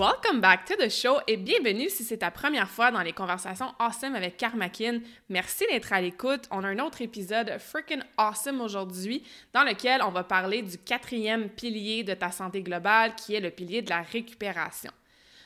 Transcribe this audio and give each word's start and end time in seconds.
Welcome 0.00 0.40
back 0.40 0.64
to 0.64 0.76
the 0.76 0.88
show 0.88 1.20
et 1.26 1.36
bienvenue 1.36 1.90
si 1.90 2.04
c'est 2.04 2.16
ta 2.16 2.30
première 2.30 2.70
fois 2.70 2.90
dans 2.90 3.02
les 3.02 3.12
conversations 3.12 3.74
awesome 3.78 4.14
avec 4.14 4.38
Karmakin. 4.38 5.00
Merci 5.28 5.66
d'être 5.70 5.92
à 5.92 6.00
l'écoute. 6.00 6.48
On 6.50 6.64
a 6.64 6.68
un 6.68 6.78
autre 6.78 7.02
épisode 7.02 7.58
freaking 7.58 8.00
awesome 8.16 8.62
aujourd'hui 8.62 9.22
dans 9.52 9.62
lequel 9.62 10.00
on 10.02 10.10
va 10.10 10.24
parler 10.24 10.62
du 10.62 10.78
quatrième 10.78 11.50
pilier 11.50 12.02
de 12.02 12.14
ta 12.14 12.30
santé 12.30 12.62
globale 12.62 13.14
qui 13.14 13.34
est 13.34 13.40
le 13.40 13.50
pilier 13.50 13.82
de 13.82 13.90
la 13.90 14.00
récupération. 14.00 14.90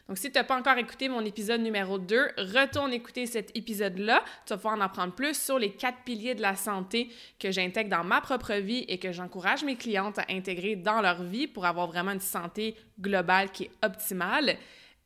Donc, 0.09 0.19
si 0.19 0.31
tu 0.31 0.39
n'as 0.39 0.45
pas 0.45 0.59
encore 0.59 0.77
écouté 0.77 1.09
mon 1.09 1.25
épisode 1.25 1.63
numéro 1.63 1.99
2, 1.99 2.33
retourne 2.37 2.93
écouter 2.93 3.25
cet 3.25 3.57
épisode-là. 3.57 4.23
Tu 4.45 4.51
vas 4.51 4.57
pouvoir 4.57 4.77
en 4.77 4.81
apprendre 4.83 5.15
plus 5.15 5.35
sur 5.35 5.59
les 5.59 5.71
quatre 5.71 6.03
piliers 6.05 6.35
de 6.35 6.43
la 6.43 6.57
santé 6.57 7.09
que 7.39 7.51
j'intègre 7.51 7.89
dans 7.89 8.05
ma 8.05 8.21
propre 8.21 8.53
vie 8.55 8.85
et 8.89 8.99
que 8.99 9.13
j'encourage 9.13 9.65
mes 9.65 9.77
clientes 9.77 10.19
à 10.19 10.27
intégrer 10.29 10.77
dans 10.77 11.01
leur 11.01 11.23
vie 11.23 11.47
pour 11.47 11.65
avoir 11.65 11.87
vraiment 11.87 12.11
une 12.11 12.21
santé 12.21 12.77
globale 13.01 13.51
qui 13.51 13.65
est 13.65 13.71
optimale. 13.83 14.57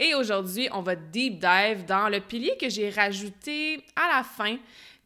Et 0.00 0.14
aujourd'hui, 0.14 0.68
on 0.72 0.82
va 0.82 0.96
deep 0.96 1.38
dive 1.38 1.84
dans 1.86 2.08
le 2.08 2.20
pilier 2.20 2.56
que 2.60 2.68
j'ai 2.68 2.90
rajouté 2.90 3.84
à 3.94 4.16
la 4.16 4.24
fin, 4.24 4.56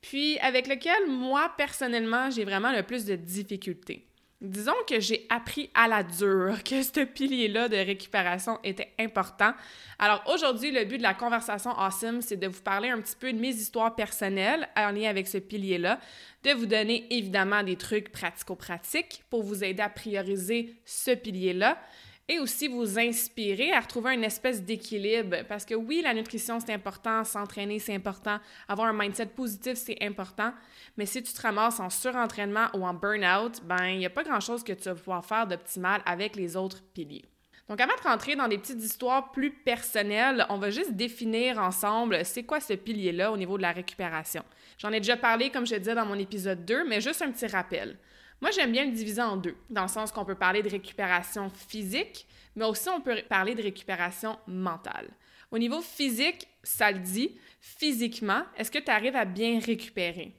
puis 0.01 0.39
avec 0.39 0.69
lequel 0.69 1.07
moi, 1.09 1.53
personnellement, 1.57 2.31
j'ai 2.31 2.45
vraiment 2.45 2.73
le 2.73 2.83
plus 2.83 3.05
de 3.05 3.15
difficultés. 3.15 4.07
Disons 4.43 4.75
que 4.89 4.99
j'ai 4.99 5.25
appris 5.29 5.71
à 5.73 5.87
la 5.87 6.03
dure 6.03 6.65
que 6.65 6.83
ce 6.83 7.05
pilier-là 7.05 7.69
de 7.69 7.77
récupération 7.77 8.59
était 8.65 8.93
important. 8.99 9.53
Alors 10.01 10.21
aujourd'hui, 10.27 10.73
le 10.73 10.85
but 10.85 10.99
de 10.99 11.03
la 11.05 11.15
conversation 11.15 11.71
Awesome, 11.71 12.21
c'est 12.23 12.39
de 12.39 12.49
vous 12.49 12.61
parler 12.61 12.89
un 12.89 13.01
petit 13.01 13.15
peu 13.15 13.33
de 13.33 13.39
mes 13.39 13.51
histoires 13.51 13.95
personnelles 13.95 14.69
en 14.77 14.91
lien 14.91 15.09
avec 15.09 15.29
ce 15.29 15.39
pilier-là, 15.39 16.01
de 16.43 16.51
vous 16.55 16.67
donner 16.67 17.07
évidemment 17.11 17.63
des 17.63 17.77
trucs 17.77 18.11
pratico-pratiques 18.11 19.23
pour 19.31 19.45
vous 19.45 19.63
aider 19.63 19.81
à 19.81 19.89
prioriser 19.89 20.75
ce 20.85 21.13
pilier-là, 21.13 21.79
et 22.29 22.39
aussi 22.39 22.69
vous 22.69 22.99
inspirer 22.99 23.73
à 23.73 23.81
retrouver 23.81 24.15
une 24.15 24.25
espèce 24.25 24.63
d'équilibre. 24.63 25.39
Parce 25.49 25.65
que 25.65 25.75
oui, 25.75 26.01
la 26.03 26.15
nutrition, 26.15 26.61
c'est 26.61 26.73
important, 26.73 27.25
s'entraîner, 27.25 27.79
c'est 27.79 27.95
important, 27.95 28.39
avoir 28.69 28.89
un 28.89 28.93
mindset 28.93 29.27
positif, 29.27 29.75
c'est 29.75 29.99
important. 30.03 30.53
Mais 30.97 31.07
si 31.07 31.23
tu 31.23 31.33
te 31.33 31.43
ramasses 31.43 31.81
en 31.81 31.91
surentraînement 31.91 32.69
ou 32.75 32.87
en 32.87 32.95
burn-out, 32.95 33.61
ben, 33.65 33.87
il 33.87 33.99
n'y 33.99 34.07
a 34.07 34.11
pas 34.11 34.23
grand-chose 34.23 34.63
que 34.63 34.73
tu 34.73 34.85
vas 34.85 34.95
pouvoir 34.95 35.25
faire 35.25 35.47
d'optimal 35.47 36.01
avec 36.07 36.37
les 36.37 36.57
autres 36.57 36.83
piliers. 36.95 37.25
Donc, 37.69 37.81
avant 37.81 37.95
de 37.97 38.09
rentrer 38.09 38.37
dans 38.37 38.49
des 38.49 38.59
petites 38.59 38.83
histoires 38.83 39.31
plus 39.33 39.51
personnelles, 39.51 40.45
on 40.51 40.59
va 40.59 40.71
juste 40.71 40.93
définir 40.93 41.59
ensemble 41.59 42.25
c'est 42.25 42.43
quoi 42.43 42.61
ce 42.61 42.75
pilier-là 42.75 43.33
au 43.33 43.37
niveau 43.37 43.57
de 43.57 43.63
la 43.63 43.73
récupération. 43.73 44.43
J'en 44.79 44.93
ai 44.93 45.01
déjà 45.01 45.17
parlé, 45.17 45.51
comme 45.51 45.67
je 45.67 45.77
disais 45.77 45.95
dans 45.95 46.05
mon 46.05 46.19
épisode 46.19 46.65
2, 46.65 46.85
mais 46.89 47.01
juste 47.01 47.23
un 47.23 47.31
petit 47.31 47.47
rappel. 47.47 47.97
Moi, 48.43 48.51
j'aime 48.51 48.73
bien 48.73 48.85
le 48.85 48.91
diviser 48.91 49.23
en 49.23 49.37
deux, 49.37 49.57
dans 49.71 49.83
le 49.83 49.89
sens 49.89 50.11
qu'on 50.11 50.25
peut 50.25 50.35
parler 50.35 50.65
de 50.65 50.69
récupération 50.69 51.49
physique, 51.49 52.27
mais 52.57 52.65
aussi 52.65 52.89
on 52.89 53.01
peut 53.01 53.23
parler 53.29 53.55
de 53.55 53.63
récupération 53.63 54.37
mentale. 54.49 55.09
Au 55.53 55.59
niveau 55.59 55.81
physique, 55.81 56.49
ça 56.65 56.91
le 56.91 56.99
dit, 56.99 57.39
physiquement, 57.61 58.43
est-ce 58.57 58.73
que 58.73 58.81
tu 58.81 58.91
arrives 58.91 59.15
à 59.15 59.27
bien 59.27 59.61
récupérer? 59.61 60.35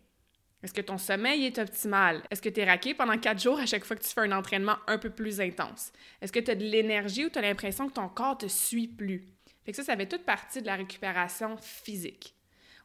Est-ce 0.61 0.73
que 0.73 0.81
ton 0.81 0.97
sommeil 0.97 1.45
est 1.45 1.57
optimal? 1.57 2.23
Est-ce 2.29 2.41
que 2.41 2.49
tu 2.49 2.59
es 2.59 2.65
raqué 2.65 2.93
pendant 2.93 3.17
quatre 3.17 3.41
jours 3.41 3.59
à 3.59 3.65
chaque 3.65 3.85
fois 3.85 3.95
que 3.95 4.03
tu 4.03 4.09
fais 4.09 4.19
un 4.19 4.37
entraînement 4.37 4.75
un 4.87 4.97
peu 4.97 5.09
plus 5.09 5.39
intense? 5.39 5.93
Est-ce 6.21 6.33
que 6.33 6.41
tu 6.41 6.51
as 6.51 6.55
de 6.55 6.65
l'énergie 6.65 7.25
ou 7.25 7.29
tu 7.29 7.39
as 7.39 7.41
l'impression 7.41 7.87
que 7.87 7.93
ton 7.93 8.09
corps 8.09 8.37
te 8.37 8.47
suit 8.47 8.89
plus? 8.89 9.25
Fait 9.63 9.71
que 9.71 9.77
ça, 9.77 9.83
ça 9.83 9.95
fait 9.95 10.09
toute 10.09 10.25
partie 10.25 10.61
de 10.61 10.67
la 10.67 10.75
récupération 10.75 11.55
physique. 11.55 12.35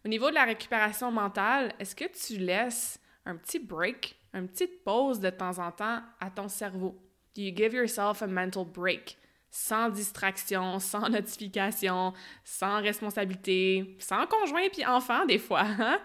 Au 0.05 0.09
niveau 0.09 0.31
de 0.31 0.37
la 0.37 0.45
récupération 0.45 1.11
mentale, 1.11 1.75
est-ce 1.81 1.97
que 1.97 2.05
tu 2.05 2.39
laisses 2.39 3.01
un 3.27 3.35
petit 3.35 3.59
break 3.59 4.18
une 4.35 4.49
petite 4.49 4.85
pause 4.85 5.21
de 5.21 5.31
temps 5.31 5.59
en 5.59 5.71
temps 5.71 6.01
à 6.21 6.31
ton 6.31 6.49
cerveau. 6.49 6.97
You 7.37 7.53
give 7.55 7.73
yourself 7.73 8.23
a 8.23 8.27
mental 8.27 8.65
break? 8.65 9.17
Sans 9.51 9.89
distraction, 9.89 10.79
sans 10.79 11.09
notification, 11.11 12.13
sans 12.45 12.83
responsabilité, 12.83 13.97
sans 13.99 14.27
conjoint 14.27 14.69
puis 14.73 14.85
enfant 14.85 15.25
des 15.25 15.39
fois. 15.39 15.63
Hein? 15.63 16.01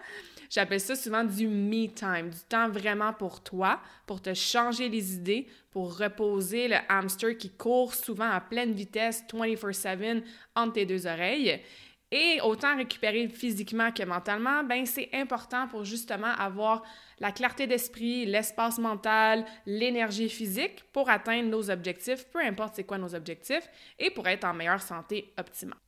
J'appelle 0.48 0.80
ça 0.80 0.94
souvent 0.94 1.24
du 1.24 1.48
me 1.48 1.86
time, 1.88 2.30
du 2.30 2.38
temps 2.48 2.68
vraiment 2.68 3.12
pour 3.12 3.42
toi, 3.42 3.80
pour 4.06 4.22
te 4.22 4.32
changer 4.34 4.88
les 4.88 5.14
idées, 5.14 5.48
pour 5.72 5.98
reposer 5.98 6.68
le 6.68 6.76
hamster 6.88 7.36
qui 7.36 7.50
court 7.50 7.94
souvent 7.94 8.30
à 8.30 8.40
pleine 8.40 8.72
vitesse 8.72 9.24
24/7 9.32 10.22
entre 10.54 10.74
tes 10.74 10.86
deux 10.86 11.06
oreilles 11.06 11.60
et 12.16 12.40
autant 12.42 12.76
récupérer 12.76 13.26
physiquement 13.26 13.90
que 13.90 14.04
mentalement, 14.04 14.62
ben 14.62 14.86
c'est 14.86 15.08
important 15.12 15.66
pour 15.66 15.84
justement 15.84 16.32
avoir 16.38 16.84
la 17.18 17.32
clarté 17.32 17.66
d'esprit, 17.66 18.24
l'espace 18.24 18.78
mental, 18.78 19.44
l'énergie 19.66 20.28
physique 20.28 20.84
pour 20.92 21.10
atteindre 21.10 21.48
nos 21.48 21.70
objectifs, 21.72 22.24
peu 22.30 22.38
importe 22.38 22.76
c'est 22.76 22.84
quoi 22.84 22.98
nos 22.98 23.16
objectifs, 23.16 23.68
et 23.98 24.10
pour 24.10 24.28
être 24.28 24.44
en 24.44 24.54
meilleure 24.54 24.80
santé 24.80 25.34
optimale. 25.36 25.80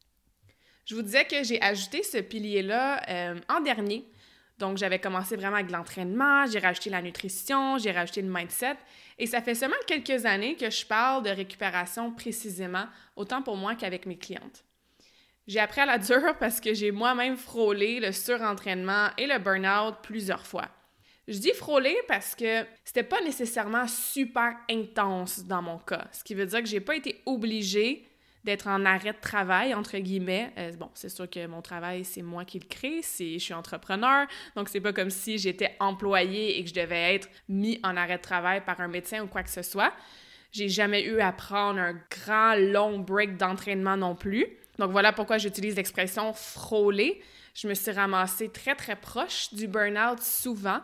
Je 0.85 0.97
vous 0.97 1.03
disais 1.03 1.27
que 1.27 1.45
j'ai 1.45 1.63
ajouté 1.63 2.03
ce 2.03 2.19
pilier-là 2.19 3.03
euh, 3.09 3.41
en 3.49 3.61
dernier. 3.61 4.11
Donc, 4.59 4.79
j'avais 4.79 4.99
commencé 4.99 5.37
vraiment 5.37 5.59
avec 5.59 5.71
l'entraînement, 5.71 6.47
j'ai 6.47 6.59
rajouté 6.59 6.91
la 6.91 7.03
nutrition, 7.03 7.79
j'ai 7.79 7.93
rajouté 7.93 8.23
le 8.23 8.33
mindset. 8.33 8.79
Et 9.19 9.27
ça 9.27 9.43
fait 9.43 9.55
seulement 9.55 9.77
quelques 9.87 10.25
années 10.27 10.57
que 10.57 10.71
je 10.71 10.87
parle 10.87 11.23
de 11.23 11.31
récupération 11.31 12.11
précisément, 12.11 12.87
autant 13.15 13.43
pour 13.43 13.57
moi 13.57 13.77
qu'avec 13.77 14.07
mes 14.07 14.17
clientes. 14.17 14.66
J'ai 15.47 15.61
appris 15.61 15.81
à 15.81 15.87
la 15.87 15.99
dure 15.99 16.37
parce 16.39 16.61
que 16.61 16.75
j'ai 16.75 16.91
moi-même 16.91 17.37
frôlé 17.37 18.01
le 18.01 18.13
surentraînement 18.13 19.09
et 19.17 19.27
le 19.27 19.39
burn-out 19.39 19.97
plusieurs 20.03 20.47
fois. 20.47 20.69
Je 21.29 21.39
dis 21.39 21.53
frôler 21.53 21.97
parce 22.07 22.37
que 22.37 22.65
c'était 22.85 23.03
pas 23.03 23.21
nécessairement 23.21 23.89
super 23.89 24.55
intense 24.71 25.45
dans 25.45 25.61
mon 25.61 25.79
cas, 25.79 26.07
ce 26.13 26.23
qui 26.23 26.35
veut 26.35 26.47
dire 26.47 26.61
que 26.63 26.69
j'ai 26.69 26.81
pas 26.81 26.95
été 26.95 27.21
obligée 27.27 28.07
d'être 28.45 28.69
en 28.69 28.85
arrêt 28.85 29.13
de 29.13 29.21
travail, 29.21 29.75
entre 29.75 29.99
guillemets. 29.99 30.53
Euh, 30.57 30.71
bon, 30.79 30.89
c'est 30.95 31.09
sûr 31.09 31.29
que 31.29 31.45
mon 31.49 31.63
travail, 31.63 32.05
c'est 32.05 32.23
moi 32.23 32.45
qui 32.45 32.61
le 32.61 32.67
crée, 32.67 33.01
je 33.03 33.39
suis 33.39 33.55
entrepreneur, 33.55 34.29
donc 34.55 34.69
c'est 34.69 34.81
pas 34.81 34.93
comme 34.93 35.11
si 35.11 35.37
j'étais 35.37 35.75
employée 35.81 36.57
et 36.57 36.63
que 36.63 36.71
je 36.71 36.75
devais 36.75 37.17
être 37.17 37.29
mis 37.49 37.81
en 37.83 37.97
arrêt 37.97 38.19
de 38.19 38.23
travail 38.23 38.65
par 38.65 38.81
un 38.81 38.87
médecin 38.87 39.21
ou 39.25 39.27
quoi 39.27 39.43
que 39.43 39.51
ce 39.51 39.63
soit. 39.63 39.93
J'ai 40.53 40.69
jamais 40.69 41.05
eu 41.05 41.19
à 41.19 41.33
prendre 41.33 41.81
un 41.81 41.95
grand, 42.09 42.55
long 42.55 43.01
break 43.01 43.37
d'entraînement 43.37 43.97
non 43.97 44.15
plus. 44.15 44.47
Donc 44.79 44.91
voilà 44.91 45.13
pourquoi 45.13 45.39
j'utilise 45.39 45.77
l'expression 45.77 46.33
frôler. 46.33 47.23
Je 47.55 47.69
me 47.69 47.75
suis 47.75 47.91
ramassée 47.91 48.51
très 48.51 48.75
très 48.75 48.97
proche 48.97 49.53
du 49.55 49.67
burn-out 49.67 50.21
souvent. 50.21 50.81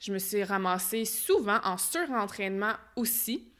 Je 0.00 0.12
me 0.12 0.18
suis 0.18 0.42
ramassée 0.42 1.04
souvent 1.04 1.60
en 1.62 1.78
surentraînement 1.78 2.72
aussi. 2.96 3.52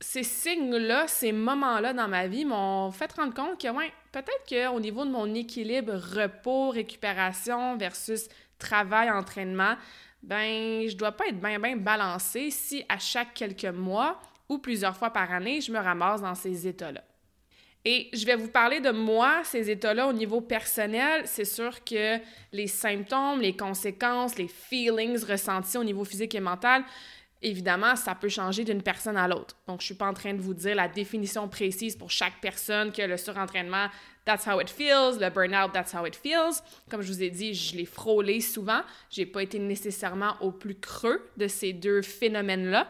Ces 0.00 0.22
signes-là, 0.22 1.08
ces 1.08 1.32
moments-là 1.32 1.92
dans 1.92 2.08
ma 2.08 2.26
vie 2.26 2.44
m'ont 2.44 2.90
fait 2.90 3.12
rendre 3.12 3.34
compte 3.34 3.60
que, 3.60 3.68
ouais, 3.68 3.92
peut-être 4.12 4.48
qu'au 4.48 4.80
niveau 4.80 5.04
de 5.04 5.10
mon 5.10 5.34
équilibre 5.34 5.92
repos, 5.94 6.70
récupération 6.70 7.76
versus 7.76 8.28
travail, 8.58 9.10
entraînement, 9.10 9.74
ben, 10.22 10.88
je 10.88 10.96
dois 10.96 11.12
pas 11.12 11.26
être 11.28 11.40
bien, 11.40 11.58
bien 11.58 11.76
balancée 11.76 12.50
si 12.50 12.84
à 12.88 12.98
chaque 12.98 13.34
quelques 13.34 13.64
mois 13.64 14.20
ou 14.48 14.58
plusieurs 14.58 14.96
fois 14.96 15.10
par 15.10 15.32
année, 15.32 15.60
je 15.60 15.72
me 15.72 15.78
ramasse 15.78 16.22
dans 16.22 16.34
ces 16.34 16.66
états-là. 16.66 17.02
Et 17.84 18.10
je 18.12 18.26
vais 18.26 18.36
vous 18.36 18.48
parler 18.48 18.80
de 18.80 18.90
moi, 18.90 19.40
ces 19.44 19.70
états-là 19.70 20.06
au 20.06 20.12
niveau 20.12 20.42
personnel. 20.42 21.22
C'est 21.24 21.46
sûr 21.46 21.82
que 21.82 22.18
les 22.52 22.66
symptômes, 22.66 23.40
les 23.40 23.56
conséquences, 23.56 24.36
les 24.36 24.48
feelings 24.48 25.24
ressentis 25.24 25.78
au 25.78 25.84
niveau 25.84 26.04
physique 26.04 26.34
et 26.34 26.40
mental, 26.40 26.84
évidemment, 27.42 27.96
ça 27.96 28.14
peut 28.14 28.28
changer 28.28 28.64
d'une 28.64 28.82
personne 28.82 29.16
à 29.16 29.26
l'autre. 29.26 29.56
Donc, 29.66 29.80
je 29.80 29.86
suis 29.86 29.94
pas 29.94 30.06
en 30.06 30.12
train 30.12 30.34
de 30.34 30.42
vous 30.42 30.52
dire 30.52 30.74
la 30.74 30.88
définition 30.88 31.48
précise 31.48 31.96
pour 31.96 32.10
chaque 32.10 32.38
personne 32.42 32.92
que 32.92 33.00
le 33.00 33.16
surentraînement, 33.16 33.86
that's 34.26 34.46
how 34.46 34.60
it 34.60 34.68
feels, 34.68 35.18
le 35.18 35.30
burnout, 35.30 35.72
that's 35.72 35.94
how 35.94 36.04
it 36.04 36.14
feels. 36.14 36.62
Comme 36.90 37.00
je 37.00 37.08
vous 37.08 37.22
ai 37.22 37.30
dit, 37.30 37.54
je 37.54 37.76
l'ai 37.76 37.86
frôlé 37.86 38.42
souvent. 38.42 38.82
J'ai 39.10 39.24
pas 39.24 39.42
été 39.42 39.58
nécessairement 39.58 40.36
au 40.40 40.50
plus 40.52 40.78
creux 40.78 41.30
de 41.38 41.48
ces 41.48 41.72
deux 41.72 42.02
phénomènes-là. 42.02 42.86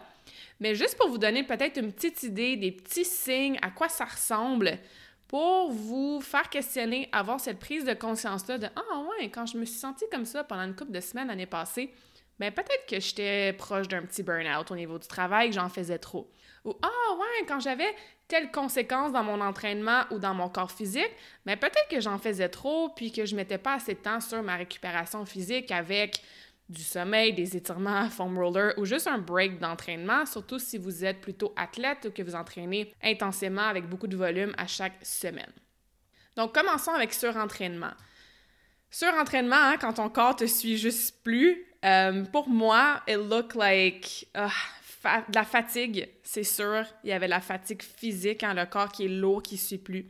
Mais 0.60 0.74
juste 0.74 0.96
pour 0.96 1.08
vous 1.08 1.18
donner 1.18 1.42
peut-être 1.42 1.78
une 1.78 1.92
petite 1.92 2.22
idée 2.22 2.56
des 2.56 2.70
petits 2.70 3.04
signes, 3.04 3.58
à 3.62 3.70
quoi 3.70 3.88
ça 3.88 4.04
ressemble 4.04 4.78
pour 5.26 5.70
vous 5.70 6.20
faire 6.20 6.50
questionner, 6.50 7.08
avoir 7.12 7.40
cette 7.40 7.58
prise 7.58 7.84
de 7.84 7.94
conscience-là 7.94 8.58
de 8.58 8.66
Ah 8.74 8.98
ouais, 8.98 9.30
quand 9.30 9.46
je 9.46 9.56
me 9.56 9.64
suis 9.64 9.78
sentie 9.78 10.04
comme 10.10 10.24
ça 10.24 10.44
pendant 10.44 10.62
une 10.62 10.74
couple 10.74 10.92
de 10.92 11.00
semaines 11.00 11.28
l'année 11.28 11.46
passée, 11.46 11.94
ben 12.38 12.50
peut-être 12.52 12.86
que 12.88 12.98
j'étais 12.98 13.52
proche 13.52 13.86
d'un 13.86 14.02
petit 14.02 14.22
burn-out 14.22 14.70
au 14.70 14.74
niveau 14.74 14.98
du 14.98 15.06
travail, 15.06 15.50
que 15.50 15.54
j'en 15.54 15.68
faisais 15.68 15.98
trop. 15.98 16.30
Ou 16.64 16.74
Ah 16.82 17.14
ouais, 17.16 17.46
quand 17.46 17.60
j'avais 17.60 17.94
telle 18.28 18.50
conséquence 18.50 19.12
dans 19.12 19.22
mon 19.22 19.40
entraînement 19.40 20.02
ou 20.10 20.18
dans 20.18 20.34
mon 20.34 20.48
corps 20.48 20.70
physique, 20.72 21.10
mais 21.46 21.56
ben, 21.56 21.68
peut-être 21.68 21.88
que 21.88 22.00
j'en 22.00 22.18
faisais 22.18 22.48
trop 22.48 22.88
puis 22.90 23.12
que 23.12 23.24
je 23.24 23.36
mettais 23.36 23.58
pas 23.58 23.74
assez 23.74 23.94
de 23.94 24.00
temps 24.00 24.20
sur 24.20 24.42
ma 24.42 24.56
récupération 24.56 25.24
physique 25.26 25.70
avec 25.70 26.22
du 26.70 26.82
sommeil, 26.82 27.32
des 27.32 27.56
étirements, 27.56 28.08
foam 28.08 28.38
roller 28.38 28.72
ou 28.78 28.84
juste 28.84 29.08
un 29.08 29.18
break 29.18 29.58
d'entraînement, 29.58 30.24
surtout 30.24 30.58
si 30.58 30.78
vous 30.78 31.04
êtes 31.04 31.20
plutôt 31.20 31.52
athlète 31.56 32.06
ou 32.08 32.10
que 32.12 32.22
vous 32.22 32.36
entraînez 32.36 32.94
intensément 33.02 33.66
avec 33.66 33.88
beaucoup 33.88 34.06
de 34.06 34.16
volume 34.16 34.54
à 34.56 34.66
chaque 34.66 35.04
semaine. 35.04 35.52
Donc, 36.36 36.54
commençons 36.54 36.92
avec 36.92 37.12
surentraînement. 37.12 37.92
Surentraînement, 38.88 39.56
hein, 39.56 39.76
quand 39.80 39.94
ton 39.94 40.08
corps 40.08 40.36
te 40.36 40.46
suit 40.46 40.78
juste 40.78 41.22
plus, 41.24 41.66
euh, 41.84 42.24
pour 42.26 42.48
moi, 42.48 43.02
it 43.08 43.16
look 43.16 43.54
like 43.56 44.28
uh, 44.36 44.48
la 45.34 45.44
fatigue, 45.44 46.08
c'est 46.22 46.44
sûr. 46.44 46.84
Il 47.02 47.10
y 47.10 47.12
avait 47.12 47.28
la 47.28 47.40
fatigue 47.40 47.82
physique, 47.82 48.44
hein, 48.44 48.54
le 48.54 48.66
corps 48.66 48.92
qui 48.92 49.06
est 49.06 49.08
lourd, 49.08 49.42
qui 49.42 49.54
ne 49.56 49.60
suit 49.60 49.78
plus. 49.78 50.06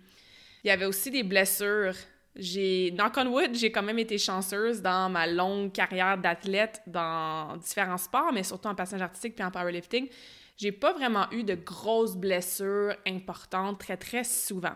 Il 0.63 0.69
y 0.69 0.71
avait 0.71 0.85
aussi 0.85 1.11
des 1.11 1.23
blessures 1.23 1.95
j'ai, 2.37 2.93
knock 2.93 3.15
on 3.17 3.27
wood, 3.27 3.55
j'ai 3.55 3.73
quand 3.73 3.83
même 3.83 3.99
été 3.99 4.17
chanceuse 4.19 4.83
dans 4.83 5.11
ma 5.11 5.27
longue 5.27 5.73
carrière 5.73 6.17
d'athlète 6.17 6.83
dans 6.87 7.57
différents 7.57 7.99
sports, 7.99 8.33
mais 8.33 8.43
surtout 8.43 8.69
en 8.69 8.75
passage 8.75 9.03
artistique 9.03 9.35
puis 9.35 9.45
en 9.45 9.51
powerlifting. 9.51 10.09
J'ai 10.57 10.73
pas 10.73 10.93
vraiment 10.93 11.31
eu 11.33 11.43
de 11.43 11.55
grosses 11.55 12.17
blessures 12.17 12.95
importantes 13.07 13.81
très, 13.81 13.97
très 13.97 14.25
souvent. 14.25 14.75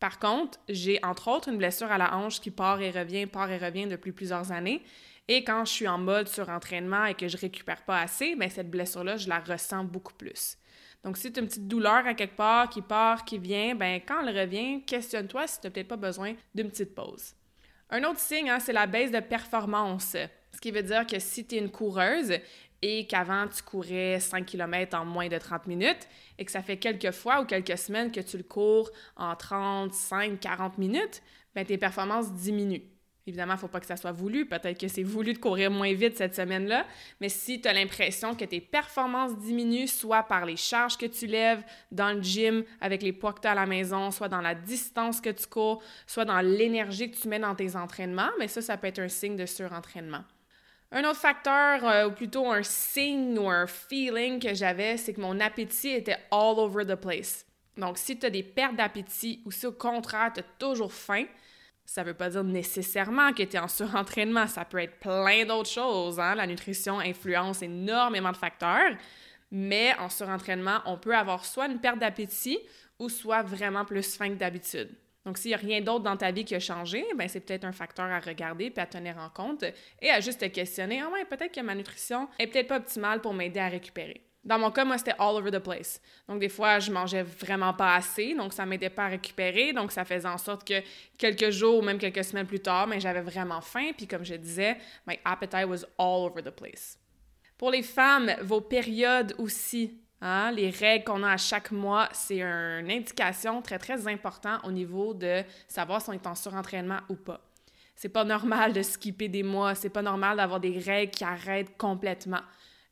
Par 0.00 0.18
contre, 0.18 0.58
j'ai 0.68 0.98
entre 1.04 1.28
autres 1.28 1.48
une 1.48 1.58
blessure 1.58 1.90
à 1.90 1.96
la 1.96 2.16
hanche 2.16 2.40
qui 2.40 2.50
part 2.50 2.80
et 2.80 2.90
revient, 2.90 3.26
part 3.26 3.50
et 3.50 3.58
revient 3.58 3.86
depuis 3.86 4.10
plusieurs 4.10 4.50
années. 4.50 4.82
Et 5.28 5.44
quand 5.44 5.64
je 5.64 5.70
suis 5.72 5.86
en 5.86 5.98
mode 5.98 6.28
sur 6.28 6.48
entraînement 6.48 7.04
et 7.04 7.14
que 7.14 7.28
je 7.28 7.36
récupère 7.36 7.84
pas 7.84 8.00
assez, 8.00 8.34
bien, 8.34 8.48
cette 8.48 8.68
blessure-là, 8.68 9.16
je 9.16 9.28
la 9.28 9.38
ressens 9.38 9.84
beaucoup 9.84 10.14
plus. 10.14 10.56
Donc, 11.04 11.16
si 11.16 11.32
tu 11.32 11.40
as 11.40 11.42
une 11.42 11.48
petite 11.48 11.66
douleur 11.66 12.06
à 12.06 12.14
quelque 12.14 12.36
part 12.36 12.68
qui 12.68 12.80
part, 12.80 13.24
qui 13.24 13.38
vient, 13.38 13.74
ben 13.74 14.00
quand 14.06 14.24
elle 14.24 14.38
revient, 14.38 14.82
questionne-toi 14.82 15.46
si 15.46 15.60
tu 15.60 15.66
n'as 15.66 15.70
peut-être 15.72 15.88
pas 15.88 15.96
besoin 15.96 16.34
d'une 16.54 16.70
petite 16.70 16.94
pause. 16.94 17.34
Un 17.90 18.04
autre 18.04 18.20
signe, 18.20 18.48
hein, 18.48 18.60
c'est 18.60 18.72
la 18.72 18.86
baisse 18.86 19.10
de 19.10 19.20
performance. 19.20 20.16
Ce 20.52 20.60
qui 20.60 20.70
veut 20.70 20.82
dire 20.82 21.06
que 21.06 21.18
si 21.18 21.44
tu 21.46 21.56
es 21.56 21.58
une 21.58 21.70
coureuse 21.70 22.32
et 22.80 23.06
qu'avant 23.06 23.46
tu 23.48 23.62
courais 23.62 24.20
5 24.20 24.46
km 24.46 24.96
en 24.96 25.04
moins 25.04 25.28
de 25.28 25.38
30 25.38 25.66
minutes 25.66 26.08
et 26.38 26.44
que 26.44 26.50
ça 26.50 26.62
fait 26.62 26.76
quelques 26.76 27.10
fois 27.10 27.40
ou 27.40 27.44
quelques 27.44 27.76
semaines 27.78 28.10
que 28.10 28.20
tu 28.20 28.36
le 28.36 28.42
cours 28.44 28.90
en 29.16 29.34
35-40 29.34 30.78
minutes, 30.78 31.22
ben 31.54 31.64
tes 31.64 31.78
performances 31.78 32.32
diminuent. 32.32 32.91
Évidemment, 33.26 33.52
il 33.52 33.56
ne 33.56 33.60
faut 33.60 33.68
pas 33.68 33.78
que 33.78 33.86
ça 33.86 33.96
soit 33.96 34.10
voulu. 34.10 34.46
Peut-être 34.46 34.80
que 34.80 34.88
c'est 34.88 35.04
voulu 35.04 35.32
de 35.32 35.38
courir 35.38 35.70
moins 35.70 35.92
vite 35.94 36.16
cette 36.16 36.34
semaine-là. 36.34 36.84
Mais 37.20 37.28
si 37.28 37.60
tu 37.60 37.68
as 37.68 37.72
l'impression 37.72 38.34
que 38.34 38.44
tes 38.44 38.60
performances 38.60 39.38
diminuent, 39.38 39.86
soit 39.86 40.24
par 40.24 40.44
les 40.44 40.56
charges 40.56 40.96
que 40.96 41.06
tu 41.06 41.26
lèves 41.26 41.62
dans 41.92 42.12
le 42.12 42.20
gym 42.20 42.64
avec 42.80 43.00
les 43.02 43.12
poids 43.12 43.32
que 43.32 43.40
tu 43.40 43.46
as 43.46 43.52
à 43.52 43.54
la 43.54 43.66
maison, 43.66 44.10
soit 44.10 44.28
dans 44.28 44.40
la 44.40 44.56
distance 44.56 45.20
que 45.20 45.30
tu 45.30 45.46
cours, 45.46 45.82
soit 46.06 46.24
dans 46.24 46.40
l'énergie 46.40 47.12
que 47.12 47.16
tu 47.16 47.28
mets 47.28 47.38
dans 47.38 47.54
tes 47.54 47.76
entraînements, 47.76 48.30
mais 48.40 48.48
ça, 48.48 48.60
ça 48.60 48.76
peut 48.76 48.88
être 48.88 48.98
un 48.98 49.08
signe 49.08 49.36
de 49.36 49.46
surentraînement. 49.46 50.24
Un 50.90 51.04
autre 51.04 51.20
facteur, 51.20 51.88
euh, 51.88 52.08
ou 52.08 52.12
plutôt 52.12 52.50
un 52.50 52.62
signe 52.62 53.38
ou 53.38 53.48
un 53.48 53.66
feeling 53.66 54.40
que 54.40 54.52
j'avais, 54.52 54.96
c'est 54.96 55.14
que 55.14 55.20
mon 55.20 55.38
appétit 55.40 55.90
était 55.90 56.18
all 56.30 56.58
over 56.58 56.84
the 56.84 56.96
place. 56.96 57.46
Donc, 57.76 57.96
si 57.96 58.18
tu 58.18 58.26
as 58.26 58.30
des 58.30 58.42
pertes 58.42 58.76
d'appétit 58.76 59.42
ou 59.46 59.50
si 59.50 59.64
au 59.66 59.72
contraire, 59.72 60.32
tu 60.34 60.40
as 60.40 60.44
toujours 60.58 60.92
faim, 60.92 61.24
ça 61.84 62.02
ne 62.02 62.08
veut 62.08 62.14
pas 62.14 62.30
dire 62.30 62.44
nécessairement 62.44 63.32
que 63.32 63.42
tu 63.42 63.56
es 63.56 63.58
en 63.58 63.68
surentraînement. 63.68 64.46
Ça 64.46 64.64
peut 64.64 64.78
être 64.78 64.98
plein 64.98 65.44
d'autres 65.44 65.70
choses. 65.70 66.18
Hein? 66.18 66.34
La 66.34 66.46
nutrition 66.46 66.98
influence 67.00 67.62
énormément 67.62 68.32
de 68.32 68.36
facteurs. 68.36 68.92
Mais 69.50 69.94
en 69.98 70.08
surentraînement, 70.08 70.80
on 70.86 70.96
peut 70.96 71.14
avoir 71.14 71.44
soit 71.44 71.66
une 71.66 71.78
perte 71.78 71.98
d'appétit 71.98 72.58
ou 72.98 73.08
soit 73.08 73.42
vraiment 73.42 73.84
plus 73.84 74.16
faim 74.16 74.30
que 74.30 74.34
d'habitude. 74.34 74.88
Donc, 75.24 75.38
s'il 75.38 75.50
n'y 75.50 75.54
a 75.54 75.58
rien 75.58 75.80
d'autre 75.80 76.02
dans 76.02 76.16
ta 76.16 76.32
vie 76.32 76.44
qui 76.44 76.54
a 76.54 76.60
changé, 76.60 77.04
ben 77.16 77.28
c'est 77.28 77.40
peut-être 77.40 77.64
un 77.64 77.72
facteur 77.72 78.06
à 78.06 78.18
regarder 78.18 78.70
puis 78.70 78.80
à 78.80 78.86
tenir 78.86 79.18
en 79.18 79.28
compte 79.28 79.64
et 80.00 80.10
à 80.10 80.20
juste 80.20 80.40
te 80.40 80.46
questionner. 80.46 81.00
Ah 81.00 81.10
peut-être 81.28 81.54
que 81.54 81.60
ma 81.60 81.74
nutrition 81.74 82.28
est 82.38 82.48
peut-être 82.48 82.68
pas 82.68 82.78
optimale 82.78 83.20
pour 83.20 83.34
m'aider 83.34 83.60
à 83.60 83.68
récupérer. 83.68 84.22
Dans 84.44 84.58
mon 84.58 84.72
cas, 84.72 84.84
moi, 84.84 84.98
c'était 84.98 85.14
all 85.18 85.36
over 85.36 85.52
the 85.52 85.60
place. 85.60 86.00
Donc, 86.28 86.40
des 86.40 86.48
fois, 86.48 86.80
je 86.80 86.90
mangeais 86.90 87.22
vraiment 87.22 87.72
pas 87.74 87.94
assez, 87.94 88.34
donc 88.34 88.52
ça 88.52 88.66
m'aidait 88.66 88.90
pas 88.90 89.04
à 89.04 89.08
récupérer. 89.08 89.72
Donc, 89.72 89.92
ça 89.92 90.04
faisait 90.04 90.28
en 90.28 90.38
sorte 90.38 90.66
que 90.66 90.82
quelques 91.16 91.50
jours 91.50 91.78
ou 91.78 91.82
même 91.82 91.98
quelques 91.98 92.24
semaines 92.24 92.46
plus 92.46 92.60
tard, 92.60 92.88
mais 92.88 92.98
j'avais 92.98 93.20
vraiment 93.20 93.60
faim. 93.60 93.90
Puis, 93.96 94.08
comme 94.08 94.24
je 94.24 94.34
disais, 94.34 94.76
my 95.06 95.16
appetite 95.24 95.66
was 95.66 95.84
all 95.96 96.26
over 96.26 96.42
the 96.42 96.50
place. 96.50 96.98
Pour 97.56 97.70
les 97.70 97.84
femmes, 97.84 98.34
vos 98.42 98.60
périodes 98.60 99.36
aussi, 99.38 100.00
hein, 100.20 100.50
les 100.50 100.70
règles 100.70 101.04
qu'on 101.04 101.22
a 101.22 101.30
à 101.30 101.36
chaque 101.36 101.70
mois, 101.70 102.08
c'est 102.12 102.40
une 102.40 102.90
indication 102.90 103.62
très, 103.62 103.78
très 103.78 104.08
importante 104.08 104.60
au 104.64 104.72
niveau 104.72 105.14
de 105.14 105.44
savoir 105.68 106.02
si 106.02 106.10
on 106.10 106.14
est 106.14 106.26
en 106.26 106.34
surentraînement 106.34 106.98
ou 107.08 107.14
pas. 107.14 107.40
C'est 107.94 108.08
pas 108.08 108.24
normal 108.24 108.72
de 108.72 108.82
skipper 108.82 109.28
des 109.28 109.44
mois, 109.44 109.76
c'est 109.76 109.90
pas 109.90 110.02
normal 110.02 110.38
d'avoir 110.38 110.58
des 110.58 110.76
règles 110.76 111.12
qui 111.12 111.22
arrêtent 111.22 111.76
complètement. 111.76 112.40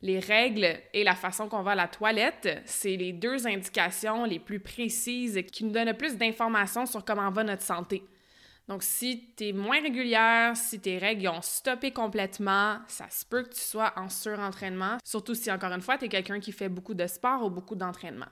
Les 0.01 0.19
règles 0.19 0.79
et 0.93 1.03
la 1.03 1.15
façon 1.15 1.47
qu'on 1.47 1.61
va 1.61 1.71
à 1.71 1.75
la 1.75 1.87
toilette, 1.87 2.61
c'est 2.65 2.95
les 2.95 3.13
deux 3.13 3.45
indications 3.45 4.25
les 4.25 4.39
plus 4.39 4.59
précises 4.59 5.39
qui 5.51 5.63
nous 5.63 5.71
donnent 5.71 5.93
plus 5.93 6.17
d'informations 6.17 6.85
sur 6.87 7.05
comment 7.05 7.29
va 7.29 7.43
notre 7.43 7.61
santé. 7.61 8.03
Donc, 8.67 8.83
si 8.83 9.33
tu 9.35 9.49
es 9.49 9.53
moins 9.53 9.81
régulière, 9.81 10.55
si 10.55 10.79
tes 10.79 10.97
règles 10.97 11.27
ont 11.27 11.41
stoppé 11.41 11.91
complètement, 11.91 12.77
ça 12.87 13.09
se 13.09 13.25
peut 13.25 13.43
que 13.43 13.53
tu 13.53 13.59
sois 13.59 13.93
en 13.95 14.07
surentraînement, 14.07 14.97
surtout 15.03 15.35
si, 15.35 15.51
encore 15.51 15.73
une 15.73 15.81
fois, 15.81 15.97
tu 15.97 16.05
es 16.05 16.09
quelqu'un 16.09 16.39
qui 16.39 16.51
fait 16.51 16.69
beaucoup 16.69 16.93
de 16.93 17.05
sport 17.05 17.43
ou 17.43 17.49
beaucoup 17.49 17.75
d'entraînement. 17.75 18.27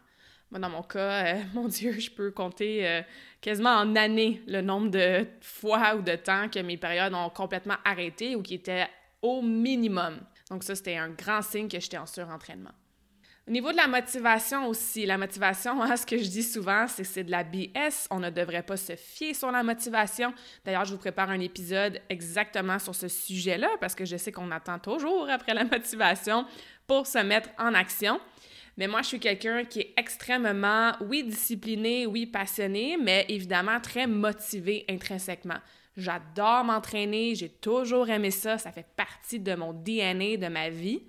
Moi, 0.52 0.60
dans 0.60 0.70
mon 0.70 0.82
cas, 0.82 1.36
euh, 1.36 1.44
mon 1.54 1.68
Dieu, 1.68 1.92
je 2.00 2.10
peux 2.10 2.32
compter 2.32 2.88
euh, 2.88 3.02
quasiment 3.42 3.76
en 3.76 3.96
années 3.96 4.42
le 4.48 4.62
nombre 4.62 4.90
de 4.90 5.28
fois 5.42 5.96
ou 5.96 6.02
de 6.02 6.16
temps 6.16 6.50
que 6.50 6.60
mes 6.60 6.78
périodes 6.78 7.14
ont 7.14 7.30
complètement 7.30 7.78
arrêté 7.86 8.36
ou 8.36 8.42
qui 8.42 8.56
étaient 8.56 8.88
au 9.22 9.42
minimum. 9.42 10.20
Donc 10.50 10.64
ça, 10.64 10.76
c'était 10.76 10.98
un 10.98 11.10
grand 11.10 11.42
signe 11.42 11.68
que 11.68 11.80
j'étais 11.80 11.98
en 11.98 12.06
surentraînement. 12.06 12.72
Au 13.50 13.52
niveau 13.52 13.72
de 13.72 13.78
la 13.78 13.88
motivation 13.88 14.68
aussi, 14.68 15.08
la 15.08 15.18
motivation, 15.18 15.82
hein, 15.82 15.98
ce 15.98 16.06
que 16.06 16.20
je 16.20 16.30
dis 16.30 16.44
souvent, 16.44 16.86
c'est 16.88 17.02
que 17.02 17.08
c'est 17.08 17.24
de 17.24 17.32
la 17.32 17.44
BS. 17.44 18.08
On 18.12 18.20
ne 18.20 18.30
devrait 18.30 18.62
pas 18.62 18.78
se 18.78 18.96
fier 18.96 19.34
sur 19.34 19.52
la 19.52 19.64
motivation. 19.64 20.36
D'ailleurs, 20.64 20.86
je 20.86 20.92
vous 20.92 21.00
prépare 21.00 21.32
un 21.32 21.40
épisode 21.40 22.00
exactement 22.10 22.78
sur 22.78 22.94
ce 22.94 23.08
sujet-là 23.08 23.70
parce 23.80 23.96
que 23.96 24.06
je 24.06 24.18
sais 24.18 24.32
qu'on 24.32 24.52
attend 24.52 24.78
toujours 24.78 25.28
après 25.32 25.56
la 25.56 25.64
motivation 25.72 26.46
pour 26.86 27.08
se 27.08 27.18
mettre 27.18 27.50
en 27.58 27.74
action. 27.74 28.20
Mais 28.78 28.88
moi, 28.88 29.02
je 29.02 29.08
suis 29.08 29.20
quelqu'un 29.20 29.66
qui 29.66 29.80
est 29.80 29.94
extrêmement, 29.98 30.92
oui, 31.02 31.24
discipliné, 31.24 32.06
oui, 32.06 32.28
passionné, 32.28 32.98
mais 33.02 33.26
évidemment 33.30 33.80
très 33.80 34.06
motivé 34.06 34.86
intrinsèquement. 34.88 35.60
J'adore 36.00 36.64
m'entraîner, 36.64 37.36
j'ai 37.36 37.50
toujours 37.50 38.10
aimé 38.10 38.32
ça, 38.32 38.58
ça 38.58 38.72
fait 38.72 38.88
partie 38.96 39.40
de 39.40 39.54
mon 39.56 39.74
DNA, 39.74 40.38
de 40.38 40.48
ma 40.48 40.70
vie. 40.70 41.04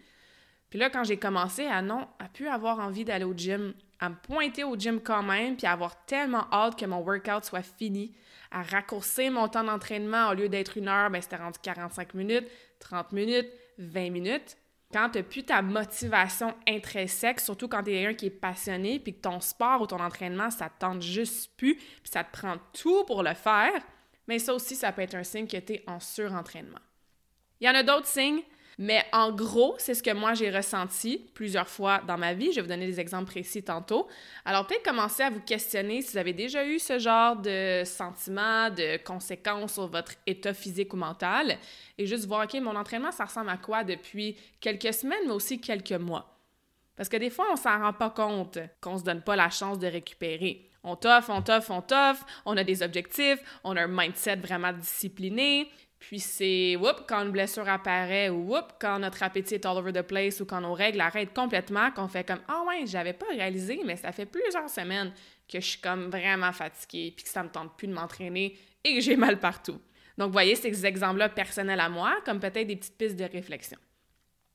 Puis 0.68 0.78
là, 0.78 0.90
quand 0.90 1.04
j'ai 1.04 1.16
commencé 1.16 1.66
à 1.66 1.82
non, 1.82 2.06
à 2.18 2.28
plus 2.28 2.48
avoir 2.48 2.78
envie 2.80 3.04
d'aller 3.04 3.24
au 3.24 3.34
gym, 3.34 3.74
à 3.98 4.08
me 4.08 4.14
pointer 4.14 4.64
au 4.64 4.76
gym 4.76 5.00
quand 5.00 5.22
même, 5.22 5.56
puis 5.56 5.66
à 5.66 5.72
avoir 5.72 6.04
tellement 6.06 6.46
hâte 6.52 6.78
que 6.78 6.86
mon 6.86 7.00
workout 7.00 7.44
soit 7.44 7.62
fini, 7.62 8.14
à 8.50 8.62
raccourcir 8.62 9.30
mon 9.30 9.48
temps 9.48 9.64
d'entraînement 9.64 10.30
au 10.30 10.34
lieu 10.34 10.48
d'être 10.48 10.76
une 10.76 10.88
heure, 10.88 11.10
ben 11.10 11.20
c'était 11.20 11.36
rendu 11.36 11.58
45 11.62 12.14
minutes, 12.14 12.48
30 12.80 13.12
minutes, 13.12 13.48
20 13.78 14.10
minutes. 14.10 14.56
Quand 14.92 15.10
tu 15.10 15.18
n'as 15.18 15.24
plus 15.24 15.44
ta 15.44 15.62
motivation 15.62 16.54
intrinsèque, 16.66 17.38
surtout 17.38 17.68
quand 17.68 17.84
tu 17.84 17.90
es 17.90 18.02
quelqu'un 18.02 18.14
qui 18.14 18.26
est 18.26 18.30
passionné, 18.30 18.98
puis 18.98 19.14
que 19.14 19.20
ton 19.20 19.38
sport 19.40 19.82
ou 19.82 19.86
ton 19.86 20.00
entraînement, 20.00 20.50
ça 20.50 20.68
te 20.68 20.80
tente 20.80 21.02
juste 21.02 21.56
plus, 21.56 21.76
puis 21.76 22.10
ça 22.10 22.24
te 22.24 22.32
prend 22.32 22.56
tout 22.72 23.04
pour 23.04 23.22
le 23.22 23.34
faire, 23.34 23.72
mais 24.30 24.38
ça 24.38 24.54
aussi, 24.54 24.76
ça 24.76 24.92
peut 24.92 25.02
être 25.02 25.16
un 25.16 25.24
signe 25.24 25.48
que 25.48 25.56
tu 25.56 25.72
es 25.72 25.84
en 25.88 25.98
surentraînement. 25.98 26.78
Il 27.60 27.66
y 27.66 27.68
en 27.68 27.74
a 27.74 27.82
d'autres 27.82 28.06
signes, 28.06 28.42
mais 28.78 29.04
en 29.12 29.32
gros, 29.32 29.74
c'est 29.78 29.92
ce 29.92 30.04
que 30.04 30.12
moi 30.12 30.34
j'ai 30.34 30.52
ressenti 30.52 31.18
plusieurs 31.34 31.66
fois 31.66 32.00
dans 32.06 32.16
ma 32.16 32.32
vie. 32.32 32.52
Je 32.52 32.56
vais 32.56 32.60
vous 32.62 32.68
donner 32.68 32.86
des 32.86 33.00
exemples 33.00 33.28
précis 33.28 33.64
tantôt. 33.64 34.06
Alors 34.44 34.68
peut-être 34.68 34.84
commencer 34.84 35.24
à 35.24 35.30
vous 35.30 35.40
questionner 35.40 36.00
si 36.00 36.12
vous 36.12 36.18
avez 36.18 36.32
déjà 36.32 36.64
eu 36.64 36.78
ce 36.78 37.00
genre 37.00 37.34
de 37.38 37.82
sentiments, 37.84 38.70
de 38.70 39.02
conséquences 39.02 39.74
sur 39.74 39.88
votre 39.88 40.12
état 40.28 40.54
physique 40.54 40.94
ou 40.94 40.96
mental 40.96 41.58
et 41.98 42.06
juste 42.06 42.26
voir, 42.26 42.44
OK, 42.44 42.54
mon 42.60 42.76
entraînement, 42.76 43.10
ça 43.10 43.24
ressemble 43.24 43.50
à 43.50 43.56
quoi 43.56 43.82
depuis 43.82 44.36
quelques 44.60 44.94
semaines, 44.94 45.24
mais 45.26 45.32
aussi 45.32 45.60
quelques 45.60 45.90
mois? 45.90 46.38
Parce 46.94 47.08
que 47.08 47.16
des 47.16 47.30
fois, 47.30 47.46
on 47.52 47.56
s'en 47.56 47.80
rend 47.80 47.94
pas 47.94 48.10
compte 48.10 48.60
qu'on 48.80 48.96
se 48.96 49.02
donne 49.02 49.22
pas 49.22 49.34
la 49.34 49.50
chance 49.50 49.80
de 49.80 49.88
récupérer. 49.88 50.69
On 50.82 50.96
toffe, 50.96 51.28
on 51.28 51.42
toffe, 51.42 51.70
on 51.70 51.82
toffe, 51.82 52.24
on 52.46 52.56
a 52.56 52.64
des 52.64 52.82
objectifs, 52.82 53.38
on 53.64 53.76
a 53.76 53.82
un 53.82 53.86
mindset 53.86 54.36
vraiment 54.36 54.72
discipliné, 54.72 55.70
Puis 56.00 56.18
c'est, 56.18 56.76
whoop, 56.76 57.04
quand 57.06 57.22
une 57.22 57.30
blessure 57.30 57.68
apparaît, 57.68 58.30
ou 58.30 58.54
whoop, 58.54 58.72
quand 58.80 58.98
notre 58.98 59.22
appétit 59.22 59.54
est 59.54 59.66
all 59.66 59.76
over 59.76 59.92
the 59.92 60.00
place, 60.02 60.40
ou 60.40 60.46
quand 60.46 60.62
nos 60.62 60.72
règles 60.72 61.00
arrêtent 61.02 61.34
complètement, 61.34 61.90
qu'on 61.90 62.08
fait 62.08 62.26
comme, 62.26 62.40
ah 62.48 62.64
ouais, 62.66 62.86
j'avais 62.86 63.12
pas 63.12 63.26
réalisé, 63.30 63.82
mais 63.84 63.96
ça 63.96 64.10
fait 64.10 64.24
plusieurs 64.24 64.68
semaines 64.70 65.12
que 65.46 65.60
je 65.60 65.66
suis 65.66 65.80
comme 65.80 66.08
vraiment 66.08 66.52
fatiguée, 66.52 67.12
puis 67.14 67.24
que 67.24 67.30
ça 67.30 67.42
me 67.42 67.50
tente 67.50 67.76
plus 67.76 67.86
de 67.86 67.92
m'entraîner 67.92 68.56
et 68.82 68.94
que 68.94 69.00
j'ai 69.00 69.16
mal 69.16 69.38
partout. 69.38 69.78
Donc, 70.16 70.32
voyez 70.32 70.54
ces 70.54 70.86
exemples-là 70.86 71.28
personnels 71.28 71.80
à 71.80 71.90
moi, 71.90 72.16
comme 72.24 72.40
peut-être 72.40 72.66
des 72.66 72.76
petites 72.76 72.96
pistes 72.96 73.16
de 73.16 73.24
réflexion. 73.24 73.78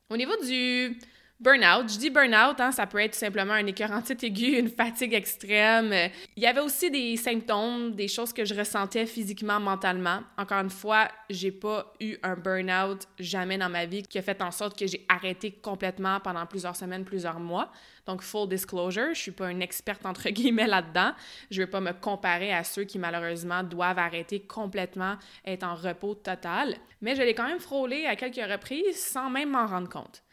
Au 0.10 0.17
niveau 0.17 0.36
du 0.44 0.98
Burnout. 1.38 1.89
Je 1.92 2.00
dis 2.00 2.10
burnout, 2.10 2.58
hein, 2.62 2.72
ça 2.72 2.88
peut 2.88 3.00
être 3.00 3.12
tout 3.12 3.20
simplement 3.20 3.54
un 3.54 3.65
écœurantite 3.65 4.24
aigu, 4.24 4.58
une 4.58 4.70
fatigue 4.70 5.13
extrême. 5.13 5.94
Il 6.38 6.42
y 6.42 6.48
avait 6.48 6.62
aussi 6.62 6.89
des 6.89 7.18
symptômes, 7.18 7.92
des 7.92 8.08
choses 8.08 8.32
que 8.32 8.46
je 8.46 8.56
ressentais 8.56 9.06
physiquement, 9.06 9.60
mentalement. 9.60 10.22
Encore 10.38 10.60
une 10.60 10.70
fois, 10.70 11.10
j'ai 11.30 11.51
pas 11.51 11.94
eu 12.00 12.15
un 12.24 12.36
burnout 12.36 13.06
jamais 13.20 13.58
dans 13.58 13.68
ma 13.68 13.86
vie 13.86 14.04
qui 14.04 14.18
a 14.18 14.22
fait 14.22 14.42
en 14.42 14.50
sorte 14.50 14.80
que 14.80 14.88
j'ai 14.88 15.06
arrêté 15.10 15.51
complètement 15.51 16.22
pendant 16.22 16.46
plusieurs 16.46 16.77
semaines, 16.77 17.04
plusieurs 17.04 17.42
mois. 17.42 17.70
Donc, 18.06 18.22
full 18.22 18.48
disclosure, 18.48 19.13
je 19.13 19.20
suis 19.20 19.32
pas 19.32 19.51
une 19.51 19.62
experte 19.62 20.06
entre 20.06 20.30
guillemets 20.30 20.68
là-dedans. 20.68 21.12
Je 21.51 21.62
vais 21.62 21.68
pas 21.68 21.82
me 21.82 21.92
comparer 21.92 22.54
à 22.54 22.63
ceux 22.63 22.86
qui 22.86 22.98
malheureusement 22.98 23.62
doivent 23.62 24.00
arrêter 24.00 24.39
complètement, 24.39 25.18
être 25.46 25.63
en 25.63 25.75
repos 25.75 26.15
total. 26.15 26.75
Mais 27.01 27.13
je 27.13 27.24
l'ai 27.24 27.34
quand 27.34 27.48
même 27.48 27.60
frôlé 27.60 28.06
à 28.06 28.15
quelques 28.15 28.50
reprises 28.50 28.96
sans 28.96 29.30
même 29.30 29.50
m'en 29.50 29.68
rendre 29.68 29.89
compte. 29.89 30.25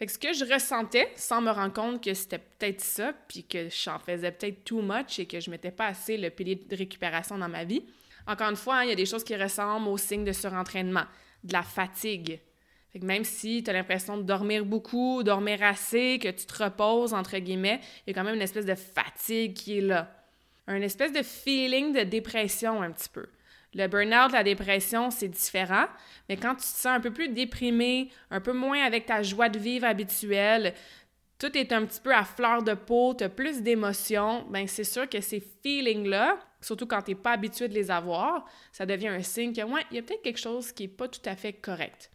Fait 0.00 0.06
que 0.06 0.12
ce 0.12 0.18
que 0.18 0.32
je 0.32 0.50
ressentais, 0.50 1.12
sans 1.14 1.42
me 1.42 1.50
rendre 1.50 1.74
compte 1.74 2.02
que 2.02 2.14
c'était 2.14 2.38
peut-être 2.38 2.80
ça, 2.80 3.12
puis 3.28 3.44
que 3.44 3.68
j'en 3.68 3.98
faisais 3.98 4.32
peut-être 4.32 4.64
too 4.64 4.80
much 4.80 5.18
et 5.18 5.26
que 5.26 5.38
je 5.40 5.50
mettais 5.50 5.70
pas 5.70 5.88
assez 5.88 6.16
le 6.16 6.30
pilier 6.30 6.54
de 6.54 6.74
récupération 6.74 7.36
dans 7.36 7.50
ma 7.50 7.64
vie. 7.64 7.84
Encore 8.26 8.48
une 8.48 8.56
fois, 8.56 8.76
hein, 8.76 8.84
il 8.84 8.88
y 8.88 8.92
a 8.92 8.96
des 8.96 9.04
choses 9.04 9.22
qui 9.22 9.36
ressemblent 9.36 9.88
aux 9.88 9.98
signes 9.98 10.24
de 10.24 10.32
surentraînement, 10.32 11.04
de 11.44 11.52
la 11.52 11.62
fatigue. 11.62 12.40
Même 12.94 13.24
si 13.24 13.62
tu 13.62 13.68
as 13.68 13.74
l'impression 13.74 14.16
de 14.16 14.22
dormir 14.22 14.64
beaucoup, 14.64 15.22
dormir 15.22 15.62
assez, 15.62 16.18
que 16.18 16.28
tu 16.28 16.46
te 16.46 16.64
reposes, 16.64 17.12
entre 17.12 17.36
guillemets, 17.36 17.80
il 18.06 18.10
y 18.10 18.12
a 18.12 18.14
quand 18.14 18.24
même 18.24 18.36
une 18.36 18.40
espèce 18.40 18.64
de 18.64 18.76
fatigue 18.76 19.52
qui 19.52 19.78
est 19.78 19.82
là. 19.82 20.10
Un 20.66 20.80
espèce 20.80 21.12
de 21.12 21.22
feeling 21.22 21.92
de 21.92 22.04
dépression 22.04 22.80
un 22.80 22.90
petit 22.90 23.10
peu. 23.10 23.26
Le 23.74 23.86
burn-out, 23.86 24.32
la 24.32 24.42
dépression, 24.42 25.10
c'est 25.10 25.28
différent, 25.28 25.86
mais 26.28 26.36
quand 26.36 26.54
tu 26.54 26.62
te 26.62 26.64
sens 26.64 26.86
un 26.86 27.00
peu 27.00 27.12
plus 27.12 27.28
déprimé, 27.28 28.10
un 28.30 28.40
peu 28.40 28.52
moins 28.52 28.82
avec 28.82 29.06
ta 29.06 29.22
joie 29.22 29.48
de 29.48 29.58
vivre 29.58 29.86
habituelle, 29.86 30.74
tout 31.38 31.56
est 31.56 31.72
un 31.72 31.86
petit 31.86 32.00
peu 32.00 32.14
à 32.14 32.24
fleur 32.24 32.62
de 32.62 32.74
peau, 32.74 33.14
tu 33.14 33.24
as 33.24 33.28
plus 33.28 33.62
d'émotions, 33.62 34.44
ben 34.50 34.66
c'est 34.66 34.84
sûr 34.84 35.08
que 35.08 35.20
ces 35.20 35.40
feelings-là, 35.62 36.38
surtout 36.60 36.86
quand 36.86 37.02
tu 37.02 37.12
n'es 37.12 37.14
pas 37.14 37.32
habitué 37.32 37.68
de 37.68 37.74
les 37.74 37.90
avoir, 37.90 38.44
ça 38.72 38.84
devient 38.86 39.08
un 39.08 39.22
signe 39.22 39.54
que, 39.54 39.62
ouais, 39.62 39.84
il 39.90 39.96
y 39.96 39.98
a 40.00 40.02
peut-être 40.02 40.22
quelque 40.22 40.40
chose 40.40 40.72
qui 40.72 40.82
n'est 40.82 40.88
pas 40.88 41.08
tout 41.08 41.22
à 41.24 41.36
fait 41.36 41.52
correct. 41.52 42.10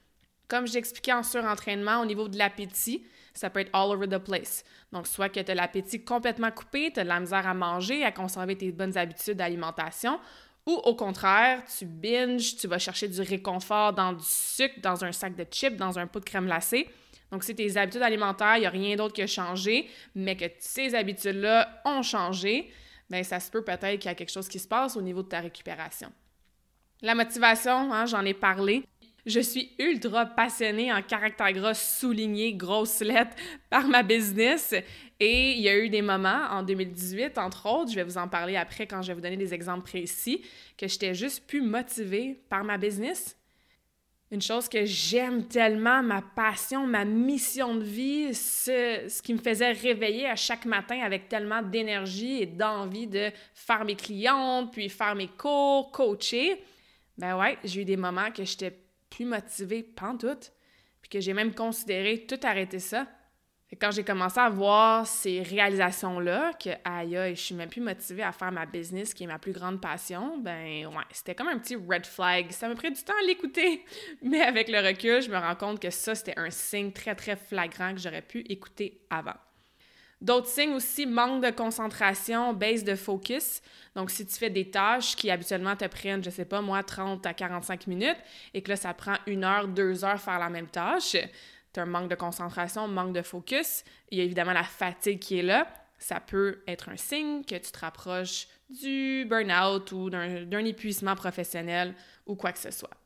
Comme 0.48 0.68
j'expliquais 0.68 1.14
en 1.14 1.24
surentraînement, 1.24 2.02
au 2.02 2.06
niveau 2.06 2.28
de 2.28 2.38
l'appétit, 2.38 3.04
ça 3.34 3.50
peut 3.50 3.62
être 3.62 3.72
all 3.74 3.92
over 3.92 4.08
the 4.08 4.20
place. 4.20 4.64
Donc, 4.92 5.08
soit 5.08 5.30
que 5.30 5.40
tu 5.40 5.52
as 5.52 5.56
l'appétit 5.56 6.04
complètement 6.04 6.52
coupé, 6.52 6.92
tu 6.94 7.00
as 7.00 7.04
de 7.04 7.10
la 7.10 7.20
misère 7.20 7.48
à 7.48 7.54
manger, 7.54 8.04
à 8.04 8.12
conserver 8.12 8.56
tes 8.56 8.72
bonnes 8.72 8.98
habitudes 8.98 9.38
d'alimentation, 9.38 10.20
ou 10.66 10.74
au 10.74 10.96
contraire, 10.96 11.64
tu 11.78 11.86
binges, 11.86 12.56
tu 12.58 12.68
vas 12.68 12.80
chercher 12.80 13.08
du 13.08 13.22
réconfort 13.22 13.94
dans 13.94 14.14
du 14.14 14.24
sucre, 14.24 14.80
dans 14.82 15.04
un 15.04 15.12
sac 15.12 15.36
de 15.36 15.46
chips, 15.50 15.78
dans 15.78 16.00
un 16.00 16.08
pot 16.08 16.20
de 16.20 16.26
crème 16.26 16.46
glacée. 16.46 16.88
Donc, 17.32 17.44
si 17.44 17.56
tes 17.56 17.78
habitudes 17.78 18.02
alimentaires, 18.02 18.58
il 18.58 18.62
n'y 18.62 18.66
a 18.66 18.72
rien 18.72 18.96
d'autre 18.96 19.14
qui 19.14 19.22
a 19.22 19.28
changé, 19.28 19.90
mais 20.16 20.36
que 20.36 20.46
ces 20.60 20.96
habitudes-là 20.96 21.82
ont 21.86 22.02
changé, 22.02 22.72
bien, 23.10 23.24
ça 23.24 23.40
se 23.40 23.52
peut 23.52 23.64
peut-être 23.64 24.00
qu'il 24.00 24.06
y 24.06 24.12
a 24.12 24.16
quelque 24.16 24.32
chose 24.32 24.48
qui 24.48 24.60
se 24.60 24.68
passe 24.68 24.96
au 24.96 25.02
niveau 25.02 25.22
de 25.22 25.28
ta 25.28 25.40
récupération. 25.40 26.12
La 27.02 27.14
motivation, 27.14 27.94
hein, 27.94 28.06
j'en 28.06 28.24
ai 28.26 28.34
parlé. 28.34 28.84
Je 29.26 29.40
suis 29.40 29.72
ultra 29.80 30.26
passionnée 30.28 30.94
en 30.94 31.02
caractère 31.02 31.52
gras 31.52 31.74
souligné, 31.74 32.54
grosse 32.54 33.00
lettre, 33.02 33.36
par 33.70 33.88
ma 33.88 34.04
business. 34.04 34.76
Et 35.20 35.54
il 35.54 35.62
y 35.62 35.70
a 35.70 35.78
eu 35.78 35.90
des 35.90 36.02
moments 36.02 36.48
en 36.50 36.64
2018, 36.64 37.38
entre 37.38 37.68
autres, 37.68 37.92
je 37.92 37.96
vais 37.96 38.04
vous 38.04 38.18
en 38.18 38.28
parler 38.28 38.58
après 38.58 38.86
quand 38.86 39.02
je 39.02 39.08
vais 39.08 39.14
vous 39.14 39.22
donner 39.22 39.38
des 39.38 39.54
exemples 39.54 39.84
précis, 39.84 40.44
que 40.78 40.88
j'étais 40.88 41.14
juste 41.14 41.48
plus 41.48 41.62
motivée 41.62 42.42
par 42.50 42.64
ma 42.66 42.78
business. 42.78 43.38
Une 44.32 44.42
chose 44.42 44.68
que 44.68 44.86
j'aime 44.86 45.48
tellement, 45.48 46.04
ma 46.04 46.22
passion, 46.22 46.86
ma 46.86 47.06
mission 47.06 47.76
de 47.76 47.84
vie, 47.84 48.34
ce, 48.34 49.06
ce 49.08 49.22
qui 49.22 49.34
me 49.34 49.40
faisait 49.40 49.72
réveiller 49.72 50.26
à 50.26 50.36
chaque 50.36 50.66
matin 50.66 51.00
avec 51.02 51.30
tellement 51.30 51.62
d'énergie 51.62 52.42
et 52.42 52.46
d'envie 52.46 53.08
de 53.08 53.30
faire 53.54 53.86
mes 53.86 53.96
clientes, 53.96 54.74
puis 54.74 54.90
faire 54.90 55.16
mes 55.16 55.30
cours, 55.30 55.92
coacher. 55.92 56.62
Ben 57.18 57.38
ouais, 57.38 57.58
j'ai 57.64 57.82
eu 57.82 57.86
des 57.86 57.98
moments 57.98 58.32
que 58.32 58.44
j'étais 58.44 58.78
plus 59.10 59.26
motivée 59.26 59.84
pantoute, 59.84 60.52
puis 61.02 61.10
que 61.10 61.20
j'ai 61.22 61.34
même 61.34 61.54
considéré 61.54 62.26
tout 62.26 62.40
arrêter 62.44 62.80
ça. 62.80 63.08
Quand 63.82 63.90
j'ai 63.92 64.04
commencé 64.04 64.40
à 64.40 64.48
voir 64.48 65.08
ces 65.08 65.42
réalisations-là, 65.42 66.54
que 66.54 66.70
aïe, 66.86 67.36
je 67.36 67.42
suis 67.42 67.56
même 67.56 67.68
plus 67.68 67.82
motivée 67.82 68.22
à 68.22 68.32
faire 68.32 68.52
ma 68.52 68.66
business, 68.66 69.14
qui 69.14 69.24
est 69.24 69.28
ma 69.28 69.40
plus 69.40 69.54
grande 69.54 69.82
passion, 69.82 70.38
ben 70.38 70.86
ouais, 70.86 71.04
c'était 71.12 71.34
comme 71.34 71.48
un 71.48 71.58
petit 71.58 71.76
red 71.76 72.06
flag. 72.06 72.52
Ça 72.52 72.70
m'a 72.70 72.76
pris 72.76 72.92
du 72.92 73.02
temps 73.02 73.14
à 73.22 73.26
l'écouter, 73.26 73.84
mais 74.22 74.42
avec 74.42 74.70
le 74.70 74.80
recul, 74.80 75.22
je 75.22 75.30
me 75.30 75.38
rends 75.38 75.56
compte 75.56 75.82
que 75.82 75.90
ça, 75.90 76.14
c'était 76.14 76.38
un 76.38 76.52
signe 76.52 76.92
très, 76.92 77.16
très 77.16 77.36
flagrant 77.36 77.94
que 77.94 78.00
j'aurais 78.00 78.22
pu 78.22 78.42
écouter 78.42 79.02
avant. 79.10 79.34
D'autres 80.22 80.48
signes 80.48 80.74
aussi, 80.74 81.06
manque 81.06 81.44
de 81.44 81.52
concentration, 81.52 82.54
baisse 82.54 82.84
de 82.84 82.96
focus. 82.96 83.62
Donc, 83.96 84.10
si 84.10 84.26
tu 84.26 84.34
fais 84.36 84.50
des 84.50 84.72
tâches 84.72 85.16
qui 85.16 85.30
habituellement 85.30 85.76
te 85.76 85.86
prennent, 85.86 86.24
je 86.24 86.30
sais 86.30 86.46
pas 86.46 86.62
moi, 86.62 86.82
30 86.84 87.26
à 87.26 87.34
45 87.34 87.88
minutes, 87.88 88.18
et 88.54 88.62
que 88.62 88.70
là, 88.70 88.76
ça 88.78 88.94
prend 88.94 89.16
une 89.28 89.44
heure, 89.44 89.68
deux 89.68 90.06
heures 90.06 90.20
faire 90.20 90.40
la 90.40 90.50
même 90.50 90.68
tâche, 90.68 91.18
un 91.78 91.86
manque 91.86 92.10
de 92.10 92.16
concentration, 92.16 92.88
manque 92.88 93.14
de 93.14 93.22
focus. 93.22 93.84
Il 94.12 94.18
y 94.18 94.22
a 94.22 94.24
évidemment 94.24 94.54
la 94.54 94.64
fatigue 94.64 95.20
qui 95.20 95.40
est 95.40 95.44
là. 95.44 95.68
Ça 95.98 96.20
peut 96.20 96.64
être 96.68 96.90
un 96.90 96.98
signe 96.98 97.44
que 97.44 97.56
tu 97.56 97.72
te 97.72 97.80
rapproches 97.80 98.48
du 98.70 99.26
burn-out 99.30 99.92
ou 99.92 100.10
d'un 100.10 100.66
épuisement 100.66 101.16
professionnel 101.16 101.94
ou 102.26 102.36
quoi 102.36 102.52
que 102.52 102.60
ce 102.60 102.72
soit. 102.72 102.98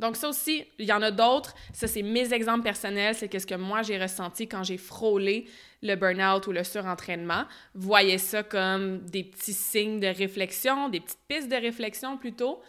Donc 0.00 0.16
ça 0.16 0.30
aussi, 0.30 0.64
il 0.78 0.86
y 0.86 0.92
en 0.92 1.02
a 1.02 1.10
d'autres. 1.10 1.54
Ça, 1.74 1.86
c'est 1.86 2.02
mes 2.02 2.32
exemples 2.32 2.62
personnels. 2.62 3.14
C'est 3.14 3.38
ce 3.38 3.46
que 3.46 3.54
moi, 3.54 3.82
j'ai 3.82 4.00
ressenti 4.00 4.48
quand 4.48 4.64
j'ai 4.64 4.78
frôlé 4.78 5.46
le 5.82 5.94
burn-out 5.94 6.46
ou 6.46 6.52
le 6.52 6.64
surentraînement. 6.64 7.44
Voyez 7.74 8.16
ça 8.16 8.42
comme 8.42 9.00
des 9.00 9.24
petits 9.24 9.52
signes 9.52 10.00
de 10.00 10.06
réflexion, 10.06 10.88
des 10.88 11.00
petites 11.00 11.18
pistes 11.28 11.50
de 11.50 11.56
réflexion 11.56 12.16
plutôt. 12.16 12.62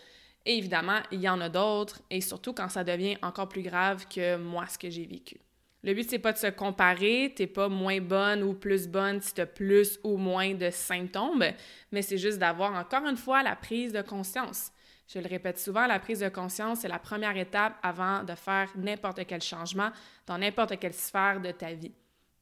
Et 0.46 0.58
évidemment, 0.58 1.00
il 1.12 1.22
y 1.22 1.30
en 1.30 1.40
a 1.42 1.50
d'autres, 1.50 2.02
et 2.10 2.22
surtout 2.22 2.54
quand 2.54 2.70
ça 2.70 2.84
devient 2.84 3.18
encore 3.22 3.48
plus 3.48 3.62
grave 3.62 4.06
que 4.08 4.38
moi, 4.38 4.66
ce 4.68 4.78
que 4.78 4.90
j'ai 4.90 5.06
vécu. 5.06 5.40
Le 5.84 5.94
but, 5.94 6.08
c'est 6.10 6.20
pas 6.20 6.32
de 6.32 6.38
se 6.38 6.48
comparer, 6.48 7.34
t'es 7.36 7.48
pas 7.48 7.68
moins 7.68 8.00
bonne 8.00 8.44
ou 8.44 8.54
plus 8.54 8.88
bonne 8.88 9.20
si 9.20 9.34
t'as 9.34 9.48
plus 9.48 10.00
ou 10.04 10.18
moins 10.18 10.54
de 10.54 10.70
symptômes, 10.70 11.44
mais 11.92 12.02
c'est 12.04 12.20
juste 12.20 12.38
d'avoir 12.38 12.74
encore 12.74 13.08
une 13.08 13.18
fois 13.18 13.42
la 13.42 13.56
prise 13.56 13.92
de 13.92 14.02
conscience. 14.02 14.72
Je 15.08 15.20
le 15.20 15.28
répète 15.28 15.60
souvent, 15.60 15.88
la 15.88 16.00
prise 16.00 16.20
de 16.20 16.30
conscience, 16.30 16.80
c'est 16.82 16.88
la 16.88 17.00
première 17.00 17.36
étape 17.36 17.74
avant 17.82 18.24
de 18.24 18.34
faire 18.36 18.72
n'importe 18.76 19.26
quel 19.26 19.42
changement 19.42 19.92
dans 20.28 20.38
n'importe 20.38 20.80
quelle 20.80 20.94
sphère 20.94 21.42
de 21.42 21.52
ta 21.52 21.74
vie. 21.74 21.92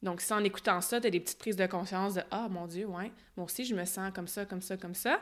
Donc, 0.02 0.20
si 0.20 0.32
en 0.32 0.44
écoutant 0.44 0.80
ça, 0.80 1.00
tu 1.00 1.06
as 1.06 1.10
des 1.10 1.20
petites 1.20 1.38
prises 1.38 1.56
de 1.56 1.66
conscience 1.66 2.14
de 2.14 2.22
Ah, 2.30 2.48
mon 2.48 2.66
Dieu, 2.66 2.86
ouais, 2.86 3.10
moi 3.36 3.46
aussi, 3.46 3.64
je 3.64 3.74
me 3.74 3.84
sens 3.84 4.12
comme 4.14 4.28
ça, 4.28 4.44
comme 4.46 4.62
ça, 4.62 4.76
comme 4.76 4.94
ça, 4.94 5.20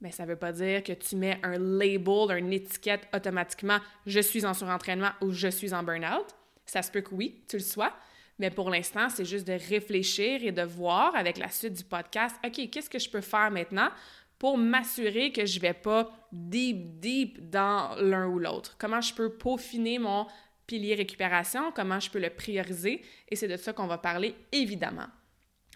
mais 0.00 0.10
ça 0.10 0.24
ne 0.24 0.28
veut 0.28 0.36
pas 0.36 0.52
dire 0.52 0.82
que 0.82 0.92
tu 0.92 1.16
mets 1.16 1.38
un 1.42 1.58
label, 1.58 2.38
une 2.38 2.52
étiquette 2.52 3.06
automatiquement 3.14 3.78
je 4.06 4.20
suis 4.20 4.46
en 4.46 4.54
surentraînement 4.54 5.10
ou 5.20 5.30
je 5.30 5.48
suis 5.48 5.74
en 5.74 5.82
burn-out. 5.82 6.26
Ça 6.66 6.82
se 6.82 6.90
peut 6.90 7.00
que 7.00 7.14
oui, 7.14 7.42
tu 7.48 7.56
le 7.56 7.62
sois. 7.62 7.92
Mais 8.38 8.50
pour 8.50 8.70
l'instant, 8.70 9.10
c'est 9.10 9.26
juste 9.26 9.46
de 9.46 9.58
réfléchir 9.68 10.42
et 10.42 10.52
de 10.52 10.62
voir 10.62 11.14
avec 11.14 11.36
la 11.36 11.50
suite 11.50 11.74
du 11.74 11.84
podcast, 11.84 12.34
OK, 12.44 12.70
qu'est-ce 12.70 12.88
que 12.88 12.98
je 12.98 13.10
peux 13.10 13.20
faire 13.20 13.50
maintenant 13.50 13.90
pour 14.38 14.56
m'assurer 14.56 15.30
que 15.30 15.44
je 15.44 15.56
ne 15.56 15.60
vais 15.60 15.74
pas 15.74 16.10
deep, 16.32 16.98
deep 17.00 17.50
dans 17.50 17.94
l'un 17.96 18.26
ou 18.26 18.38
l'autre? 18.38 18.76
Comment 18.78 19.02
je 19.02 19.12
peux 19.12 19.30
peaufiner 19.30 19.98
mon 19.98 20.26
pilier 20.66 20.94
récupération? 20.94 21.70
Comment 21.72 22.00
je 22.00 22.10
peux 22.10 22.18
le 22.18 22.30
prioriser? 22.30 23.02
Et 23.28 23.36
c'est 23.36 23.48
de 23.48 23.58
ça 23.58 23.74
qu'on 23.74 23.86
va 23.86 23.98
parler, 23.98 24.34
évidemment. 24.52 25.08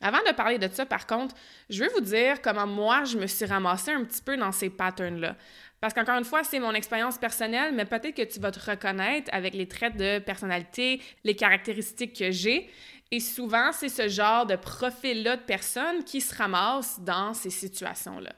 Avant 0.04 0.18
de 0.28 0.34
parler 0.34 0.58
de 0.58 0.68
ça, 0.70 0.84
par 0.84 1.06
contre, 1.06 1.34
je 1.70 1.82
veux 1.82 1.88
vous 1.94 2.02
dire 2.02 2.42
comment 2.42 2.66
moi, 2.66 3.04
je 3.04 3.16
me 3.16 3.26
suis 3.26 3.46
ramassée 3.46 3.90
un 3.90 4.04
petit 4.04 4.20
peu 4.20 4.37
dans 4.37 4.52
ces 4.52 4.68
patterns-là. 4.68 5.34
Parce 5.80 5.94
qu'encore 5.94 6.18
une 6.18 6.26
fois, 6.26 6.44
c'est 6.44 6.61
mon 6.61 6.73
expérience 6.73 7.16
personnelle, 7.16 7.75
mais 7.75 7.87
peut-être 7.87 8.14
que 8.14 8.23
tu 8.30 8.38
vas 8.38 8.50
te 8.50 8.70
reconnaître 8.70 9.30
avec 9.32 9.54
les 9.54 9.66
traits 9.66 9.96
de 9.96 10.18
personnalité, 10.18 11.00
les 11.25 11.34
caractéristiques 11.34 12.18
que 12.18 12.30
j'ai. 12.30 12.68
Et 13.11 13.18
souvent, 13.18 13.73
c'est 13.73 13.88
ce 13.88 14.06
genre 14.08 14.44
de 14.44 14.56
profil-là 14.56 15.38
de 15.38 15.42
personnes 15.42 16.04
qui 16.04 16.20
se 16.20 16.34
ramassent 16.37 17.00
dans 17.00 17.32
ces 17.32 17.49
situations-là. 17.49 18.32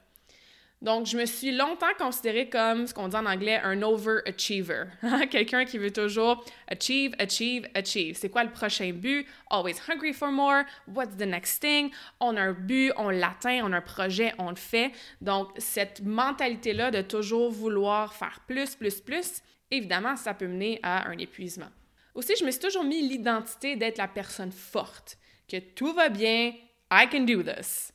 Donc, 0.83 1.06
je 1.06 1.16
me 1.16 1.25
suis 1.25 1.52
longtemps 1.52 1.95
considérée 1.99 2.50
comme 2.50 2.87
ce 2.87 2.92
qu'on 2.92 3.09
dit 3.09 3.16
en 3.16 3.25
anglais 3.25 3.59
un 3.62 3.80
overachiever. 3.80 4.85
Quelqu'un 5.30 5.64
qui 5.64 5.78
veut 5.78 5.90
toujours 5.90 6.45
achieve, 6.68 7.14
achieve, 7.18 7.66
achieve. 7.75 8.16
C'est 8.18 8.28
quoi 8.28 8.45
le 8.45 8.50
prochain 8.50 8.92
but? 8.92 9.26
Always 9.50 9.76
hungry 9.88 10.12
for 10.12 10.30
more? 10.30 10.64
What's 10.87 11.16
the 11.16 11.26
next 11.26 11.61
thing? 11.61 11.90
On 12.21 12.37
a 12.37 12.42
un 12.42 12.52
but, 12.52 12.92
on 12.97 13.09
l'atteint, 13.09 13.62
on 13.64 13.73
a 13.73 13.78
un 13.78 13.80
projet, 13.80 14.35
on 14.38 14.50
le 14.50 14.56
fait. 14.56 14.92
Donc, 15.23 15.49
cette 15.56 16.02
mentalité-là 16.04 16.90
de 16.90 17.00
toujours 17.00 17.50
vouloir 17.50 18.12
faire 18.12 18.40
plus, 18.47 18.75
plus, 18.75 19.00
plus 19.00 19.42
évidemment, 19.71 20.16
ça 20.16 20.35
peut 20.35 20.47
mener 20.47 20.78
à 20.83 21.09
un 21.09 21.16
épuisement. 21.18 21.71
Aussi, 22.14 22.35
je 22.38 22.45
me 22.45 22.50
suis 22.50 22.61
toujours 22.61 22.85
mis 22.85 23.06
l'identité 23.06 23.76
d'être 23.76 23.99
la 23.99 24.09
personne 24.09 24.52
forte, 24.52 25.18
que 25.49 25.59
tout 25.59 25.92
va 25.92 26.09
bien, 26.09 26.52
I 26.90 27.09
can 27.11 27.25
do 27.25 27.42
this. 27.42 27.92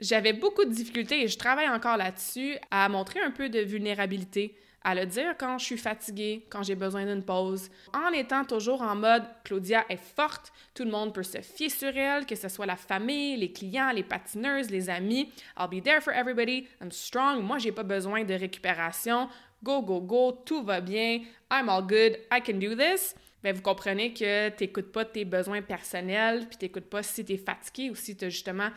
J'avais 0.00 0.32
beaucoup 0.32 0.64
de 0.64 0.70
difficultés 0.70 1.22
et 1.22 1.28
je 1.28 1.36
travaille 1.36 1.68
encore 1.68 1.98
là-dessus 1.98 2.56
à 2.70 2.88
montrer 2.88 3.20
un 3.20 3.30
peu 3.30 3.50
de 3.50 3.60
vulnérabilité, 3.60 4.56
à 4.82 4.94
le 4.94 5.04
dire 5.04 5.34
quand 5.38 5.58
je 5.58 5.66
suis 5.66 5.76
fatiguée, 5.76 6.46
quand 6.48 6.62
j'ai 6.62 6.74
besoin 6.74 7.04
d'une 7.04 7.22
pause, 7.22 7.68
en 7.92 8.10
étant 8.12 8.46
toujours 8.46 8.80
en 8.80 8.96
mode 8.96 9.24
Claudia 9.44 9.84
est 9.90 10.00
forte, 10.00 10.54
tout 10.72 10.84
le 10.84 10.90
monde 10.90 11.12
peut 11.12 11.22
se 11.22 11.42
fier 11.42 11.68
sur 11.68 11.94
elle, 11.94 12.24
que 12.24 12.34
ce 12.34 12.48
soit 12.48 12.64
la 12.64 12.76
famille, 12.76 13.36
les 13.36 13.52
clients, 13.52 13.90
les 13.90 14.02
patineuses, 14.02 14.70
les 14.70 14.88
amis. 14.88 15.30
I'll 15.58 15.68
be 15.68 15.82
there 15.82 16.00
for 16.00 16.14
everybody, 16.14 16.66
I'm 16.80 16.90
strong, 16.90 17.42
moi 17.42 17.58
j'ai 17.58 17.72
pas 17.72 17.82
besoin 17.82 18.24
de 18.24 18.32
récupération, 18.32 19.28
go, 19.62 19.82
go, 19.82 20.00
go, 20.00 20.32
tout 20.32 20.62
va 20.62 20.80
bien, 20.80 21.20
I'm 21.50 21.68
all 21.68 21.82
good, 21.82 22.16
I 22.32 22.40
can 22.42 22.58
do 22.58 22.74
this. 22.74 23.14
Bien, 23.42 23.52
vous 23.52 23.62
comprenez 23.62 24.12
que 24.12 24.50
tu 24.50 24.64
n'écoutes 24.64 24.92
pas 24.92 25.04
tes 25.04 25.24
besoins 25.24 25.62
personnels, 25.62 26.46
puis 26.46 26.58
tu 26.58 26.64
n'écoutes 26.66 26.90
pas 26.90 27.02
si 27.02 27.24
tu 27.24 27.32
es 27.32 27.38
fatigué 27.38 27.90
ou 27.90 27.94
si 27.94 28.14
tu 28.14 28.26
as 28.26 28.28
justement 28.28 28.68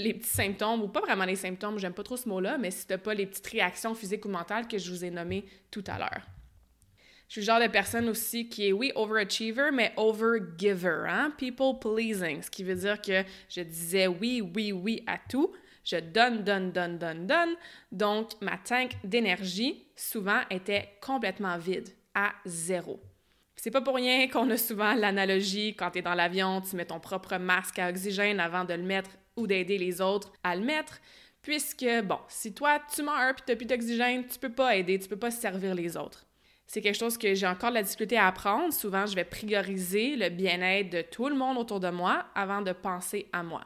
les 0.00 0.14
petits 0.14 0.28
symptômes, 0.28 0.82
ou 0.82 0.88
pas 0.88 1.00
vraiment 1.00 1.24
les 1.24 1.36
symptômes, 1.36 1.78
j'aime 1.78 1.92
pas 1.92 2.02
trop 2.02 2.16
ce 2.16 2.28
mot-là, 2.28 2.58
mais 2.58 2.70
si 2.70 2.86
t'as 2.86 2.98
pas 2.98 3.14
les 3.14 3.26
petites 3.26 3.46
réactions 3.46 3.94
physiques 3.94 4.24
ou 4.24 4.28
mentales 4.28 4.66
que 4.66 4.78
je 4.78 4.90
vous 4.90 5.04
ai 5.04 5.10
nommées 5.10 5.44
tout 5.70 5.84
à 5.86 5.98
l'heure. 5.98 6.26
Je 7.28 7.34
suis 7.34 7.40
le 7.42 7.46
genre 7.46 7.60
de 7.60 7.68
personne 7.68 8.08
aussi 8.08 8.48
qui 8.48 8.66
est, 8.66 8.72
oui, 8.72 8.90
overachiever, 8.96 9.70
mais 9.72 9.92
overgiver, 9.96 11.06
hein? 11.06 11.32
People 11.38 11.78
pleasing, 11.80 12.42
ce 12.42 12.50
qui 12.50 12.64
veut 12.64 12.74
dire 12.74 13.00
que 13.00 13.22
je 13.48 13.60
disais 13.60 14.08
oui, 14.08 14.42
oui, 14.54 14.72
oui 14.72 15.04
à 15.06 15.16
tout. 15.16 15.52
Je 15.84 15.96
donne, 15.96 16.42
donne, 16.42 16.72
donne, 16.72 16.98
donne, 16.98 17.26
donne. 17.26 17.54
Donc, 17.92 18.32
ma 18.40 18.58
tank 18.58 18.92
d'énergie, 19.04 19.86
souvent, 19.94 20.40
était 20.50 20.88
complètement 21.00 21.56
vide, 21.56 21.88
à 22.14 22.32
zéro. 22.44 23.00
C'est 23.54 23.70
pas 23.70 23.82
pour 23.82 23.94
rien 23.94 24.26
qu'on 24.28 24.50
a 24.50 24.56
souvent 24.56 24.94
l'analogie 24.94 25.76
quand 25.76 25.90
tu 25.90 25.98
es 25.98 26.02
dans 26.02 26.14
l'avion, 26.14 26.62
tu 26.62 26.74
mets 26.76 26.86
ton 26.86 26.98
propre 26.98 27.36
masque 27.36 27.78
à 27.78 27.90
oxygène 27.90 28.40
avant 28.40 28.64
de 28.64 28.72
le 28.72 28.82
mettre 28.82 29.10
ou 29.40 29.46
d'aider 29.46 29.78
les 29.78 30.00
autres 30.00 30.32
à 30.42 30.54
le 30.54 30.62
mettre, 30.62 31.00
puisque, 31.42 31.86
bon, 32.04 32.18
si 32.28 32.52
toi, 32.52 32.80
tu 32.94 33.02
meurs 33.02 33.30
et 33.30 33.34
tu 33.34 33.42
n'as 33.48 33.56
plus 33.56 33.66
d'oxygène, 33.66 34.26
tu 34.26 34.38
peux 34.38 34.52
pas 34.52 34.76
aider, 34.76 34.98
tu 34.98 35.08
peux 35.08 35.16
pas 35.16 35.30
servir 35.30 35.74
les 35.74 35.96
autres. 35.96 36.26
C'est 36.66 36.80
quelque 36.80 36.98
chose 36.98 37.18
que 37.18 37.34
j'ai 37.34 37.48
encore 37.48 37.70
de 37.70 37.74
la 37.74 37.82
difficulté 37.82 38.16
à 38.16 38.28
apprendre. 38.28 38.72
Souvent, 38.72 39.04
je 39.04 39.16
vais 39.16 39.24
prioriser 39.24 40.14
le 40.14 40.28
bien-être 40.28 40.90
de 40.90 41.02
tout 41.02 41.28
le 41.28 41.34
monde 41.34 41.58
autour 41.58 41.80
de 41.80 41.90
moi 41.90 42.26
avant 42.36 42.62
de 42.62 42.70
penser 42.70 43.26
à 43.32 43.42
moi. 43.42 43.62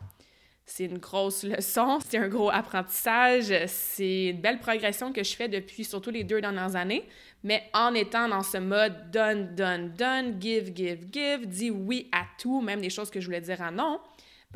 C'est 0.64 0.86
une 0.86 0.96
grosse 0.96 1.42
leçon, 1.44 1.98
c'est 2.00 2.16
un 2.16 2.28
gros 2.28 2.48
apprentissage, 2.48 3.52
c'est 3.66 4.28
une 4.28 4.40
belle 4.40 4.58
progression 4.58 5.12
que 5.12 5.22
je 5.22 5.36
fais 5.36 5.48
depuis 5.48 5.84
surtout 5.84 6.10
les 6.10 6.24
deux 6.24 6.40
dernières 6.40 6.76
années, 6.76 7.04
mais 7.42 7.64
en 7.74 7.92
étant 7.92 8.26
dans 8.26 8.42
ce 8.42 8.56
mode 8.56 9.10
donne, 9.10 9.54
donne, 9.54 9.92
donne, 9.92 10.40
give, 10.40 10.74
give, 10.74 11.06
give, 11.12 11.46
dis 11.46 11.70
oui 11.70 12.08
à 12.10 12.24
tout, 12.38 12.62
même 12.62 12.80
des 12.80 12.88
choses 12.88 13.10
que 13.10 13.20
je 13.20 13.26
voulais 13.26 13.42
dire 13.42 13.60
à 13.60 13.70
non, 13.70 14.00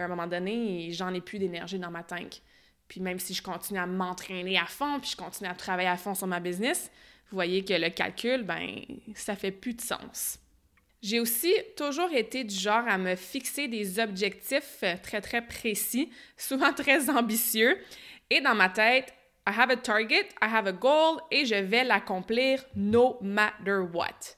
à 0.02 0.06
un 0.06 0.08
moment 0.08 0.26
donné, 0.26 0.90
j'en 0.92 1.12
ai 1.14 1.20
plus 1.20 1.38
d'énergie 1.38 1.78
dans 1.78 1.90
ma 1.90 2.02
tank. 2.02 2.40
Puis 2.88 3.00
même 3.00 3.18
si 3.18 3.34
je 3.34 3.42
continue 3.42 3.78
à 3.78 3.86
m'entraîner 3.86 4.58
à 4.58 4.66
fond, 4.66 4.98
puis 5.00 5.10
je 5.10 5.16
continue 5.16 5.48
à 5.48 5.54
travailler 5.54 5.88
à 5.88 5.96
fond 5.96 6.14
sur 6.14 6.26
ma 6.26 6.40
business, 6.40 6.90
vous 7.30 7.36
voyez 7.36 7.64
que 7.64 7.74
le 7.74 7.90
calcul, 7.90 8.42
ben, 8.42 8.80
ça 9.14 9.36
fait 9.36 9.50
plus 9.50 9.74
de 9.74 9.82
sens. 9.82 10.38
J'ai 11.02 11.20
aussi 11.20 11.52
toujours 11.76 12.10
été 12.12 12.42
du 12.42 12.54
genre 12.54 12.88
à 12.88 12.98
me 12.98 13.14
fixer 13.14 13.68
des 13.68 14.00
objectifs 14.00 14.82
très, 15.02 15.20
très 15.20 15.42
précis, 15.42 16.10
souvent 16.36 16.72
très 16.72 17.10
ambitieux. 17.10 17.78
Et 18.30 18.40
dans 18.40 18.54
ma 18.54 18.68
tête, 18.68 19.14
I 19.46 19.52
have 19.56 19.70
a 19.70 19.76
target, 19.76 20.28
I 20.42 20.46
have 20.46 20.66
a 20.66 20.72
goal 20.72 21.20
et 21.30 21.46
je 21.46 21.54
vais 21.54 21.84
l'accomplir 21.84 22.64
no 22.74 23.18
matter 23.22 23.78
what. 23.92 24.37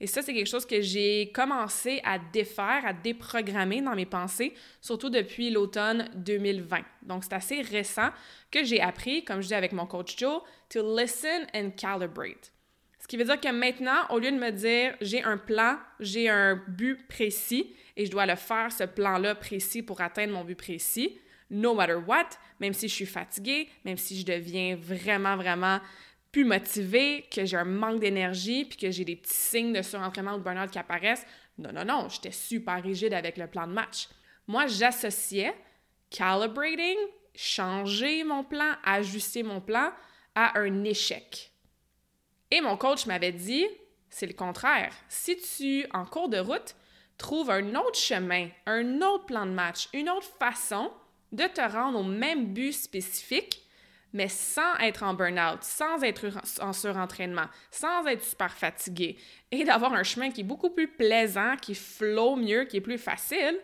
Et 0.00 0.06
ça, 0.06 0.22
c'est 0.22 0.32
quelque 0.32 0.48
chose 0.48 0.64
que 0.64 0.80
j'ai 0.80 1.32
commencé 1.34 2.00
à 2.04 2.18
défaire, 2.18 2.82
à 2.84 2.92
déprogrammer 2.92 3.82
dans 3.82 3.96
mes 3.96 4.06
pensées, 4.06 4.54
surtout 4.80 5.10
depuis 5.10 5.50
l'automne 5.50 6.08
2020. 6.14 6.78
Donc, 7.02 7.24
c'est 7.24 7.32
assez 7.32 7.62
récent 7.62 8.10
que 8.50 8.62
j'ai 8.62 8.80
appris, 8.80 9.24
comme 9.24 9.40
je 9.40 9.48
dis 9.48 9.54
avec 9.54 9.72
mon 9.72 9.86
coach 9.86 10.16
Joe, 10.16 10.42
to 10.68 10.96
listen 10.96 11.46
and 11.54 11.70
calibrate. 11.76 12.52
Ce 13.00 13.06
qui 13.08 13.16
veut 13.16 13.24
dire 13.24 13.40
que 13.40 13.50
maintenant, 13.50 14.06
au 14.10 14.18
lieu 14.18 14.30
de 14.30 14.36
me 14.36 14.50
dire 14.50 14.94
j'ai 15.00 15.22
un 15.22 15.38
plan, 15.38 15.78
j'ai 15.98 16.28
un 16.28 16.62
but 16.68 17.06
précis 17.08 17.74
et 17.96 18.06
je 18.06 18.10
dois 18.10 18.26
le 18.26 18.36
faire, 18.36 18.70
ce 18.70 18.84
plan-là 18.84 19.34
précis 19.34 19.82
pour 19.82 20.00
atteindre 20.00 20.32
mon 20.32 20.44
but 20.44 20.56
précis, 20.56 21.18
no 21.50 21.74
matter 21.74 21.94
what, 21.94 22.28
même 22.60 22.72
si 22.74 22.88
je 22.88 22.94
suis 22.94 23.06
fatiguée, 23.06 23.68
même 23.84 23.96
si 23.96 24.20
je 24.20 24.26
deviens 24.26 24.76
vraiment, 24.76 25.36
vraiment 25.36 25.80
plus 26.32 26.44
motivée, 26.44 27.26
que 27.30 27.44
j'ai 27.44 27.56
un 27.56 27.64
manque 27.64 28.00
d'énergie, 28.00 28.64
puis 28.64 28.76
que 28.76 28.90
j'ai 28.90 29.04
des 29.04 29.16
petits 29.16 29.34
signes 29.34 29.72
de 29.72 29.82
surentraînement 29.82 30.34
ou 30.34 30.38
de 30.38 30.42
burn-out 30.42 30.70
qui 30.70 30.78
apparaissent. 30.78 31.26
Non, 31.56 31.72
non, 31.72 31.84
non, 31.84 32.08
j'étais 32.08 32.30
super 32.30 32.82
rigide 32.82 33.14
avec 33.14 33.36
le 33.36 33.46
plan 33.46 33.66
de 33.66 33.72
match. 33.72 34.08
Moi, 34.46 34.66
j'associais 34.66 35.54
calibrating, 36.10 36.96
changer 37.34 38.24
mon 38.24 38.44
plan, 38.44 38.74
ajuster 38.84 39.42
mon 39.42 39.60
plan 39.60 39.90
à 40.34 40.58
un 40.58 40.84
échec. 40.84 41.52
Et 42.50 42.60
mon 42.60 42.76
coach 42.76 43.06
m'avait 43.06 43.32
dit, 43.32 43.66
c'est 44.08 44.26
le 44.26 44.32
contraire. 44.32 44.94
Si 45.08 45.36
tu, 45.36 45.86
en 45.92 46.04
cours 46.04 46.28
de 46.28 46.38
route, 46.38 46.74
trouves 47.18 47.50
un 47.50 47.74
autre 47.74 47.98
chemin, 47.98 48.48
un 48.66 49.02
autre 49.02 49.26
plan 49.26 49.44
de 49.44 49.50
match, 49.50 49.88
une 49.92 50.08
autre 50.08 50.28
façon 50.38 50.90
de 51.32 51.44
te 51.44 51.60
rendre 51.60 51.98
au 51.98 52.04
même 52.04 52.46
but 52.46 52.72
spécifique, 52.72 53.67
mais 54.12 54.28
sans 54.28 54.76
être 54.78 55.02
en 55.02 55.14
burn-out, 55.14 55.62
sans 55.62 56.02
être 56.02 56.26
en 56.60 56.72
surentraînement, 56.72 57.46
sans 57.70 58.06
être 58.06 58.24
super 58.24 58.52
fatigué, 58.52 59.16
et 59.50 59.64
d'avoir 59.64 59.92
un 59.92 60.02
chemin 60.02 60.30
qui 60.30 60.40
est 60.42 60.44
beaucoup 60.44 60.70
plus 60.70 60.88
plaisant, 60.88 61.56
qui 61.56 61.74
flow 61.74 62.36
mieux, 62.36 62.64
qui 62.64 62.78
est 62.78 62.82
plus 62.82 62.98
facile, 62.98 63.58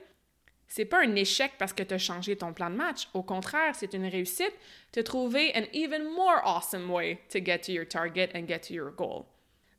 c'est 0.67 0.85
pas 0.85 1.03
un 1.03 1.15
échec 1.15 1.53
parce 1.59 1.73
que 1.73 1.83
tu 1.83 1.95
as 1.95 1.99
changé 1.99 2.37
ton 2.37 2.53
plan 2.53 2.69
de 2.69 2.75
match. 2.75 3.09
Au 3.15 3.23
contraire, 3.23 3.75
c'est 3.75 3.95
une 3.95 4.07
réussite 4.07 4.55
de 4.93 5.03
trouver 5.03 5.53
an 5.55 5.65
even 5.73 6.05
more 6.05 6.41
awesome 6.45 6.91
way 6.91 7.21
to 7.31 7.39
get 7.39 7.59
to 7.61 7.73
your 7.73 7.87
target 7.87 8.31
and 8.35 8.49
get 8.49 8.61
to 8.61 8.75
your 8.75 8.91
goal. 8.91 9.27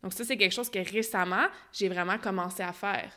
Donc 0.03 0.13
ça, 0.13 0.23
c'est 0.23 0.37
quelque 0.37 0.53
chose 0.53 0.69
que 0.69 0.79
récemment, 0.79 1.47
j'ai 1.73 1.89
vraiment 1.89 2.17
commencé 2.17 2.63
à 2.63 2.71
faire. 2.71 3.11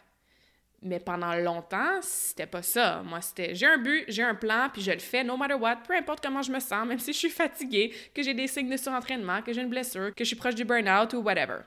Mais 0.80 1.00
pendant 1.00 1.34
longtemps, 1.34 2.00
c'était 2.02 2.46
pas 2.46 2.62
ça. 2.62 3.02
Moi, 3.04 3.20
c'était 3.20 3.54
j'ai 3.54 3.66
un 3.66 3.78
but, 3.78 4.04
j'ai 4.06 4.22
un 4.22 4.36
plan, 4.36 4.68
puis 4.72 4.80
je 4.80 4.92
le 4.92 5.00
fais 5.00 5.24
no 5.24 5.36
matter 5.36 5.54
what, 5.54 5.76
peu 5.86 5.94
importe 5.96 6.24
comment 6.24 6.42
je 6.42 6.52
me 6.52 6.60
sens, 6.60 6.86
même 6.86 7.00
si 7.00 7.12
je 7.12 7.18
suis 7.18 7.30
fatiguée, 7.30 7.92
que 8.14 8.22
j'ai 8.22 8.34
des 8.34 8.46
signes 8.46 8.70
de 8.70 8.76
surentraînement, 8.76 9.42
que 9.42 9.52
j'ai 9.52 9.62
une 9.62 9.70
blessure, 9.70 10.14
que 10.14 10.22
je 10.22 10.28
suis 10.28 10.36
proche 10.36 10.54
du 10.54 10.64
burn-out 10.64 11.12
ou 11.14 11.18
whatever. 11.18 11.62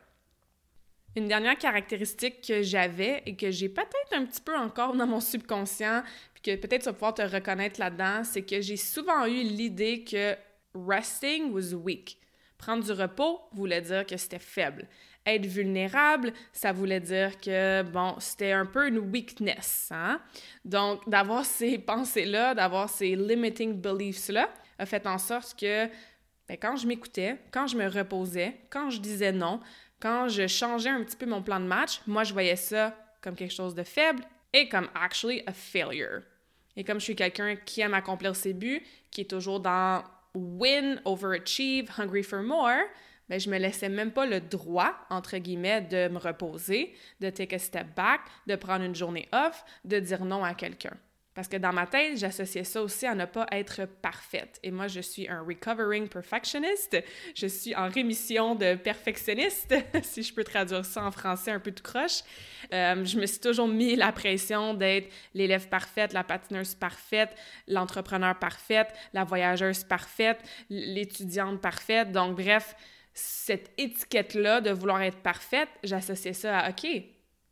Une 1.18 1.28
dernière 1.28 1.58
caractéristique 1.58 2.48
que 2.48 2.62
j'avais 2.62 3.22
et 3.26 3.36
que 3.36 3.52
j'ai 3.52 3.68
peut-être 3.68 4.14
un 4.14 4.26
petit 4.26 4.40
peu 4.40 4.56
encore 4.56 4.96
dans 4.96 5.08
mon 5.08 5.20
subconscient, 5.20 6.04
puis 6.34 6.42
que 6.44 6.56
peut-être 6.62 6.84
tu 6.84 6.86
vas 6.86 6.94
pouvoir 6.94 7.14
te 7.14 7.22
reconnaître 7.22 7.82
là-dedans, 7.82 8.24
c'est 8.24 8.44
que 8.44 8.62
j'ai 8.62 8.78
souvent 8.78 9.26
eu 9.26 9.44
l'idée 9.44 10.06
que 10.06 10.38
resting 10.74 11.52
was 11.52 11.74
weak. 11.74 12.18
Prendre 12.62 12.84
du 12.84 12.92
repos 12.92 13.42
voulait 13.52 13.82
dire 13.82 14.06
que 14.06 14.16
c'était 14.18 14.40
faible 14.40 14.88
être 15.26 15.46
vulnérable, 15.46 16.34
ça 16.52 16.72
voulait 16.72 17.00
dire 17.00 17.40
que, 17.40 17.84
bon, 17.84 18.16
c'était 18.20 18.52
un 18.52 18.66
peu 18.66 18.88
une 18.88 18.98
weakness. 18.98 19.90
Hein? 19.92 20.20
Donc, 20.66 21.08
d'avoir 21.08 21.46
ces 21.46 21.78
pensées-là, 21.78 22.54
d'avoir 22.54 22.90
ces 22.90 23.16
limiting 23.16 23.80
beliefs-là, 23.80 24.50
a 24.80 24.86
fait 24.86 25.06
en 25.06 25.18
sorte 25.18 25.60
que 25.60 25.88
ben, 26.48 26.58
quand 26.60 26.76
je 26.76 26.88
m'écoutais, 26.88 27.38
quand 27.52 27.68
je 27.68 27.78
me 27.78 27.88
reposais, 27.88 28.56
quand 28.70 28.90
je 28.90 29.00
disais 29.00 29.32
non, 29.32 29.60
quand 30.00 30.28
je 30.28 30.48
changeais 30.48 30.90
un 30.90 31.04
petit 31.04 31.16
peu 31.16 31.28
mon 31.28 31.44
plan 31.44 31.60
de 31.60 31.66
match, 31.66 32.02
moi, 32.08 32.24
je 32.24 32.34
voyais 32.34 32.56
ça 32.56 32.96
comme 33.22 33.36
quelque 33.36 33.54
chose 33.54 33.76
de 33.76 33.84
faible 33.84 34.24
et 34.54 34.68
comme 34.68 34.90
actually 34.96 35.44
a 35.46 35.54
failure. 35.54 36.24
Et 36.76 36.84
comme 36.84 37.00
je 37.00 37.06
suis 37.06 37.16
quelqu'un 37.16 37.56
qui 37.58 37.82
aime 37.82 37.94
accomplir 37.94 38.36
ses 38.36 38.54
buts, 38.54 38.82
qui 39.12 39.22
est 39.22 39.30
toujours 39.30 39.60
dans 39.60 40.04
win, 40.34 41.00
overachieve, 41.06 41.90
hungry 41.98 42.24
for 42.24 42.42
more, 42.42 42.90
ben, 43.30 43.40
je 43.40 43.50
me 43.50 43.58
laissais 43.58 43.90
même 43.90 44.12
pas 44.12 44.26
le 44.26 44.42
droit, 44.42 44.94
entre 45.10 45.38
guillemets, 45.38 45.82
de 45.82 46.10
me 46.10 46.18
reposer, 46.18 46.94
de 47.22 47.30
take 47.30 47.56
a 47.56 47.60
step 47.60 47.96
back, 47.96 48.22
de 48.48 48.56
prendre 48.56 48.84
une 48.84 48.96
journée 48.96 49.30
off, 49.32 49.64
de 49.86 50.00
dire 50.00 50.26
non 50.26 50.44
à 50.44 50.54
quelqu'un. 50.54 50.98
Parce 51.34 51.48
que 51.48 51.56
dans 51.56 51.72
ma 51.72 51.88
tête, 51.88 52.18
j'associais 52.18 52.66
ça 52.66 52.82
aussi 52.82 53.06
à 53.06 53.16
ne 53.16 53.24
pas 53.24 53.48
être 53.52 53.86
parfaite. 53.86 54.60
Et 54.64 54.72
moi, 54.72 54.88
je 54.88 55.00
suis 55.00 55.30
un 55.30 55.42
recovering 55.42 56.10
perfectionist. 56.10 57.02
Je 57.36 57.48
suis 57.48 57.74
en 57.74 57.88
rémission 57.88 58.54
de 58.54 58.76
perfectionniste, 58.76 59.74
si 60.04 60.24
je 60.24 60.34
peux 60.34 60.44
traduire 60.44 60.84
ça 60.84 61.06
en 61.06 61.12
français 61.12 61.52
un 61.52 61.60
peu 61.60 61.72
tout 61.72 61.84
croche. 61.84 62.22
Euh, 62.74 63.06
je 63.06 63.18
me 63.18 63.26
suis 63.26 63.40
toujours 63.40 63.70
mis 63.70 63.96
la 63.96 64.12
pression 64.12 64.74
d'être 64.74 65.10
l'élève 65.34 65.70
parfaite, 65.70 66.12
la 66.12 66.26
patineuse 66.26 66.76
parfaite, 66.76 67.34
l'entrepreneur 67.66 68.38
parfaite, 68.38 68.94
la 69.14 69.24
voyageuse 69.24 69.86
parfaite, 69.86 70.40
l'étudiante 70.70 71.62
parfaite. 71.62 72.12
Donc, 72.12 72.36
bref, 72.36 72.76
cette 73.14 73.72
étiquette-là 73.78 74.60
de 74.60 74.72
vouloir 74.72 75.02
être 75.02 75.20
parfaite, 75.20 75.70
j'associais 75.84 76.34
ça 76.34 76.60
à 76.60 76.70
OK, 76.72 76.88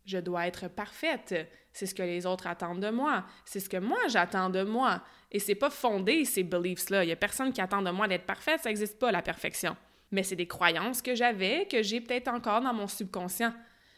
je 0.06 0.18
dois 0.18 0.48
être 0.48 0.68
parfaite. 0.68 1.36
C'est 1.74 1.86
ce 1.86 1.96
que 1.96 2.04
les 2.04 2.26
autres 2.26 2.48
attendent 2.48 2.82
de 2.82 2.90
moi. 2.90 3.26
C'est 3.46 3.60
ce 3.60 3.70
que 3.70 3.78
moi 3.78 4.00
j'attends 4.08 4.50
de 4.50 4.64
moi. 4.64 5.04
Et 5.32 5.40
c'est 5.40 5.56
pas 5.56 5.70
fondé 5.70 6.26
ces 6.26 6.44
beliefs-là. 6.44 7.04
Il 7.04 7.10
y 7.10 7.14
a 7.14 7.16
personne 7.16 7.54
qui 7.54 7.62
attend 7.62 7.82
de 7.82 7.92
moi 7.92 8.08
d'être 8.08 8.26
parfaite. 8.26 8.62
Ça 8.62 8.70
n'existe 8.70 8.98
pas 8.98 9.12
la 9.12 9.22
perfection. 9.22 9.76
Mais 10.12 10.24
c'est 10.24 10.36
des 10.36 10.48
croyances 10.48 11.02
que 11.02 11.14
j'avais, 11.14 11.68
que 11.68 11.84
j'ai 11.84 12.02
peut-être 12.02 12.30
encore 12.30 12.62
dans 12.62 12.74
mon 12.74 12.88
subconscient. 12.88 13.54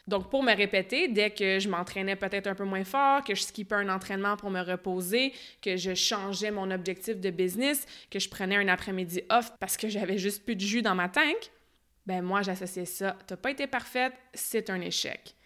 Donc, 0.08 0.30
pour 0.30 0.42
me 0.42 0.54
répéter, 0.54 1.08
dès 1.08 1.30
que 1.30 1.60
je 1.60 1.68
m'entraînais 1.68 2.16
peut-être 2.16 2.48
un 2.48 2.54
peu 2.54 2.64
moins 2.64 2.84
fort, 2.84 3.22
que 3.22 3.34
je 3.34 3.42
skippais 3.42 3.76
un 3.76 3.88
entraînement 3.88 4.36
pour 4.36 4.50
me 4.50 4.60
reposer, 4.60 5.32
que 5.62 5.76
je 5.76 5.94
changeais 5.94 6.50
mon 6.50 6.70
objectif 6.72 7.20
de 7.20 7.30
business, 7.30 7.86
que 8.10 8.18
je 8.18 8.28
prenais 8.28 8.56
un 8.56 8.66
après-midi 8.66 9.22
off 9.30 9.52
parce 9.60 9.76
que 9.76 9.88
j'avais 9.88 10.18
juste 10.18 10.44
plus 10.44 10.56
de 10.56 10.60
jus 10.60 10.82
dans 10.82 10.96
ma 10.96 11.08
tank, 11.08 11.50
ben 12.04 12.20
moi, 12.20 12.42
j'associais 12.42 12.84
ça. 12.84 13.16
T'as 13.28 13.36
pas 13.36 13.52
été 13.52 13.68
parfaite, 13.68 14.12
c'est 14.34 14.70
un 14.70 14.80
échec. 14.80 15.36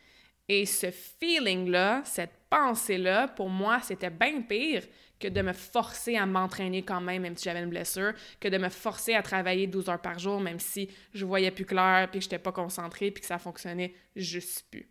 Et 0.49 0.65
ce 0.65 0.91
feeling-là, 0.91 2.03
cette 2.05 2.39
pensée-là, 2.49 3.29
pour 3.29 3.49
moi, 3.49 3.81
c'était 3.83 4.11
bien 4.11 4.43
pire 4.43 4.85
que 5.19 5.29
de 5.29 5.43
me 5.43 5.53
forcer 5.53 6.17
à 6.17 6.27
m'entraîner 6.27 6.83
quand 6.83 7.01
même, 7.01 7.23
même 7.23 7.37
si 7.37 7.45
j'avais 7.45 7.63
une 7.63 7.71
blessure, 7.71 8.13
que 8.39 8.49
de 8.49 8.59
me 8.59 8.69
forcer 8.69 9.15
à 9.15 9.23
travailler 9.23 9.67
12 9.67 9.89
heures 9.89 10.01
par 10.01 10.19
jour, 10.19 10.41
même 10.41 10.61
si 10.61 10.89
je 11.13 11.25
voyais 11.25 11.51
plus 11.51 11.65
clair, 11.65 12.09
puis 12.11 12.21
que 12.21 12.25
j'étais 12.25 12.39
pas 12.39 12.53
concentrée, 12.53 13.11
puis 13.11 13.23
que 13.23 13.27
ça 13.27 13.39
fonctionnait 13.39 13.95
juste 14.15 14.67
plus. 14.71 14.89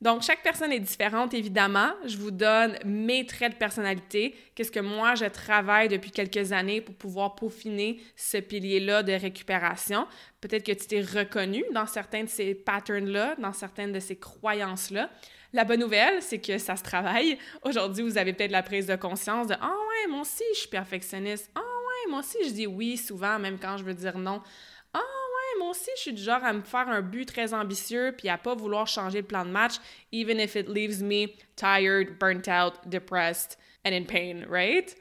Donc, 0.00 0.22
chaque 0.22 0.42
personne 0.42 0.72
est 0.72 0.80
différente, 0.80 1.34
évidemment. 1.34 1.90
Je 2.06 2.16
vous 2.16 2.30
donne 2.30 2.78
mes 2.86 3.26
traits 3.26 3.52
de 3.52 3.58
personnalité, 3.58 4.34
qu'est-ce 4.54 4.70
que 4.70 4.80
moi, 4.80 5.14
je 5.14 5.26
travaille 5.26 5.88
depuis 5.88 6.10
quelques 6.10 6.52
années 6.52 6.80
pour 6.80 6.94
pouvoir 6.94 7.34
peaufiner 7.34 8.00
ce 8.16 8.38
pilier-là 8.38 9.02
de 9.02 9.12
récupération. 9.12 10.06
Peut-être 10.40 10.64
que 10.64 10.72
tu 10.72 10.86
t'es 10.86 11.02
reconnu 11.02 11.62
dans 11.74 11.86
certains 11.86 12.24
de 12.24 12.30
ces 12.30 12.54
patterns-là, 12.54 13.36
dans 13.38 13.52
certaines 13.52 13.92
de 13.92 14.00
ces 14.00 14.16
croyances-là. 14.16 15.10
La 15.52 15.64
bonne 15.64 15.80
nouvelle, 15.80 16.22
c'est 16.22 16.38
que 16.38 16.56
ça 16.56 16.76
se 16.76 16.82
travaille. 16.82 17.36
Aujourd'hui, 17.62 18.02
vous 18.02 18.16
avez 18.16 18.32
peut-être 18.32 18.52
la 18.52 18.62
prise 18.62 18.86
de 18.86 18.96
conscience 18.96 19.48
de 19.48 19.54
«Ah 19.60 19.68
ouais, 19.68 20.10
moi 20.10 20.22
aussi, 20.22 20.44
je 20.54 20.60
suis 20.60 20.68
perfectionniste. 20.68 21.50
Ah 21.54 21.60
ouais, 21.60 22.10
moi 22.10 22.20
aussi, 22.20 22.38
je 22.46 22.52
dis 22.52 22.66
oui 22.66 22.96
souvent, 22.96 23.38
même 23.38 23.58
quand 23.58 23.76
je 23.76 23.84
veux 23.84 23.92
dire 23.92 24.16
non. 24.16 24.40
Moi 25.60 25.68
aussi, 25.72 25.90
je 25.96 26.00
suis 26.00 26.12
du 26.14 26.22
genre 26.22 26.42
à 26.42 26.54
me 26.54 26.62
faire 26.62 26.88
un 26.88 27.02
but 27.02 27.26
très 27.26 27.52
ambitieux 27.52 28.14
puis 28.16 28.30
à 28.30 28.38
pas 28.38 28.54
vouloir 28.54 28.86
changer 28.86 29.20
le 29.20 29.26
plan 29.26 29.44
de 29.44 29.50
match, 29.50 29.74
even 30.10 30.40
if 30.40 30.56
it 30.56 30.70
leaves 30.70 31.02
me 31.02 31.26
tired, 31.54 32.18
burnt 32.18 32.48
out, 32.48 32.76
depressed 32.86 33.58
and 33.84 33.92
in 33.92 34.04
pain, 34.04 34.46
right? 34.48 34.96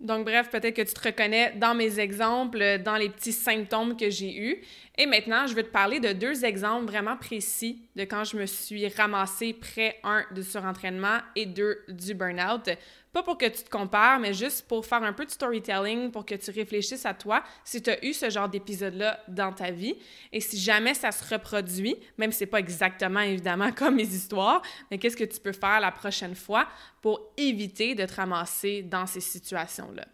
Donc, 0.00 0.24
bref, 0.24 0.48
peut-être 0.50 0.74
que 0.74 0.82
tu 0.82 0.94
te 0.94 1.08
reconnais 1.08 1.52
dans 1.56 1.74
mes 1.74 2.00
exemples, 2.00 2.78
dans 2.82 2.96
les 2.96 3.10
petits 3.10 3.32
symptômes 3.32 3.94
que 3.94 4.08
j'ai 4.08 4.34
eus. 4.34 4.64
Et 4.96 5.06
maintenant, 5.06 5.48
je 5.48 5.54
vais 5.56 5.64
te 5.64 5.70
parler 5.70 5.98
de 5.98 6.12
deux 6.12 6.44
exemples 6.44 6.84
vraiment 6.84 7.16
précis 7.16 7.82
de 7.96 8.04
quand 8.04 8.22
je 8.22 8.36
me 8.36 8.46
suis 8.46 8.86
ramassée 8.86 9.52
près, 9.52 9.98
un, 10.04 10.24
du 10.32 10.44
surentraînement 10.44 11.18
et 11.34 11.46
deux, 11.46 11.80
du 11.88 12.14
burn-out. 12.14 12.70
Pas 13.12 13.24
pour 13.24 13.36
que 13.36 13.46
tu 13.46 13.64
te 13.64 13.70
compares, 13.70 14.20
mais 14.20 14.32
juste 14.32 14.68
pour 14.68 14.86
faire 14.86 15.02
un 15.02 15.12
peu 15.12 15.24
de 15.24 15.30
storytelling, 15.30 16.12
pour 16.12 16.24
que 16.24 16.36
tu 16.36 16.50
réfléchisses 16.52 17.06
à 17.06 17.14
toi 17.14 17.42
si 17.64 17.82
tu 17.82 17.90
as 17.90 18.04
eu 18.04 18.12
ce 18.12 18.30
genre 18.30 18.48
d'épisode-là 18.48 19.18
dans 19.26 19.52
ta 19.52 19.72
vie. 19.72 19.96
Et 20.32 20.40
si 20.40 20.58
jamais 20.58 20.94
ça 20.94 21.10
se 21.10 21.34
reproduit, 21.34 21.96
même 22.16 22.30
si 22.30 22.38
c'est 22.38 22.46
pas 22.46 22.60
exactement 22.60 23.20
évidemment 23.20 23.72
comme 23.76 23.96
mes 23.96 24.02
histoires, 24.02 24.62
mais 24.92 24.98
qu'est-ce 24.98 25.16
que 25.16 25.24
tu 25.24 25.40
peux 25.40 25.52
faire 25.52 25.80
la 25.80 25.90
prochaine 25.90 26.36
fois 26.36 26.68
pour 27.02 27.32
éviter 27.36 27.96
de 27.96 28.06
te 28.06 28.14
ramasser 28.14 28.82
dans 28.82 29.06
ces 29.06 29.20
situations-là? 29.20 30.04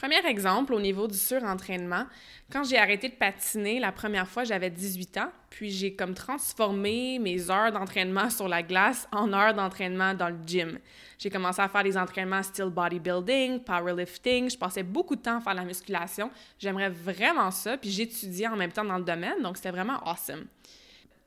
Premier 0.00 0.24
exemple, 0.28 0.74
au 0.74 0.80
niveau 0.80 1.08
du 1.08 1.18
surentraînement, 1.18 2.04
quand 2.52 2.62
j'ai 2.62 2.78
arrêté 2.78 3.08
de 3.08 3.14
patiner 3.14 3.80
la 3.80 3.90
première 3.90 4.28
fois, 4.28 4.44
j'avais 4.44 4.70
18 4.70 5.16
ans, 5.16 5.32
puis 5.50 5.72
j'ai 5.72 5.96
comme 5.96 6.14
transformé 6.14 7.18
mes 7.18 7.50
heures 7.50 7.72
d'entraînement 7.72 8.30
sur 8.30 8.46
la 8.46 8.62
glace 8.62 9.08
en 9.10 9.32
heures 9.32 9.54
d'entraînement 9.54 10.14
dans 10.14 10.28
le 10.28 10.38
gym. 10.46 10.78
J'ai 11.18 11.30
commencé 11.30 11.60
à 11.60 11.68
faire 11.68 11.82
des 11.82 11.98
entraînements 11.98 12.44
style 12.44 12.66
bodybuilding, 12.66 13.64
powerlifting, 13.64 14.48
je 14.48 14.56
passais 14.56 14.84
beaucoup 14.84 15.16
de 15.16 15.22
temps 15.22 15.38
à 15.38 15.40
faire 15.40 15.54
la 15.54 15.64
musculation. 15.64 16.30
J'aimerais 16.60 16.90
vraiment 16.90 17.50
ça, 17.50 17.76
puis 17.76 17.90
j'étudiais 17.90 18.46
en 18.46 18.56
même 18.56 18.70
temps 18.70 18.84
dans 18.84 18.98
le 18.98 19.04
domaine, 19.04 19.42
donc 19.42 19.56
c'était 19.56 19.72
vraiment 19.72 19.98
awesome. 20.04 20.44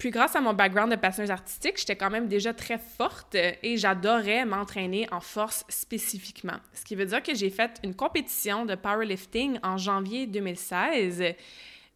Puis 0.01 0.09
grâce 0.09 0.35
à 0.35 0.41
mon 0.41 0.53
background 0.53 0.89
de 0.89 0.95
passionneuse 0.95 1.29
artistique, 1.29 1.77
j'étais 1.77 1.95
quand 1.95 2.09
même 2.09 2.27
déjà 2.27 2.55
très 2.55 2.79
forte 2.79 3.35
et 3.35 3.77
j'adorais 3.77 4.45
m'entraîner 4.45 5.07
en 5.11 5.19
force 5.19 5.63
spécifiquement. 5.69 6.57
Ce 6.73 6.83
qui 6.83 6.95
veut 6.95 7.05
dire 7.05 7.21
que 7.21 7.35
j'ai 7.35 7.51
fait 7.51 7.79
une 7.83 7.93
compétition 7.93 8.65
de 8.65 8.73
powerlifting 8.73 9.59
en 9.61 9.77
janvier 9.77 10.25
2016 10.25 11.35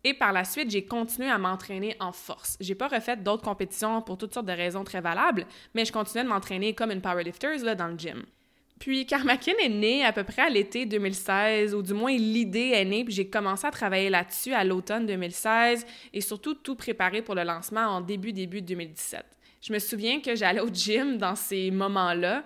et 0.03 0.13
par 0.13 0.33
la 0.33 0.43
suite, 0.43 0.69
j'ai 0.69 0.85
continué 0.85 1.31
à 1.31 1.39
m'entraîner 1.39 1.95
en 1.99 2.11
force. 2.11 2.57
J'ai 2.59 2.75
pas 2.75 2.89
refait 2.89 3.17
d'autres 3.17 3.41
compétitions 3.41 4.03
pour 4.03 4.19
toutes 4.19 4.35
sortes 4.35 4.45
de 4.45 4.51
raisons 4.51 4.83
très 4.83 5.01
valables, 5.01 5.47
mais 5.73 5.83
je 5.83 5.91
continuais 5.91 6.25
de 6.25 6.29
m'entraîner 6.29 6.75
comme 6.75 6.91
une 6.91 7.01
powerlifter 7.01 7.57
dans 7.75 7.87
le 7.87 7.97
gym. 7.97 8.23
Puis 8.79 9.05
Karmakin 9.05 9.53
est 9.63 9.69
né 9.69 10.03
à 10.03 10.11
peu 10.11 10.23
près 10.23 10.43
à 10.43 10.49
l'été 10.49 10.85
2016, 10.85 11.73
ou 11.73 11.81
du 11.81 11.93
moins 11.93 12.15
l'idée 12.15 12.71
est 12.73 12.85
née, 12.85 13.05
puis 13.05 13.13
j'ai 13.13 13.29
commencé 13.29 13.65
à 13.65 13.71
travailler 13.71 14.09
là-dessus 14.09 14.53
à 14.53 14.63
l'automne 14.63 15.05
2016 15.05 15.85
et 16.13 16.21
surtout 16.21 16.53
tout 16.53 16.75
préparer 16.75 17.21
pour 17.21 17.35
le 17.35 17.43
lancement 17.43 17.85
en 17.85 18.01
début, 18.01 18.33
début 18.33 18.61
2017. 18.61 19.23
Je 19.61 19.73
me 19.73 19.79
souviens 19.79 20.19
que 20.19 20.35
j'allais 20.35 20.59
au 20.59 20.69
gym 20.69 21.17
dans 21.17 21.35
ces 21.35 21.71
moments-là, 21.71 22.43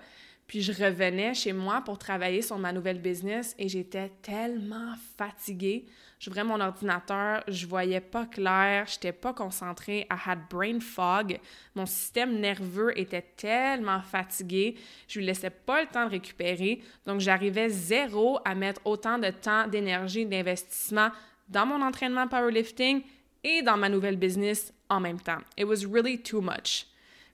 puis 0.47 0.61
je 0.61 0.71
revenais 0.71 1.33
chez 1.33 1.51
moi 1.51 1.81
pour 1.81 1.97
travailler 1.97 2.41
sur 2.41 2.57
ma 2.57 2.71
nouvelle 2.71 3.01
business 3.01 3.55
et 3.57 3.67
j'étais 3.67 4.09
tellement 4.21 4.93
fatiguée. 5.17 5.85
J'ouvrais 6.19 6.43
mon 6.43 6.59
ordinateur, 6.59 7.43
je 7.47 7.65
voyais 7.65 8.01
pas 8.01 8.25
clair, 8.25 8.85
j'étais 8.87 9.13
pas 9.13 9.33
concentrée, 9.33 10.05
I 10.11 10.15
had 10.25 10.39
brain 10.49 10.81
fog. 10.81 11.39
Mon 11.75 11.85
système 11.85 12.41
nerveux 12.41 12.91
était 12.99 13.25
tellement 13.37 14.01
fatigué, 14.01 14.75
je 15.07 15.19
lui 15.19 15.25
laissais 15.25 15.49
pas 15.49 15.81
le 15.81 15.87
temps 15.87 16.05
de 16.05 16.11
récupérer. 16.11 16.81
Donc 17.05 17.21
j'arrivais 17.21 17.69
zéro 17.69 18.39
à 18.43 18.53
mettre 18.53 18.81
autant 18.83 19.17
de 19.17 19.29
temps, 19.29 19.67
d'énergie, 19.67 20.25
d'investissement 20.25 21.09
dans 21.47 21.65
mon 21.65 21.81
entraînement 21.81 22.27
powerlifting 22.27 23.01
et 23.45 23.61
dans 23.61 23.77
ma 23.77 23.87
nouvelle 23.87 24.17
business 24.17 24.73
en 24.89 24.99
même 24.99 25.21
temps. 25.21 25.39
It 25.57 25.65
was 25.65 25.85
really 25.89 26.21
too 26.21 26.41
much. 26.41 26.85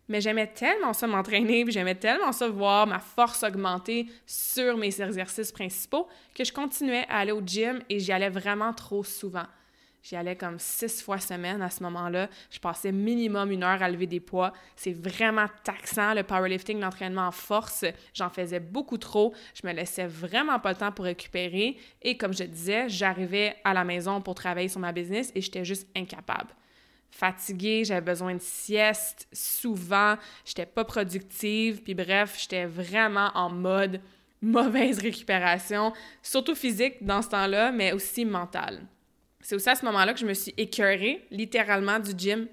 Mais 0.07 0.21
j'aimais 0.21 0.47
tellement 0.47 0.93
ça 0.93 1.07
m'entraîner, 1.07 1.65
j'aimais 1.67 1.95
tellement 1.95 2.31
ça 2.31 2.47
voir 2.47 2.85
ma 2.85 2.99
force 2.99 3.43
augmenter 3.43 4.07
sur 4.25 4.77
mes 4.77 5.01
exercices 5.01 5.51
principaux 5.51 6.07
que 6.35 6.43
je 6.43 6.53
continuais 6.53 7.05
à 7.09 7.19
aller 7.19 7.31
au 7.31 7.41
gym 7.41 7.79
et 7.89 7.99
j'y 7.99 8.11
allais 8.11 8.29
vraiment 8.29 8.73
trop 8.73 9.03
souvent. 9.03 9.45
J'y 10.03 10.15
allais 10.15 10.35
comme 10.35 10.59
six 10.59 11.01
fois 11.01 11.17
semaine 11.17 11.63
à 11.63 11.71
ce 11.71 11.81
moment-là. 11.81 12.29
Je 12.51 12.59
passais 12.59 12.91
minimum 12.91 13.49
une 13.49 13.63
heure 13.63 13.81
à 13.81 13.89
lever 13.89 14.05
des 14.05 14.19
poids. 14.19 14.53
C'est 14.75 14.93
vraiment 14.93 15.47
taxant, 15.63 16.13
le 16.13 16.21
powerlifting, 16.21 16.79
l'entraînement 16.79 17.25
en 17.25 17.31
force. 17.31 17.83
J'en 18.13 18.29
faisais 18.29 18.59
beaucoup 18.59 18.99
trop. 18.99 19.33
Je 19.59 19.67
me 19.67 19.73
laissais 19.73 20.05
vraiment 20.05 20.59
pas 20.59 20.73
le 20.73 20.77
temps 20.77 20.91
pour 20.91 21.05
récupérer. 21.05 21.77
Et 22.03 22.17
comme 22.17 22.35
je 22.35 22.43
disais, 22.43 22.87
j'arrivais 22.87 23.55
à 23.63 23.73
la 23.73 23.83
maison 23.83 24.21
pour 24.21 24.35
travailler 24.35 24.67
sur 24.67 24.79
ma 24.79 24.91
business 24.91 25.31
et 25.33 25.41
j'étais 25.41 25.65
juste 25.65 25.87
incapable 25.95 26.53
fatiguée, 27.15 27.85
j'avais 27.85 28.01
besoin 28.01 28.35
de 28.35 28.41
sieste 28.41 29.27
souvent, 29.31 30.17
j'étais 30.43 30.65
pas 30.65 30.83
productive, 30.83 31.81
puis 31.81 31.95
bref, 31.95 32.37
j'étais 32.37 32.65
vraiment 32.65 33.31
en 33.35 33.49
mode 33.49 34.01
mauvaise 34.41 34.99
récupération, 34.99 35.93
surtout 36.21 36.55
physique 36.55 36.97
dans 37.01 37.21
ce 37.21 37.29
temps-là, 37.29 37.71
mais 37.71 37.93
aussi 37.93 38.25
mentale. 38.25 38.85
C'est 39.39 39.55
aussi 39.55 39.69
à 39.69 39.75
ce 39.75 39.85
moment-là 39.85 40.13
que 40.13 40.19
je 40.19 40.25
me 40.25 40.33
suis 40.33 40.53
écœurée 40.57 41.25
littéralement 41.31 41.99
du 41.99 42.11
gym. 42.17 42.47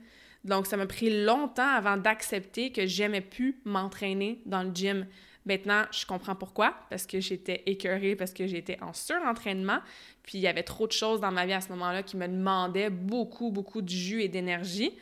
Donc 0.44 0.66
ça 0.66 0.77
m'a 0.77 0.87
pris 0.87 1.25
longtemps 1.25 1.68
avant 1.68 1.96
d'accepter 1.96 2.70
que 2.70 2.87
j'aimais 2.87 3.20
plus 3.20 3.61
m'entraîner 3.64 4.42
dans 4.46 4.62
le 4.62 4.70
gym. 4.72 5.07
Maintenant, 5.44 5.85
je 5.90 6.07
comprends 6.07 6.37
pourquoi, 6.37 6.74
parce 6.88 7.07
que 7.07 7.20
j'étais 7.20 7.62
écœurée, 7.66 8.14
parce 8.14 8.33
que 8.33 8.46
j'étais 8.46 8.78
en 8.81 8.92
surentraînement, 8.92 9.81
puis 10.22 10.38
il 10.38 10.40
y 10.40 10.46
avait 10.46 10.62
trop 10.62 10.87
de 10.87 10.92
choses 10.92 11.20
dans 11.20 11.33
ma 11.33 11.46
vie 11.46 11.52
à 11.52 11.61
ce 11.61 11.68
moment-là 11.70 12.02
qui 12.02 12.16
me 12.16 12.28
demandaient 12.28 12.90
beaucoup, 12.90 13.50
beaucoup 13.50 13.83
de 13.83 13.88
jus 13.88 14.22
et 14.22 14.28
d'énergie. 14.28 14.92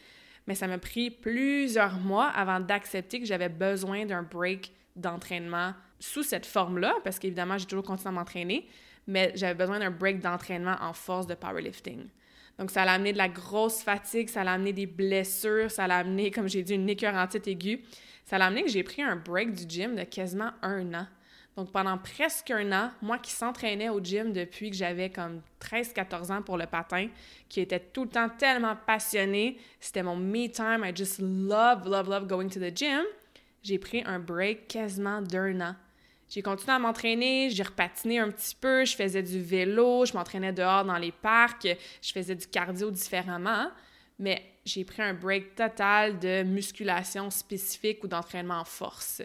Mais 0.46 0.54
ça 0.54 0.66
m'a 0.66 0.78
pris 0.78 1.10
plusieurs 1.10 1.98
mois 1.98 2.28
avant 2.28 2.58
d'accepter 2.58 3.20
que 3.20 3.26
j'avais 3.26 3.50
besoin 3.50 4.06
d'un 4.06 4.22
break 4.22 4.72
d'entraînement 4.96 5.74
sous 5.98 6.22
cette 6.22 6.46
forme-là, 6.46 6.94
parce 7.04 7.18
qu'évidemment, 7.18 7.58
j'ai 7.58 7.66
toujours 7.66 7.84
continué 7.84 8.08
à 8.08 8.12
m'entraîner, 8.12 8.66
mais 9.06 9.32
j'avais 9.34 9.54
besoin 9.54 9.78
d'un 9.78 9.90
break 9.90 10.20
d'entraînement 10.20 10.76
en 10.80 10.94
force 10.94 11.26
de 11.26 11.34
powerlifting. 11.34 12.06
Donc, 12.58 12.70
ça 12.70 12.82
a 12.82 12.92
amené 12.92 13.12
de 13.12 13.18
la 13.18 13.28
grosse 13.28 13.82
fatigue, 13.82 14.28
ça 14.28 14.42
a 14.42 14.52
amené 14.52 14.72
des 14.72 14.86
blessures, 14.86 15.70
ça 15.70 15.84
a 15.84 15.96
amené, 15.96 16.30
comme 16.30 16.48
j'ai 16.48 16.62
dit, 16.62 16.74
une 16.74 16.88
écœurantite 16.88 17.46
aiguë. 17.46 17.82
Ça 18.30 18.36
a 18.36 18.44
amené 18.46 18.62
que 18.62 18.70
j'ai 18.70 18.84
pris 18.84 19.02
un 19.02 19.16
break 19.16 19.54
du 19.54 19.64
gym 19.68 19.96
de 19.96 20.04
quasiment 20.04 20.52
un 20.62 20.94
an. 20.94 21.06
Donc, 21.56 21.72
pendant 21.72 21.98
presque 21.98 22.52
un 22.52 22.70
an, 22.70 22.92
moi 23.02 23.18
qui 23.18 23.32
s'entraînais 23.32 23.88
au 23.88 23.98
gym 23.98 24.32
depuis 24.32 24.70
que 24.70 24.76
j'avais 24.76 25.10
comme 25.10 25.42
13-14 25.60 26.30
ans 26.30 26.40
pour 26.40 26.56
le 26.56 26.66
patin, 26.66 27.08
qui 27.48 27.58
était 27.58 27.80
tout 27.80 28.04
le 28.04 28.08
temps 28.10 28.28
tellement 28.28 28.76
passionné, 28.86 29.58
c'était 29.80 30.04
mon 30.04 30.14
me 30.14 30.46
time, 30.46 30.84
I 30.84 30.92
just 30.94 31.18
love, 31.18 31.88
love, 31.88 32.08
love 32.08 32.28
going 32.28 32.48
to 32.50 32.60
the 32.60 32.72
gym, 32.72 33.02
j'ai 33.64 33.80
pris 33.80 34.04
un 34.06 34.20
break 34.20 34.68
quasiment 34.68 35.20
d'un 35.22 35.60
an. 35.60 35.74
J'ai 36.28 36.42
continué 36.42 36.74
à 36.74 36.78
m'entraîner, 36.78 37.50
j'ai 37.50 37.64
repatiné 37.64 38.20
un 38.20 38.30
petit 38.30 38.54
peu, 38.54 38.84
je 38.84 38.94
faisais 38.94 39.24
du 39.24 39.42
vélo, 39.42 40.06
je 40.06 40.12
m'entraînais 40.12 40.52
dehors 40.52 40.84
dans 40.84 40.98
les 40.98 41.10
parcs, 41.10 41.66
je 42.00 42.12
faisais 42.12 42.36
du 42.36 42.46
cardio 42.46 42.92
différemment, 42.92 43.72
mais 44.20 44.40
j'ai 44.74 44.84
pris 44.84 45.02
un 45.02 45.14
break 45.14 45.54
total 45.54 46.18
de 46.18 46.42
musculation 46.42 47.30
spécifique 47.30 48.04
ou 48.04 48.08
d'entraînement 48.08 48.60
en 48.60 48.64
force. 48.64 49.22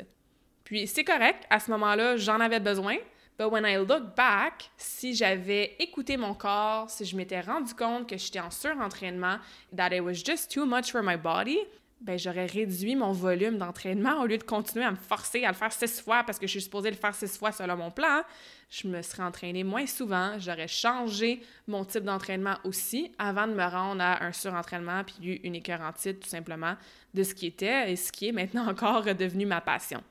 Puis 0.63 0.88
c'est 0.88 1.03
correct, 1.03 1.43
à 1.49 1.60
ce 1.60 1.69
moment-là, 1.71 2.17
j'en 2.17 2.39
avais 2.39 2.60
besoin, 2.60 2.97
But 3.38 3.51
when 3.51 3.65
I 3.65 3.75
look 3.75 4.15
back, 4.15 4.69
si 4.77 5.13
j'avais 5.13 5.75
écouté 5.79 6.15
mon 6.15 6.34
corps, 6.34 6.89
si 6.89 7.03
je 7.03 7.17
m'étais 7.17 7.41
rendu 7.41 7.73
compte 7.73 8.08
que 8.08 8.15
j'étais 8.15 8.39
en 8.39 8.49
surentraînement, 8.49 9.39
that 9.75 9.93
it 9.93 10.01
was 10.01 10.23
just 10.23 10.49
too 10.49 10.65
much 10.65 10.89
for 10.89 11.03
my 11.03 11.17
body, 11.17 11.60
ben 12.06 12.20
j'aurais 12.20 12.46
réduit 12.46 12.96
mon 12.96 13.12
volume 13.12 13.58
d'entraînement 13.58 14.22
au 14.22 14.28
lieu 14.28 14.38
de 14.38 14.44
continuer 14.44 14.86
à 14.86 14.91
me 14.91 14.96
forcer 14.96 15.44
à 15.44 15.48
le 15.48 15.56
faire 15.56 15.74
six 15.74 16.00
fois 16.00 16.24
parce 16.24 16.38
que 16.38 16.46
je 16.46 16.52
suis 16.52 16.62
supposée 16.62 16.91
le 16.91 16.96
faire 16.96 17.15
six 17.15 17.36
fois 17.36 17.52
selon 17.52 17.76
mon 17.76 17.89
plan. 17.89 18.22
Je 18.70 18.88
me 18.88 19.02
serais 19.02 19.24
entraînée 19.24 19.63
moins 19.63 19.88
souvent, 19.88 20.38
j'aurais 20.38 20.68
changé 20.68 21.41
mon 21.68 21.84
type 21.84 22.04
d'entraînement 22.04 22.58
aussi 22.63 23.12
avant 23.18 23.48
de 23.48 23.54
me 23.54 23.63
rendre 23.63 24.04
à 24.04 24.24
un 24.24 24.32
surentraînement 24.32 25.04
puis 25.04 25.41
une 25.44 25.56
écœurantite 25.56 26.20
tout 26.20 26.30
simplement 26.30 26.76
de 27.15 27.24
ce 27.24 27.34
qui 27.34 27.48
était 27.48 27.91
et 27.91 27.96
ce 27.96 28.12
qui 28.12 28.28
est 28.28 28.32
maintenant 28.32 28.68
encore 28.70 29.04
devenu 29.15 29.48
ma 29.48 29.62
passion. 29.62 30.04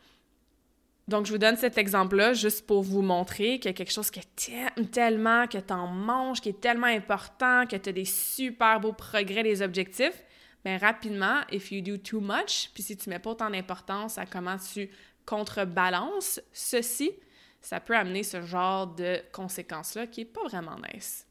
Donc, 1.06 1.26
je 1.26 1.32
vous 1.32 1.38
donne 1.38 1.56
cet 1.56 1.78
exemple-là 1.78 2.32
juste 2.32 2.66
pour 2.66 2.82
vous 2.82 3.02
montrer 3.02 3.58
qu'il 3.60 3.66
y 3.66 3.68
a 3.68 3.72
quelque 3.74 3.92
chose 3.92 4.10
que 4.10 4.20
t'aimes 4.34 4.88
tellement, 4.90 5.46
que 5.46 5.58
t'en 5.58 5.86
manges, 5.86 6.40
qui 6.40 6.48
est 6.48 6.60
tellement 6.60 6.86
important, 6.86 7.66
que 7.66 7.76
tu 7.76 7.90
as 7.90 7.92
des 7.92 8.06
super 8.06 8.80
beaux 8.80 8.94
progrès, 8.94 9.42
des 9.42 9.60
objectifs. 9.60 10.24
Mais 10.64 10.76
rapidement, 10.76 11.42
if 11.52 11.70
you 11.70 11.82
do 11.82 11.96
too 11.96 12.20
much, 12.20 12.70
puis 12.72 12.82
si 12.82 12.96
tu 12.96 13.10
mets 13.10 13.18
pas 13.18 13.30
autant 13.30 13.50
d'importance 13.50 14.18
à 14.18 14.26
comment 14.26 14.56
tu 14.56 14.90
contrebalances 15.26 16.40
ceci, 16.52 17.12
ça 17.60 17.80
peut 17.80 17.96
amener 17.96 18.22
ce 18.22 18.42
genre 18.42 18.86
de 18.86 19.20
conséquences-là 19.32 20.06
qui 20.06 20.22
est 20.22 20.26
pas 20.26 20.42
vraiment 20.44 20.76
nice 20.92 21.26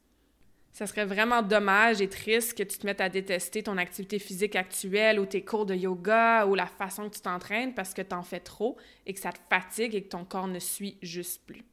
ça 0.73 0.87
serait 0.87 1.05
vraiment 1.05 1.43
dommage 1.43 2.01
et 2.01 2.09
triste 2.09 2.57
que 2.57 2.63
tu 2.63 2.79
te 2.79 2.85
mettes 2.85 2.99
à 2.99 3.07
détester 3.07 3.61
ton 3.61 3.77
activité 3.77 4.17
physique 4.17 4.55
actuelle 4.55 5.19
ou 5.19 5.25
tes 5.27 5.45
cours 5.45 5.67
de 5.67 5.75
yoga 5.75 6.47
ou 6.47 6.55
la 6.55 6.65
façon 6.65 7.09
que 7.09 7.15
tu 7.15 7.21
t'entraînes 7.21 7.75
parce 7.75 7.93
que 7.93 8.01
tu 8.01 8.15
en 8.15 8.23
fais 8.23 8.39
trop 8.39 8.75
et 9.05 9.13
que 9.13 9.19
ça 9.19 9.31
te 9.31 9.37
fatigue 9.49 9.93
et 9.93 10.03
que 10.03 10.09
ton 10.09 10.25
corps 10.25 10.47
ne 10.47 10.57
suit 10.57 10.97
juste 11.03 11.45
plus. 11.45 11.63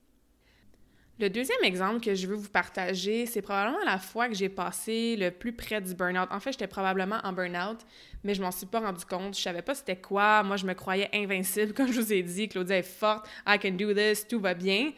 Le 1.21 1.29
deuxième 1.29 1.63
exemple 1.65 2.01
que 2.01 2.15
je 2.15 2.27
veux 2.27 2.35
vous 2.35 2.49
partager, 2.49 3.27
c'est 3.27 3.43
probablement 3.43 3.85
la 3.85 3.99
fois 3.99 4.27
que 4.27 4.35
j'ai 4.35 4.49
passé 4.49 5.17
le 5.17 5.31
plus 5.31 5.53
près 5.53 5.79
du 5.79 5.95
burn-out. 5.95 6.29
En 6.31 6.41
fait, 6.41 6.53
j'étais 6.53 6.67
probablement 6.67 7.19
en 7.25 7.35
burn-out, 7.35 7.81
mais 8.25 8.33
je 8.33 8.41
m'en 8.41 8.51
suis 8.51 8.65
pas 8.65 8.81
rendu 8.81 9.05
compte. 9.05 9.37
Je 9.37 9.43
savais 9.43 9.61
pas 9.61 9.75
c'était 9.75 9.97
quoi. 9.97 10.43
Moi, 10.43 10.57
je 10.57 10.65
me 10.65 10.73
croyais 10.73 11.11
invincible, 11.13 11.73
comme 11.77 11.93
je 11.93 12.01
vous 12.01 12.13
ai 12.15 12.23
dit. 12.23 12.49
Claudia 12.49 12.79
est 12.79 12.83
forte. 12.83 13.29
I 13.47 13.59
can 13.59 13.73
do 13.73 13.93
this. 13.93 14.27
Tout 14.27 14.41
va 14.41 14.55
bien. 14.55 14.93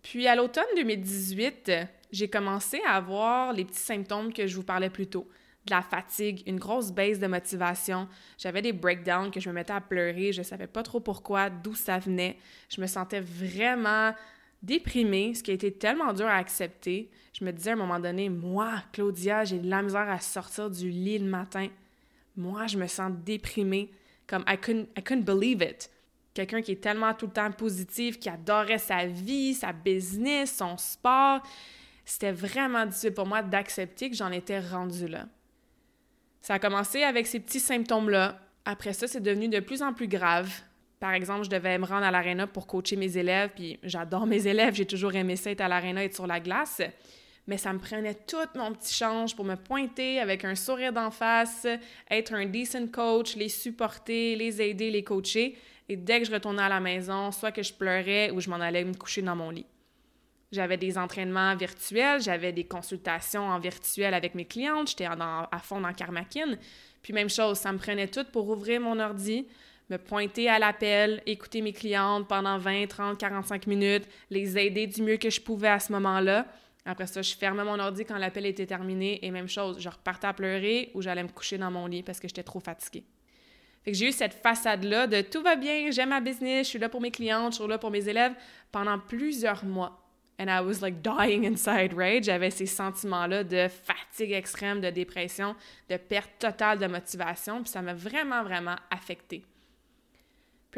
Puis 0.00 0.26
à 0.26 0.34
l'automne 0.34 0.64
2018, 0.74 1.70
j'ai 2.12 2.30
commencé 2.30 2.80
à 2.86 2.92
avoir 2.92 3.52
les 3.52 3.66
petits 3.66 3.78
symptômes 3.78 4.32
que 4.32 4.46
je 4.46 4.56
vous 4.56 4.62
parlais 4.62 4.88
plus 4.88 5.06
tôt. 5.06 5.28
De 5.66 5.72
la 5.72 5.82
fatigue, 5.82 6.44
une 6.46 6.58
grosse 6.58 6.92
baisse 6.92 7.18
de 7.18 7.26
motivation. 7.26 8.08
J'avais 8.38 8.62
des 8.62 8.72
breakdowns 8.72 9.30
que 9.30 9.38
je 9.38 9.50
me 9.50 9.54
mettais 9.54 9.74
à 9.74 9.82
pleurer. 9.82 10.32
Je 10.32 10.38
ne 10.38 10.44
savais 10.44 10.66
pas 10.66 10.82
trop 10.82 11.00
pourquoi, 11.00 11.50
d'où 11.50 11.74
ça 11.74 11.98
venait. 11.98 12.38
Je 12.70 12.80
me 12.80 12.86
sentais 12.86 13.20
vraiment 13.20 14.14
déprimée, 14.62 15.34
ce 15.34 15.42
qui 15.42 15.50
a 15.50 15.54
été 15.54 15.72
tellement 15.72 16.12
dur 16.12 16.26
à 16.26 16.36
accepter. 16.36 17.10
Je 17.32 17.44
me 17.44 17.52
disais 17.52 17.70
à 17.70 17.72
un 17.74 17.76
moment 17.76 18.00
donné, 18.00 18.28
moi, 18.28 18.82
Claudia, 18.92 19.44
j'ai 19.44 19.58
de 19.58 19.68
la 19.68 19.82
misère 19.82 20.08
à 20.08 20.20
sortir 20.20 20.70
du 20.70 20.90
lit 20.90 21.18
le 21.18 21.28
matin. 21.28 21.68
Moi, 22.36 22.66
je 22.66 22.78
me 22.78 22.86
sens 22.86 23.12
déprimée. 23.24 23.90
Comme 24.26 24.44
I 24.46 24.58
couldn't, 24.58 24.88
I 24.96 25.16
believe 25.22 25.62
it 25.62 25.90
quelqu'un 26.38 26.62
qui 26.62 26.72
est 26.72 26.80
tellement 26.80 27.12
tout 27.14 27.26
le 27.26 27.32
temps 27.32 27.50
positif, 27.50 28.18
qui 28.18 28.28
adorait 28.28 28.78
sa 28.78 29.06
vie, 29.06 29.54
sa 29.54 29.72
business, 29.72 30.56
son 30.56 30.76
sport. 30.76 31.42
C'était 32.04 32.30
vraiment 32.30 32.86
difficile 32.86 33.12
pour 33.12 33.26
moi 33.26 33.42
d'accepter 33.42 34.08
que 34.08 34.16
j'en 34.16 34.30
étais 34.30 34.60
rendue 34.60 35.08
là. 35.08 35.26
Ça 36.40 36.54
a 36.54 36.58
commencé 36.60 37.02
avec 37.02 37.26
ces 37.26 37.40
petits 37.40 37.58
symptômes-là. 37.58 38.40
Après 38.64 38.92
ça, 38.92 39.08
c'est 39.08 39.20
devenu 39.20 39.48
de 39.48 39.58
plus 39.58 39.82
en 39.82 39.92
plus 39.92 40.06
grave. 40.06 40.48
Par 41.00 41.12
exemple, 41.12 41.44
je 41.44 41.50
devais 41.50 41.78
me 41.78 41.84
rendre 41.84 42.04
à 42.04 42.10
l'aréna 42.10 42.46
pour 42.46 42.66
coacher 42.66 42.96
mes 42.96 43.16
élèves, 43.16 43.50
puis 43.54 43.78
j'adore 43.82 44.26
mes 44.26 44.46
élèves, 44.46 44.74
j'ai 44.74 44.86
toujours 44.86 45.14
aimé 45.14 45.36
ça 45.36 45.50
être 45.50 45.60
à 45.60 45.68
l'aréna, 45.68 46.04
être 46.04 46.14
sur 46.14 46.26
la 46.26 46.40
glace. 46.40 46.82
Mais 47.46 47.56
ça 47.56 47.72
me 47.72 47.78
prenait 47.78 48.14
tout 48.14 48.36
mon 48.56 48.72
petit 48.72 48.92
change 48.92 49.34
pour 49.34 49.44
me 49.44 49.54
pointer 49.54 50.20
avec 50.20 50.44
un 50.44 50.54
sourire 50.54 50.92
d'en 50.92 51.10
face, 51.10 51.66
être 52.10 52.34
un 52.34 52.44
decent 52.44 52.88
coach, 52.92 53.36
les 53.36 53.48
supporter, 53.48 54.36
les 54.36 54.60
aider, 54.60 54.90
les 54.90 55.02
coacher. 55.02 55.56
Et 55.88 55.96
dès 55.96 56.20
que 56.20 56.26
je 56.26 56.32
retournais 56.32 56.62
à 56.62 56.68
la 56.68 56.80
maison, 56.80 57.32
soit 57.32 57.52
que 57.52 57.62
je 57.62 57.72
pleurais 57.72 58.30
ou 58.30 58.40
je 58.40 58.50
m'en 58.50 58.56
allais 58.56 58.84
me 58.84 58.92
coucher 58.92 59.22
dans 59.22 59.36
mon 59.36 59.50
lit. 59.50 59.64
J'avais 60.50 60.76
des 60.76 60.98
entraînements 60.98 61.54
virtuels, 61.56 62.20
j'avais 62.20 62.52
des 62.52 62.64
consultations 62.64 63.48
en 63.48 63.58
virtuel 63.58 64.14
avec 64.14 64.34
mes 64.34 64.46
clientes, 64.46 64.88
j'étais 64.88 65.06
à 65.06 65.58
fond 65.62 65.80
dans 65.80 65.92
Karmakin. 65.92 66.56
Puis 67.02 67.12
même 67.12 67.30
chose, 67.30 67.58
ça 67.58 67.72
me 67.72 67.78
prenait 67.78 68.08
tout 68.08 68.24
pour 68.32 68.48
ouvrir 68.48 68.80
mon 68.80 68.98
ordi, 68.98 69.46
me 69.90 69.96
pointer 69.96 70.48
à 70.48 70.58
l'appel, 70.58 71.22
écouter 71.26 71.62
mes 71.62 71.72
clientes 71.72 72.28
pendant 72.28 72.58
20, 72.58 72.86
30, 72.86 73.18
45 73.18 73.66
minutes, 73.66 74.08
les 74.30 74.58
aider 74.58 74.86
du 74.86 75.02
mieux 75.02 75.16
que 75.16 75.30
je 75.30 75.40
pouvais 75.40 75.68
à 75.68 75.80
ce 75.80 75.92
moment-là. 75.92 76.46
Après 76.84 77.06
ça, 77.06 77.22
je 77.22 77.34
fermais 77.34 77.64
mon 77.64 77.78
ordi 77.78 78.04
quand 78.04 78.16
l'appel 78.16 78.46
était 78.46 78.66
terminé 78.66 79.24
et 79.24 79.30
même 79.30 79.48
chose, 79.48 79.78
je 79.78 79.88
repartais 79.88 80.26
à 80.26 80.32
pleurer 80.32 80.90
ou 80.94 81.02
j'allais 81.02 81.22
me 81.22 81.28
coucher 81.28 81.58
dans 81.58 81.70
mon 81.70 81.86
lit 81.86 82.02
parce 82.02 82.20
que 82.20 82.28
j'étais 82.28 82.42
trop 82.42 82.60
fatiguée. 82.60 83.04
Fait 83.84 83.92
que 83.92 83.96
j'ai 83.96 84.08
eu 84.08 84.12
cette 84.12 84.34
façade-là 84.34 85.06
de 85.06 85.20
tout 85.20 85.42
va 85.42 85.56
bien, 85.56 85.90
j'aime 85.90 86.10
ma 86.10 86.20
business, 86.20 86.66
je 86.66 86.70
suis 86.70 86.78
là 86.78 86.88
pour 86.88 87.00
mes 87.00 87.10
clientes, 87.10 87.52
je 87.52 87.60
suis 87.60 87.68
là 87.68 87.78
pour 87.78 87.90
mes 87.90 88.08
élèves 88.08 88.32
pendant 88.72 88.98
plusieurs 88.98 89.64
mois. 89.64 90.04
And 90.40 90.46
I 90.48 90.60
was 90.60 90.80
like 90.80 91.02
dying 91.02 91.46
inside, 91.46 91.92
right? 91.94 92.22
J'avais 92.22 92.50
ces 92.50 92.66
sentiments-là 92.66 93.42
de 93.42 93.66
fatigue 93.68 94.32
extrême, 94.32 94.80
de 94.80 94.90
dépression, 94.90 95.56
de 95.88 95.96
perte 95.96 96.30
totale 96.38 96.78
de 96.78 96.86
motivation, 96.86 97.62
puis 97.62 97.70
ça 97.70 97.82
m'a 97.82 97.94
vraiment, 97.94 98.44
vraiment 98.44 98.76
affecté. 98.90 99.44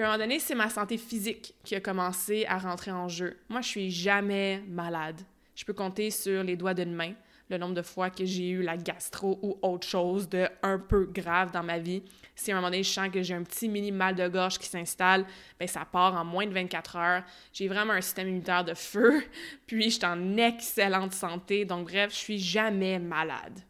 À 0.01 0.05
un 0.05 0.07
moment 0.07 0.19
donné, 0.19 0.39
c'est 0.39 0.55
ma 0.55 0.71
santé 0.71 0.97
physique 0.97 1.55
qui 1.63 1.75
a 1.75 1.81
commencé 1.81 2.47
à 2.47 2.57
rentrer 2.57 2.91
en 2.91 3.07
jeu. 3.07 3.37
Moi, 3.51 3.61
je 3.61 3.69
suis 3.69 3.91
jamais 3.91 4.63
malade. 4.67 5.21
Je 5.55 5.63
peux 5.67 5.75
compter 5.75 6.11
sur 6.11 6.43
les 6.43 6.57
doigts 6.57 6.73
d'une 6.73 6.95
main 6.95 7.13
le 7.51 7.59
nombre 7.59 7.75
de 7.75 7.83
fois 7.83 8.09
que 8.09 8.25
j'ai 8.25 8.49
eu 8.49 8.63
la 8.63 8.79
gastro 8.79 9.39
ou 9.43 9.59
autre 9.61 9.87
chose 9.87 10.27
de 10.29 10.49
un 10.63 10.79
peu 10.79 11.05
grave 11.05 11.51
dans 11.51 11.63
ma 11.63 11.79
vie. 11.79 12.03
Si 12.35 12.51
à 12.51 12.55
un 12.55 12.59
moment 12.59 12.71
donné, 12.71 12.83
je 12.83 12.89
sens 12.89 13.11
que 13.11 13.23
j'ai 13.23 13.35
un 13.35 13.43
petit 13.43 13.69
mini 13.69 13.93
mal 13.93 14.15
de 14.15 14.27
gorge 14.29 14.59
qui 14.59 14.69
s'installe, 14.69 15.27
ben 15.59 15.69
ça 15.69 15.85
part 15.85 16.15
en 16.15 16.25
moins 16.25 16.47
de 16.47 16.55
24 16.55 16.97
heures. 16.97 17.25
J'ai 17.53 17.69
vraiment 17.69 17.93
un 17.93 18.01
système 18.01 18.29
immunitaire 18.29 18.65
de 18.65 18.73
feu, 18.73 19.23
puis 19.67 19.91
je 19.91 19.97
suis 19.97 20.07
en 20.07 20.37
excellente 20.39 21.13
santé. 21.13 21.67
Donc 21.67 21.89
bref, 21.89 22.13
je 22.13 22.19
suis 22.19 22.39
jamais 22.39 22.99
malade. 22.99 23.61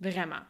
Vraiment. 0.00 0.42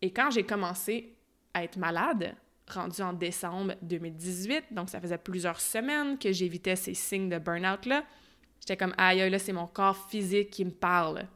Et 0.00 0.10
quand 0.10 0.30
j'ai 0.30 0.44
commencé 0.44 1.16
à 1.52 1.64
être 1.64 1.76
malade, 1.76 2.34
rendu 2.72 3.00
en 3.02 3.12
décembre 3.12 3.74
2018, 3.82 4.66
donc 4.72 4.90
ça 4.90 5.00
faisait 5.00 5.18
plusieurs 5.18 5.60
semaines 5.60 6.18
que 6.18 6.32
j'évitais 6.32 6.76
ces 6.76 6.94
signes 6.94 7.28
de 7.28 7.38
burn-out-là, 7.38 8.04
j'étais 8.60 8.76
comme, 8.76 8.94
aïe, 8.98 9.28
là, 9.30 9.38
c'est 9.38 9.52
mon 9.52 9.66
corps 9.66 10.08
physique 10.08 10.50
qui 10.50 10.64
me 10.64 10.70
parle. 10.70 11.26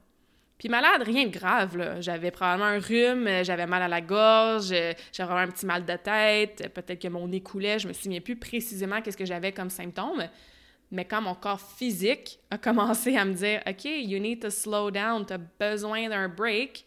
Puis 0.58 0.70
malade, 0.70 1.02
rien 1.02 1.26
de 1.26 1.30
grave, 1.30 1.76
là. 1.76 2.00
J'avais 2.00 2.30
probablement 2.30 2.70
un 2.70 2.78
rhume, 2.78 3.28
j'avais 3.44 3.66
mal 3.66 3.82
à 3.82 3.88
la 3.88 4.00
gorge, 4.00 4.74
j'avais 5.12 5.32
un 5.34 5.48
petit 5.48 5.66
mal 5.66 5.84
de 5.84 5.96
tête, 5.96 6.72
peut-être 6.72 7.02
que 7.02 7.08
mon 7.08 7.28
nez 7.28 7.42
coulait, 7.42 7.78
je 7.78 7.88
me 7.88 7.92
souviens 7.92 8.20
plus 8.20 8.36
précisément 8.36 9.02
qu'est-ce 9.02 9.18
que 9.18 9.26
j'avais 9.26 9.52
comme 9.52 9.68
symptôme. 9.68 10.26
Mais 10.90 11.04
quand 11.04 11.20
mon 11.20 11.34
corps 11.34 11.60
physique 11.60 12.38
a 12.50 12.58
commencé 12.58 13.16
à 13.16 13.24
me 13.24 13.34
dire 13.34 13.60
«OK, 13.66 13.84
you 13.84 14.18
need 14.18 14.40
to 14.40 14.50
slow 14.50 14.90
down, 14.90 15.26
tu 15.26 15.34
as 15.34 15.38
besoin 15.38 16.08
d'un 16.08 16.28
break», 16.28 16.85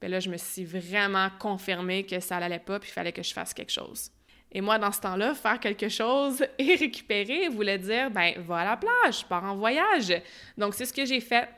bien 0.00 0.10
là, 0.10 0.20
je 0.20 0.30
me 0.30 0.36
suis 0.36 0.64
vraiment 0.64 1.28
confirmée 1.38 2.04
que 2.04 2.20
ça 2.20 2.38
n'allait 2.38 2.58
pas, 2.58 2.78
puis 2.78 2.90
il 2.90 2.92
fallait 2.92 3.12
que 3.12 3.22
je 3.22 3.32
fasse 3.32 3.52
quelque 3.52 3.72
chose. 3.72 4.10
Et 4.50 4.60
moi, 4.60 4.78
dans 4.78 4.92
ce 4.92 5.00
temps-là, 5.00 5.34
faire 5.34 5.60
quelque 5.60 5.88
chose 5.88 6.44
et 6.58 6.74
récupérer 6.74 7.48
voulait 7.48 7.78
dire 7.78 8.10
«ben 8.12 8.34
va 8.38 8.58
à 8.58 8.64
la 8.64 8.76
plage, 8.76 9.24
pars 9.26 9.44
en 9.44 9.56
voyage». 9.56 10.12
Donc, 10.58 10.74
c'est 10.74 10.86
ce 10.86 10.92
que 10.92 11.04
j'ai 11.04 11.20
fait. 11.20 11.48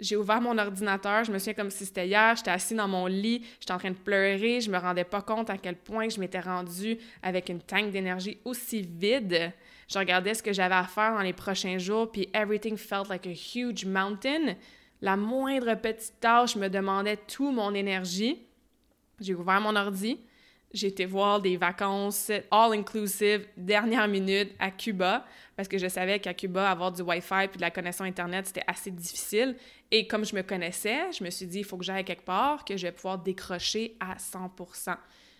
J'ai 0.00 0.14
ouvert 0.14 0.40
mon 0.40 0.56
ordinateur, 0.58 1.24
je 1.24 1.32
me 1.32 1.38
souviens 1.38 1.54
comme 1.54 1.70
si 1.70 1.84
c'était 1.84 2.06
hier, 2.06 2.36
j'étais 2.36 2.52
assis 2.52 2.76
dans 2.76 2.86
mon 2.86 3.06
lit, 3.06 3.44
j'étais 3.58 3.72
en 3.72 3.78
train 3.78 3.90
de 3.90 3.96
pleurer, 3.96 4.60
je 4.60 4.70
me 4.70 4.78
rendais 4.78 5.02
pas 5.02 5.22
compte 5.22 5.50
à 5.50 5.58
quel 5.58 5.74
point 5.74 6.08
je 6.08 6.20
m'étais 6.20 6.38
rendue 6.38 6.98
avec 7.20 7.48
une 7.48 7.60
tank 7.60 7.90
d'énergie 7.90 8.38
aussi 8.44 8.82
vide. 8.82 9.52
Je 9.88 9.98
regardais 9.98 10.34
ce 10.34 10.42
que 10.42 10.52
j'avais 10.52 10.76
à 10.76 10.84
faire 10.84 11.14
dans 11.14 11.22
les 11.22 11.32
prochains 11.32 11.78
jours, 11.78 12.12
puis 12.12 12.28
everything 12.32 12.76
felt 12.76 13.08
like 13.08 13.26
a 13.26 13.30
huge 13.30 13.84
mountain. 13.86 14.54
La 15.00 15.16
moindre 15.16 15.74
petite 15.74 16.18
tâche 16.20 16.56
me 16.56 16.68
demandait 16.68 17.16
toute 17.16 17.54
mon 17.54 17.72
énergie. 17.74 18.42
J'ai 19.20 19.34
ouvert 19.34 19.60
mon 19.60 19.74
ordi, 19.74 20.18
j'ai 20.72 20.88
été 20.88 21.06
voir 21.06 21.40
des 21.40 21.56
vacances 21.56 22.30
all-inclusive, 22.50 23.46
dernière 23.56 24.06
minute, 24.06 24.52
à 24.58 24.70
Cuba, 24.70 25.24
parce 25.56 25.66
que 25.66 25.78
je 25.78 25.88
savais 25.88 26.20
qu'à 26.20 26.34
Cuba, 26.34 26.70
avoir 26.70 26.92
du 26.92 27.02
Wi-Fi 27.02 27.48
puis 27.48 27.56
de 27.56 27.62
la 27.62 27.70
connexion 27.70 28.04
Internet, 28.04 28.46
c'était 28.46 28.64
assez 28.66 28.90
difficile. 28.90 29.56
Et 29.90 30.06
comme 30.06 30.24
je 30.24 30.34
me 30.36 30.42
connaissais, 30.42 31.10
je 31.12 31.24
me 31.24 31.30
suis 31.30 31.46
dit, 31.46 31.60
il 31.60 31.64
faut 31.64 31.78
que 31.78 31.84
j'aille 31.84 32.04
quelque 32.04 32.24
part, 32.24 32.64
que 32.64 32.76
je 32.76 32.86
vais 32.86 32.92
pouvoir 32.92 33.18
décrocher 33.18 33.96
à 33.98 34.16
100% 34.16 34.94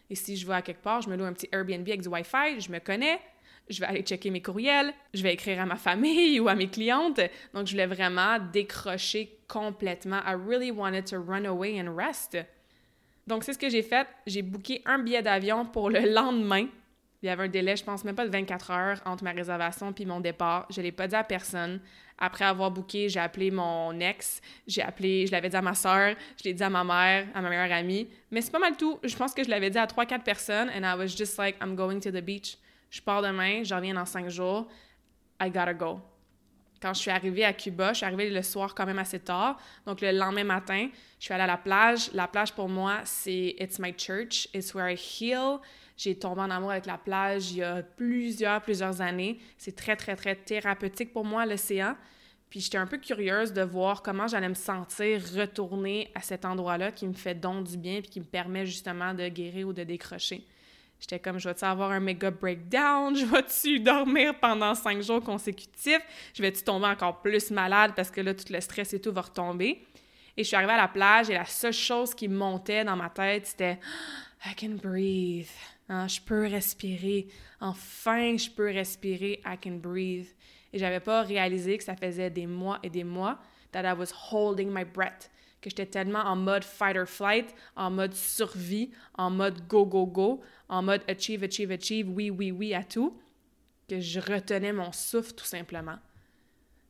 Et 0.09 0.15
si 0.15 0.37
je 0.37 0.47
vais 0.47 0.55
à 0.55 0.63
quelque 0.63 0.83
part, 0.83 1.03
je 1.03 1.11
me 1.11 1.17
loue 1.17 1.25
un 1.25 1.35
petit 1.35 1.49
Airbnb 1.53 1.87
avec 1.87 2.01
du 2.01 2.09
Wi-Fi, 2.09 2.61
je 2.61 2.73
me 2.73 2.79
connais, 2.79 3.21
je 3.69 3.81
vais 3.81 3.87
aller 3.87 4.03
checker 4.03 4.31
mes 4.31 4.43
courriels, 4.43 4.93
je 5.15 5.23
vais 5.23 5.33
écrire 5.33 5.61
à 5.61 5.67
ma 5.67 5.77
famille 5.77 6.41
ou 6.41 6.49
à 6.49 6.55
mes 6.55 6.69
clientes. 6.69 7.21
Donc, 7.55 7.67
je 7.67 7.73
voulais 7.73 7.87
vraiment 7.87 8.39
décrocher 8.53 9.39
complètement. 9.49 10.21
I 10.27 10.35
really 10.35 10.71
wanted 10.71 11.07
to 11.07 11.23
run 11.23 11.45
away 11.45 11.81
and 11.81 11.95
rest. 11.95 12.37
Donc, 13.27 13.45
c'est 13.45 13.53
ce 13.53 13.59
que 13.59 13.69
j'ai 13.69 13.83
fait. 13.83 14.07
J'ai 14.27 14.43
booké 14.43 14.83
un 14.87 14.99
billet 14.99 15.23
d'avion 15.23 15.67
pour 15.67 15.91
le 15.91 16.01
lendemain 16.15 16.67
Il 17.23 17.27
y 17.27 17.29
avait 17.29 17.45
un 17.45 17.49
délai, 17.49 17.77
je 17.77 17.85
pense 17.85 18.05
même 18.05 18.15
pas 18.15 18.27
de 18.27 18.31
24 18.31 18.71
heures 18.71 19.01
entre 19.05 19.25
ma 19.25 19.33
réservation 19.33 19.93
puis 19.93 20.07
mon 20.07 20.21
départ. 20.21 20.67
Je 20.71 20.81
l'ai 20.81 20.93
pas 20.93 21.09
dit 21.09 21.17
à 21.17 21.25
personne. 21.25 21.81
Après 22.17 22.45
avoir 22.45 22.71
booké, 22.71 23.09
j'ai 23.09 23.21
appelé 23.21 23.51
mon 23.51 23.99
ex, 24.01 24.41
j'ai 24.67 24.83
appelé, 24.83 25.27
je 25.27 25.33
l'avais 25.33 25.49
dit 25.49 25.57
à 25.57 25.63
ma 25.63 25.75
soeur, 25.75 26.17
je 26.37 26.45
l'ai 26.45 26.55
dit 26.55 26.63
à 26.65 26.71
ma 26.71 26.83
mère, 26.83 27.27
à 27.33 27.41
ma 27.41 27.49
meilleure 27.49 27.71
amie. 27.71 28.09
Mais 28.31 28.41
c'est 28.41 28.51
pas 28.51 28.59
mal 28.59 28.77
tout. 28.77 28.99
Je 29.05 29.15
pense 29.15 29.35
que 29.35 29.45
je 29.45 29.51
l'avais 29.51 29.71
dit 29.71 29.79
à 29.79 29.87
3-4 29.87 30.23
personnes 30.23 30.69
and 30.71 30.83
I 30.83 30.99
was 30.99 31.09
just 31.09 31.39
like, 31.39 31.57
I'm 31.63 31.77
going 31.77 32.01
to 32.01 32.11
the 32.11 32.21
beach. 32.21 32.57
Je 32.91 33.01
pars 33.01 33.23
demain, 33.23 33.63
je 33.63 33.75
reviens 33.75 33.95
dans 33.95 34.07
5 34.07 34.29
jours. 34.29 34.69
I 35.41 35.51
gotta 35.51 35.75
go. 35.75 36.01
Quand 36.81 36.95
je 36.95 37.01
suis 37.01 37.11
arrivée 37.11 37.45
à 37.45 37.53
Cuba, 37.53 37.93
je 37.93 37.99
suis 37.99 38.07
arrivée 38.07 38.31
le 38.31 38.43
soir 38.43 38.75
quand 38.75 38.87
même 38.87 38.99
assez 38.99 39.19
tard. 39.19 39.59
Donc, 39.85 40.01
le 40.01 40.13
lendemain 40.13 40.45
matin, 40.45 40.89
je 41.19 41.25
suis 41.25 41.35
allée 41.35 41.43
à 41.43 41.49
la 41.49 41.57
plage. 41.57 42.11
La 42.13 42.29
plage, 42.29 42.53
pour 42.53 42.69
moi, 42.69 43.01
c'est 43.05 43.57
It's 43.59 43.79
my 43.81 43.93
church. 43.97 44.49
It's 44.55 44.75
where 44.75 44.89
I 44.89 44.95
heal. 44.95 45.59
J'ai 45.97 46.17
tombé 46.17 46.43
en 46.43 46.51
amour 46.51 46.71
avec 46.71 46.87
la 46.87 46.97
plage 46.97 47.51
il 47.51 47.59
y 47.59 47.63
a 47.65 47.83
plusieurs, 47.83 48.63
plusieurs 48.63 49.01
années. 49.01 49.41
C'est 49.57 49.75
très, 49.75 49.97
très, 49.97 50.15
très 50.15 50.37
thérapeutique 50.37 51.13
pour 51.13 51.25
moi, 51.25 51.45
l'océan. 51.45 51.97
Puis 52.49 52.61
j'étais 52.61 52.79
un 52.79 52.87
peu 52.87 52.99
curieuse 52.99 53.53
de 53.53 53.63
voir 53.63 54.01
comment 54.03 54.29
j'allais 54.29 54.49
me 54.49 54.55
sentir 54.55 55.21
retourner 55.37 56.11
à 56.15 56.21
cet 56.21 56.45
endroit-là 56.45 56.93
qui 56.93 57.07
me 57.07 57.13
fait 57.13 57.35
don 57.35 57.61
du 57.61 57.77
bien 57.77 58.01
puis 58.01 58.11
qui 58.11 58.21
me 58.21 58.25
permet 58.25 58.65
justement 58.65 59.13
de 59.13 59.29
guérir 59.29 59.69
ou 59.69 59.73
de 59.73 59.83
décrocher. 59.83 60.47
J'étais 61.01 61.19
comme, 61.21 61.39
je 61.39 61.49
vais-tu 61.49 61.65
avoir 61.65 61.93
un 61.93 62.01
méga 62.01 62.31
breakdown? 62.31 63.15
Je 63.17 63.25
vais-tu 63.25 63.81
dormir 63.81 64.35
pendant 64.41 64.75
cinq 64.75 65.01
jours 65.01 65.23
consécutifs? 65.23 66.03
Je 66.35 66.43
vais-tu 66.43 66.63
tomber 66.63 66.87
encore 66.87 67.21
plus 67.21 67.51
malade 67.51 67.93
parce 67.95 68.11
que 68.11 68.21
là, 68.21 68.35
tout 68.35 68.53
le 68.53 68.61
stress 68.61 68.93
et 68.95 69.01
tout 69.01 69.13
va 69.13 69.21
retomber? 69.21 69.87
Et 70.37 70.43
je 70.45 70.49
suis 70.49 70.57
arrivée 70.57 70.73
à 70.73 70.77
la 70.77 70.89
plage 70.89 71.31
et 71.31 71.35
la 71.35 71.45
seule 71.45 71.73
chose 71.73 72.15
qui 72.15 72.29
montait 72.29 72.85
dans 72.85 72.97
ma 72.97 73.11
tête, 73.11 73.47
c'était 73.47 73.79
I 74.45 74.55
can 74.55 74.77
breathe. 74.81 75.49
Hein, 75.89 76.07
je 76.07 76.21
peux 76.21 76.47
respirer. 76.47 77.27
Enfin, 77.61 78.37
je 78.37 78.51
peux 78.51 78.71
respirer. 78.71 79.41
I 79.45 79.57
can 79.63 79.79
breathe. 79.83 80.29
Et 80.73 80.79
j'avais 80.79 81.01
pas 81.01 81.23
réalisé 81.23 81.79
que 81.79 81.85
ça 81.85 81.97
faisait 81.97 82.31
des 82.31 82.47
mois 82.47 82.79
et 82.83 82.91
des 82.91 83.05
mois 83.05 83.39
that 83.73 83.83
I 83.83 83.97
was 83.99 84.13
holding 84.31 84.71
my 84.71 84.85
breath. 84.85 85.31
Que 85.61 85.71
j'étais 85.71 85.87
tellement 85.87 86.21
en 86.21 86.37
mode 86.37 86.65
fight 86.65 86.97
or 86.97 87.07
flight, 87.07 87.55
en 87.75 87.91
mode 87.91 88.15
survie, 88.15 88.91
en 89.15 89.31
mode 89.31 89.67
go, 89.67 89.85
go, 89.85 90.07
go, 90.07 90.41
en 90.69 90.83
mode 90.83 91.03
achieve, 91.09 91.43
achieve, 91.43 91.73
achieve, 91.73 92.09
oui, 92.09 92.31
oui, 92.31 92.53
oui 92.53 92.75
à 92.75 92.85
tout, 92.85 93.19
que 93.89 94.01
je 94.01 94.21
retenais 94.21 94.73
mon 94.73 94.93
souffle 94.93 95.33
tout 95.33 95.45
simplement. 95.45 95.99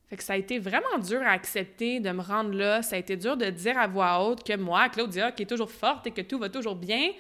Fait 0.09 0.17
que 0.17 0.25
ça 0.25 0.33
a 0.33 0.37
été 0.37 0.59
vraiment 0.59 0.99
dur 0.99 1.21
à 1.23 1.33
accepter 1.33 2.01
de 2.01 2.11
me 2.11 2.23
rendre 2.23 2.55
là. 2.55 2.83
Ça 2.83 2.97
a 2.97 2.99
été 2.99 3.17
dur 3.17 3.37
de 3.37 3.51
dire 3.51 3.77
à 3.79 3.87
voix 3.87 4.25
haute 4.25 4.43
que 4.43 4.57
moi, 4.57 4.89
Claudia, 4.89 5.33
qui 5.33 5.43
est 5.43 5.47
toujours 5.47 5.71
forte 5.71 6.07
et 6.07 6.11
que 6.13 6.23
tout 6.23 6.39
va 6.39 6.49
toujours 6.49 6.77
bien, 6.77 7.11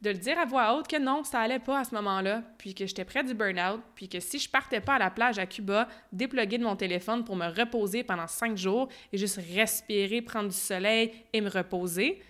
de 0.00 0.10
le 0.10 0.16
dire 0.16 0.38
à 0.38 0.44
voix 0.44 0.76
haute 0.76 0.86
que 0.86 0.98
non, 0.98 1.24
ça 1.24 1.40
allait 1.40 1.58
pas 1.58 1.80
à 1.80 1.84
ce 1.84 1.94
moment-là, 1.96 2.42
puis 2.56 2.74
que 2.74 2.86
j'étais 2.86 3.04
près 3.04 3.24
du 3.24 3.34
burn-out, 3.34 3.80
puis 3.96 4.08
que 4.08 4.20
si 4.20 4.38
je 4.38 4.48
partais 4.48 4.80
pas 4.80 4.94
à 4.94 4.98
la 4.98 5.10
plage 5.10 5.38
à 5.38 5.46
Cuba, 5.46 5.88
déploguer 6.12 6.58
de 6.58 6.64
mon 6.64 6.76
téléphone 6.76 7.24
pour 7.24 7.34
me 7.34 7.46
reposer 7.46 8.04
pendant 8.04 8.28
cinq 8.28 8.56
jours 8.56 8.88
et 9.12 9.18
juste 9.18 9.40
respirer, 9.54 10.22
prendre 10.22 10.48
du 10.48 10.56
soleil 10.56 11.12
et 11.32 11.40
me 11.40 11.50
reposer, 11.50 12.22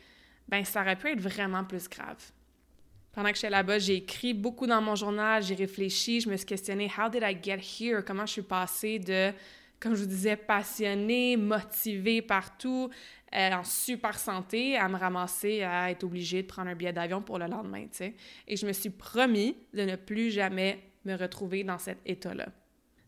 ben 0.49 0.65
ça 0.65 0.81
aurait 0.81 0.97
pu 0.97 1.09
être 1.09 1.21
vraiment 1.21 1.65
plus 1.65 1.89
grave. 1.89 2.17
Pendant 3.13 3.31
que 3.31 3.35
j'étais 3.35 3.51
là-bas, 3.51 3.79
j'ai 3.79 3.97
écrit 3.97 4.33
beaucoup 4.33 4.67
dans 4.67 4.81
mon 4.81 4.95
journal, 4.95 5.43
j'ai 5.43 5.55
réfléchi, 5.55 6.21
je 6.21 6.31
me 6.31 6.37
suis 6.37 6.47
questionnée 6.47 6.91
How 6.97 7.11
did 7.11 7.23
I 7.23 7.37
get 7.43 7.59
here? 7.59 8.03
Comment 8.07 8.25
je 8.25 8.33
suis 8.33 8.43
passée 8.43 8.99
de, 8.99 9.33
comme 9.81 9.95
je 9.95 10.03
vous 10.03 10.09
disais, 10.09 10.37
passionnée, 10.37 11.37
motivée 11.37 12.23
partout, 12.23 12.91
euh, 13.35 13.53
en 13.53 13.65
super 13.65 14.19
santé, 14.19 14.77
à 14.77 14.89
me 14.89 14.97
ramasser 14.97 15.63
à 15.63 15.91
être 15.91 16.05
obligée 16.05 16.43
de 16.43 16.47
prendre 16.47 16.71
un 16.71 16.75
billet 16.75 16.93
d'avion 16.93 17.23
pour 17.23 17.39
le 17.39 17.47
lendemain, 17.47 17.83
tu 17.83 17.99
sais. 17.99 18.15
Et 18.47 18.57
je 18.57 18.67
me 18.67 18.73
suis 18.73 18.91
promis 18.91 19.57
de 19.73 19.83
ne 19.83 19.97
plus 19.97 20.31
jamais 20.31 20.81
me 21.05 21.15
retrouver 21.15 21.63
dans 21.65 21.79
cet 21.79 21.99
état-là. 22.07 22.49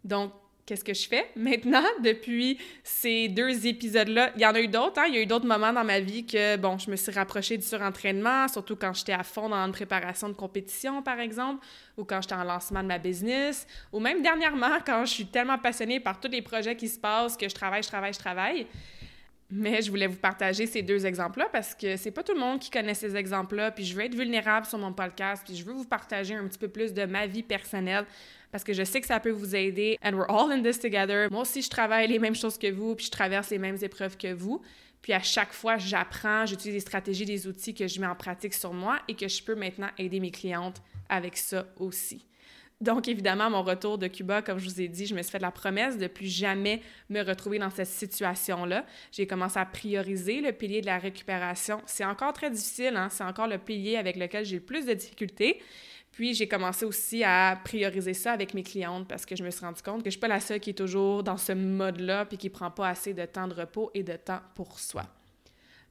Donc, 0.05 0.33
qu'est-ce 0.67 0.85
que 0.85 0.95
je 0.95 1.09
fais 1.09 1.27
maintenant 1.37 1.85
depuis 2.03 2.59
ces 2.83 3.29
deux 3.29 3.67
épisodes-là? 3.67 4.33
Il 4.37 4.43
y 4.43 4.47
en 4.47 4.55
a 4.55 4.61
eu 4.61 4.69
d'autres, 4.69 5.01
hein? 5.01 5.07
Il 5.09 5.15
y 5.15 5.19
a 5.19 5.23
eu 5.23 5.27
d'autres 5.27 5.47
moments 5.47 5.73
dans 5.73 5.85
ma 5.85 6.01
vie 6.01 6.27
que, 6.27 6.57
bon, 6.57 6.79
je 6.79 6.91
me 6.91 6.97
suis 6.97 7.13
rapprochée 7.13 7.57
du 7.57 7.65
surentraînement, 7.65 8.49
surtout 8.49 8.77
quand 8.77 8.93
j'étais 8.93 9.13
à 9.13 9.23
fond 9.23 9.49
dans 9.49 9.65
une 9.65 9.73
préparation 9.73 10.29
de 10.29 10.35
compétition, 10.35 11.03
par 11.03 11.21
exemple, 11.21 11.65
ou 11.97 12.05
quand 12.05 12.21
j'étais 12.23 12.35
en 12.35 12.45
lancement 12.45 12.83
de 12.83 12.89
ma 12.89 12.99
business, 12.99 13.67
ou 13.93 14.01
même 14.01 14.23
dernièrement, 14.23 14.79
quand 14.87 15.05
je 15.05 15.13
suis 15.13 15.27
tellement 15.27 15.59
passionnée 15.59 16.01
par 16.01 16.21
tous 16.21 16.29
les 16.29 16.43
projets 16.43 16.77
qui 16.77 16.89
se 16.89 16.99
passent 16.99 17.37
que 17.37 17.49
je 17.49 17.55
travaille, 17.55 17.83
je 17.83 17.89
travaille, 17.89 18.13
je 18.13 18.19
travaille. 18.19 18.67
Mais 19.53 19.83
je 19.83 19.91
voulais 19.91 20.07
vous 20.07 20.17
partager 20.17 20.67
ces 20.67 20.81
deux 20.81 21.05
exemples-là 21.05 21.49
parce 21.51 21.75
que 21.75 21.97
c'est 21.97 22.13
pas 22.13 22.23
tout 22.23 22.35
le 22.35 22.39
monde 22.39 22.61
qui 22.61 22.71
connaît 22.71 22.95
ces 22.95 23.17
exemples-là. 23.17 23.73
Puis 23.73 23.85
je 23.85 23.97
veux 23.97 24.05
être 24.05 24.15
vulnérable 24.15 24.65
sur 24.65 24.79
mon 24.79 24.93
podcast. 24.93 25.43
Puis 25.45 25.57
je 25.57 25.65
veux 25.65 25.73
vous 25.73 25.85
partager 25.85 26.37
un 26.37 26.47
petit 26.47 26.59
peu 26.59 26.69
plus 26.69 26.95
de 26.95 27.05
ma 27.05 27.27
vie 27.27 27.43
personnelle 27.43 28.07
parce 28.51 28.65
que 28.65 28.73
je 28.73 28.83
sais 28.85 29.01
que 29.01 29.07
ça 29.07 29.21
peut 29.21 29.31
vous 29.31 29.55
aider. 29.55 29.99
And 30.03 30.13
we're 30.13 30.31
all 30.31 30.51
in 30.53 30.63
this 30.63 30.79
together. 30.79 31.29
Moi 31.31 31.43
aussi, 31.43 31.63
je 31.63 31.71
travaille 31.71 32.09
les 32.09 32.19
mêmes 32.19 32.35
choses 32.35 32.59
que 32.59 32.71
vous. 32.71 32.95
Puis 32.95 33.07
je 33.07 33.11
traverse 33.11 33.51
les 33.51 33.59
mêmes 33.59 33.79
épreuves 33.81 34.17
que 34.17 34.33
vous. 34.33 34.61
Puis 35.03 35.13
à 35.13 35.21
chaque 35.21 35.53
fois, 35.53 35.79
j'apprends, 35.79 36.47
j'utilise 36.47 36.75
des 36.75 36.81
stratégies, 36.81 37.25
des 37.25 37.47
outils 37.47 37.75
que 37.75 37.87
je 37.87 38.01
mets 38.01 38.07
en 38.07 38.15
pratique 38.15 38.55
sur 38.55 38.73
moi 38.73 38.99
et 39.09 39.15
que 39.15 39.29
je 39.29 39.43
peux 39.43 39.55
maintenant 39.55 39.89
aider 39.99 40.21
mes 40.21 40.31
clientes 40.31 40.83
avec 41.09 41.37
ça 41.37 41.67
aussi. 41.79 42.27
Donc, 42.81 43.09
évidemment, 43.09 43.51
mon 43.51 43.63
retour 43.63 43.99
de 43.99 44.07
Cuba, 44.07 44.41
comme 44.41 44.59
je 44.59 44.65
vous 44.65 44.81
ai 44.81 44.89
dit, 44.89 45.05
je 45.05 45.15
me 45.15 45.21
suis 45.21 45.31
fait 45.31 45.39
la 45.39 45.51
promesse 45.51 45.99
de 45.99 46.07
plus 46.07 46.27
jamais 46.27 46.81
me 47.11 47.23
retrouver 47.23 47.59
dans 47.59 47.69
cette 47.69 47.89
situation-là. 47.89 48.87
J'ai 49.13 49.27
commencé 49.27 49.59
à 49.59 49.67
prioriser 49.67 50.41
le 50.41 50.53
pilier 50.53 50.81
de 50.81 50.87
la 50.87 50.97
récupération. 50.97 51.83
C'est 51.85 52.07
encore 52.07 52.33
très 52.33 52.51
difficile, 52.51 52.97
hein? 52.97 53.09
c'est 53.11 53.25
encore 53.25 53.49
le 53.49 53.59
pilier 53.59 53.97
avec 53.97 54.17
lequel 54.17 54.47
j'ai 54.47 54.57
le 54.57 54.63
plus 54.63 54.87
de 54.87 54.95
difficultés. 54.95 55.61
Puis 56.21 56.35
j'ai 56.35 56.47
commencé 56.47 56.85
aussi 56.85 57.25
à 57.25 57.59
prioriser 57.65 58.13
ça 58.13 58.33
avec 58.33 58.53
mes 58.53 58.63
clientes 58.63 59.09
parce 59.09 59.25
que 59.25 59.35
je 59.35 59.43
me 59.43 59.49
suis 59.49 59.65
rendu 59.65 59.81
compte 59.81 60.03
que 60.03 60.11
je 60.11 60.11
suis 60.11 60.21
pas 60.21 60.29
la 60.29 60.39
seule 60.39 60.61
qui 60.61 60.69
est 60.69 60.75
toujours 60.75 61.23
dans 61.23 61.39
ce 61.39 61.53
mode-là 61.53 62.27
puis 62.27 62.37
qui 62.37 62.51
prend 62.51 62.71
pas 62.71 62.89
assez 62.89 63.15
de 63.15 63.25
temps 63.25 63.49
de 63.49 63.55
repos 63.55 63.91
et 63.95 64.03
de 64.03 64.13
temps 64.17 64.41
pour 64.55 64.79
soi. 64.79 65.05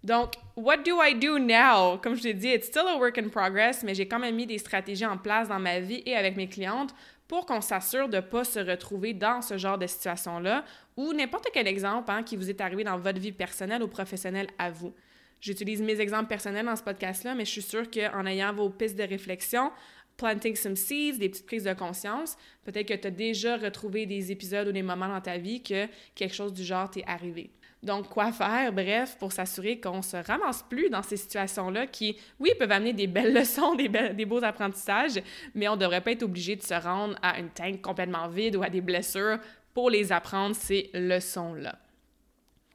Donc, 0.04 0.34
what 0.56 0.78
do 0.86 1.02
I 1.02 1.16
do 1.16 1.40
now? 1.40 1.98
Comme 1.98 2.14
je 2.14 2.22
l'ai 2.22 2.36
dit, 2.36 2.50
it's 2.50 2.68
still 2.68 2.86
a 2.88 2.98
work 3.00 3.18
in 3.18 3.30
progress, 3.30 3.82
mais 3.82 3.96
j'ai 3.96 4.08
quand 4.08 4.20
même 4.20 4.36
mis 4.36 4.46
des 4.46 4.60
stratégies 4.60 5.08
en 5.08 5.18
place 5.18 5.48
dans 5.48 5.58
ma 5.58 5.80
vie 5.80 6.04
et 6.06 6.16
avec 6.16 6.38
mes 6.38 6.48
clientes 6.48 6.94
pour 7.28 7.48
qu'on 7.48 7.62
s'assure 7.62 8.08
de 8.08 8.18
ne 8.18 8.22
pas 8.22 8.44
se 8.44 8.60
retrouver 8.60 9.16
dans 9.16 9.42
ce 9.42 9.58
genre 9.58 9.80
de 9.80 9.88
situation-là 9.88 10.64
ou 10.96 11.12
n'importe 11.12 11.48
quel 11.52 11.68
exemple 11.68 12.12
hein, 12.12 12.22
qui 12.22 12.36
vous 12.36 12.52
est 12.52 12.62
arrivé 12.62 12.84
dans 12.84 13.00
votre 13.00 13.20
vie 13.20 13.32
personnelle 13.32 13.82
ou 13.82 13.88
professionnelle 13.88 14.50
à 14.60 14.70
vous. 14.70 14.94
J'utilise 15.42 15.82
mes 15.82 16.02
exemples 16.02 16.28
personnels 16.28 16.66
dans 16.66 16.76
ce 16.76 16.84
podcast-là, 16.84 17.34
mais 17.34 17.46
je 17.46 17.52
suis 17.52 17.62
sûre 17.62 17.90
qu'en 17.90 18.26
ayant 18.26 18.54
vos 18.54 18.70
pistes 18.70 18.98
de 18.98 19.04
réflexion, 19.04 19.72
planting 20.20 20.56
some 20.56 20.76
seeds, 20.76 21.18
des 21.18 21.30
petites 21.30 21.46
prises 21.46 21.64
de 21.64 21.74
conscience, 21.74 22.38
peut-être 22.64 22.88
que 22.88 22.94
tu 22.94 23.08
as 23.08 23.12
déjà 23.12 23.58
retrouvé 23.58 24.06
des 24.06 24.32
épisodes 24.32 24.68
ou 24.68 24.72
des 24.72 24.84
moments 24.84 25.08
dans 25.08 25.22
ta 25.22 25.38
vie 25.38 25.64
que 25.64 25.88
quelque 26.14 26.36
chose 26.36 26.54
du 26.54 26.64
genre 26.64 26.92
t'est 26.92 27.06
arrivé. 27.08 27.50
Donc, 27.82 28.10
quoi 28.10 28.34
faire, 28.34 28.74
bref, 28.74 29.16
pour 29.18 29.32
s'assurer 29.32 29.80
qu'on 29.80 30.02
se 30.02 30.18
ramasse 30.18 30.64
plus 30.64 30.90
dans 30.90 31.02
ces 31.02 31.16
situations-là 31.16 31.88
qui, 31.88 32.18
oui, 32.38 32.52
peuvent 32.60 32.72
amener 32.72 32.92
des 32.92 33.08
belles 33.08 33.34
leçons, 33.40 33.74
des, 33.76 33.88
des 33.88 34.26
beaux 34.26 34.44
apprentissages, 34.44 35.22
mais 35.56 35.70
on 35.70 35.76
ne 35.76 35.82
devrait 35.82 36.02
pas 36.02 36.12
être 36.12 36.24
obligé 36.24 36.58
de 36.58 36.62
se 36.62 36.74
rendre 36.74 37.16
à 37.22 37.40
une 37.40 37.50
tank 37.50 37.82
complètement 37.82 38.28
vide 38.28 38.58
ou 38.58 38.64
à 38.64 38.70
des 38.70 38.82
blessures 38.82 39.40
pour 39.74 39.90
les 39.90 40.12
apprendre, 40.12 40.56
ces 40.56 40.90
leçons-là. 40.94 41.80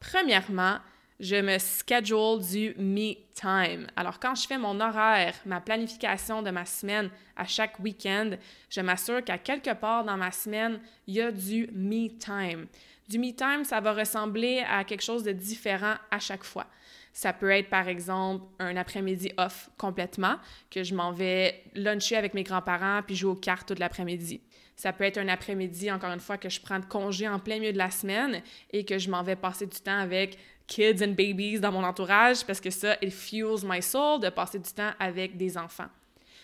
Premièrement, 0.00 0.78
je 1.20 1.36
me 1.36 1.58
schedule 1.58 2.40
du 2.40 2.74
me 2.76 3.14
time. 3.34 3.86
Alors, 3.96 4.18
quand 4.18 4.34
je 4.34 4.46
fais 4.46 4.58
mon 4.58 4.80
horaire, 4.80 5.34
ma 5.46 5.60
planification 5.60 6.42
de 6.42 6.50
ma 6.50 6.64
semaine 6.64 7.10
à 7.36 7.44
chaque 7.44 7.78
week-end, 7.78 8.32
je 8.68 8.80
m'assure 8.80 9.22
qu'à 9.22 9.38
quelque 9.38 9.74
part 9.74 10.04
dans 10.04 10.16
ma 10.16 10.30
semaine, 10.32 10.80
il 11.06 11.14
y 11.14 11.20
a 11.20 11.30
du 11.30 11.68
me 11.72 12.08
time. 12.18 12.66
Du 13.08 13.18
me 13.18 13.32
time, 13.32 13.64
ça 13.64 13.80
va 13.80 13.92
ressembler 13.92 14.64
à 14.68 14.82
quelque 14.84 15.02
chose 15.02 15.22
de 15.22 15.32
différent 15.32 15.94
à 16.10 16.18
chaque 16.18 16.44
fois. 16.44 16.66
Ça 17.12 17.32
peut 17.32 17.50
être, 17.50 17.70
par 17.70 17.86
exemple, 17.86 18.44
un 18.58 18.76
après-midi 18.76 19.30
off 19.36 19.70
complètement, 19.78 20.36
que 20.68 20.82
je 20.82 20.94
m'en 20.96 21.12
vais 21.12 21.62
luncher 21.74 22.16
avec 22.16 22.34
mes 22.34 22.42
grands-parents 22.42 23.02
puis 23.06 23.14
jouer 23.14 23.30
aux 23.30 23.36
cartes 23.36 23.68
toute 23.68 23.78
l'après-midi. 23.78 24.40
Ça 24.74 24.92
peut 24.92 25.04
être 25.04 25.18
un 25.18 25.28
après-midi, 25.28 25.92
encore 25.92 26.10
une 26.10 26.18
fois, 26.18 26.38
que 26.38 26.48
je 26.48 26.60
prends 26.60 26.80
de 26.80 26.84
congé 26.84 27.28
en 27.28 27.38
plein 27.38 27.60
milieu 27.60 27.72
de 27.72 27.78
la 27.78 27.92
semaine 27.92 28.42
et 28.72 28.84
que 28.84 28.98
je 28.98 29.08
m'en 29.08 29.22
vais 29.22 29.36
passer 29.36 29.66
du 29.66 29.78
temps 29.78 29.98
avec 29.98 30.36
kids 30.66 31.04
and 31.04 31.12
babies 31.12 31.60
dans 31.60 31.72
mon 31.72 31.84
entourage 31.84 32.44
parce 32.44 32.60
que 32.60 32.70
ça, 32.70 32.96
it 33.02 33.12
fuels 33.12 33.64
my 33.64 33.82
soul 33.82 34.20
de 34.20 34.28
passer 34.30 34.58
du 34.58 34.70
temps 34.70 34.92
avec 34.98 35.36
des 35.36 35.56
enfants. 35.58 35.88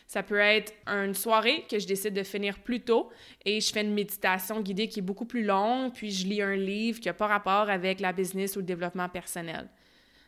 Ça 0.06 0.24
peut 0.24 0.40
être 0.40 0.72
une 0.88 1.14
soirée 1.14 1.64
que 1.70 1.78
je 1.78 1.86
décide 1.86 2.14
de 2.14 2.24
finir 2.24 2.58
plus 2.58 2.80
tôt 2.80 3.10
et 3.44 3.60
je 3.60 3.72
fais 3.72 3.82
une 3.82 3.94
méditation 3.94 4.60
guidée 4.60 4.88
qui 4.88 4.98
est 4.98 5.02
beaucoup 5.02 5.24
plus 5.24 5.44
longue, 5.44 5.92
puis 5.92 6.10
je 6.10 6.26
lis 6.26 6.42
un 6.42 6.56
livre 6.56 6.98
qui 6.98 7.06
n'a 7.06 7.14
pas 7.14 7.28
rapport 7.28 7.70
avec 7.70 8.00
la 8.00 8.12
business 8.12 8.56
ou 8.56 8.58
le 8.58 8.64
développement 8.64 9.08
personnel. 9.08 9.68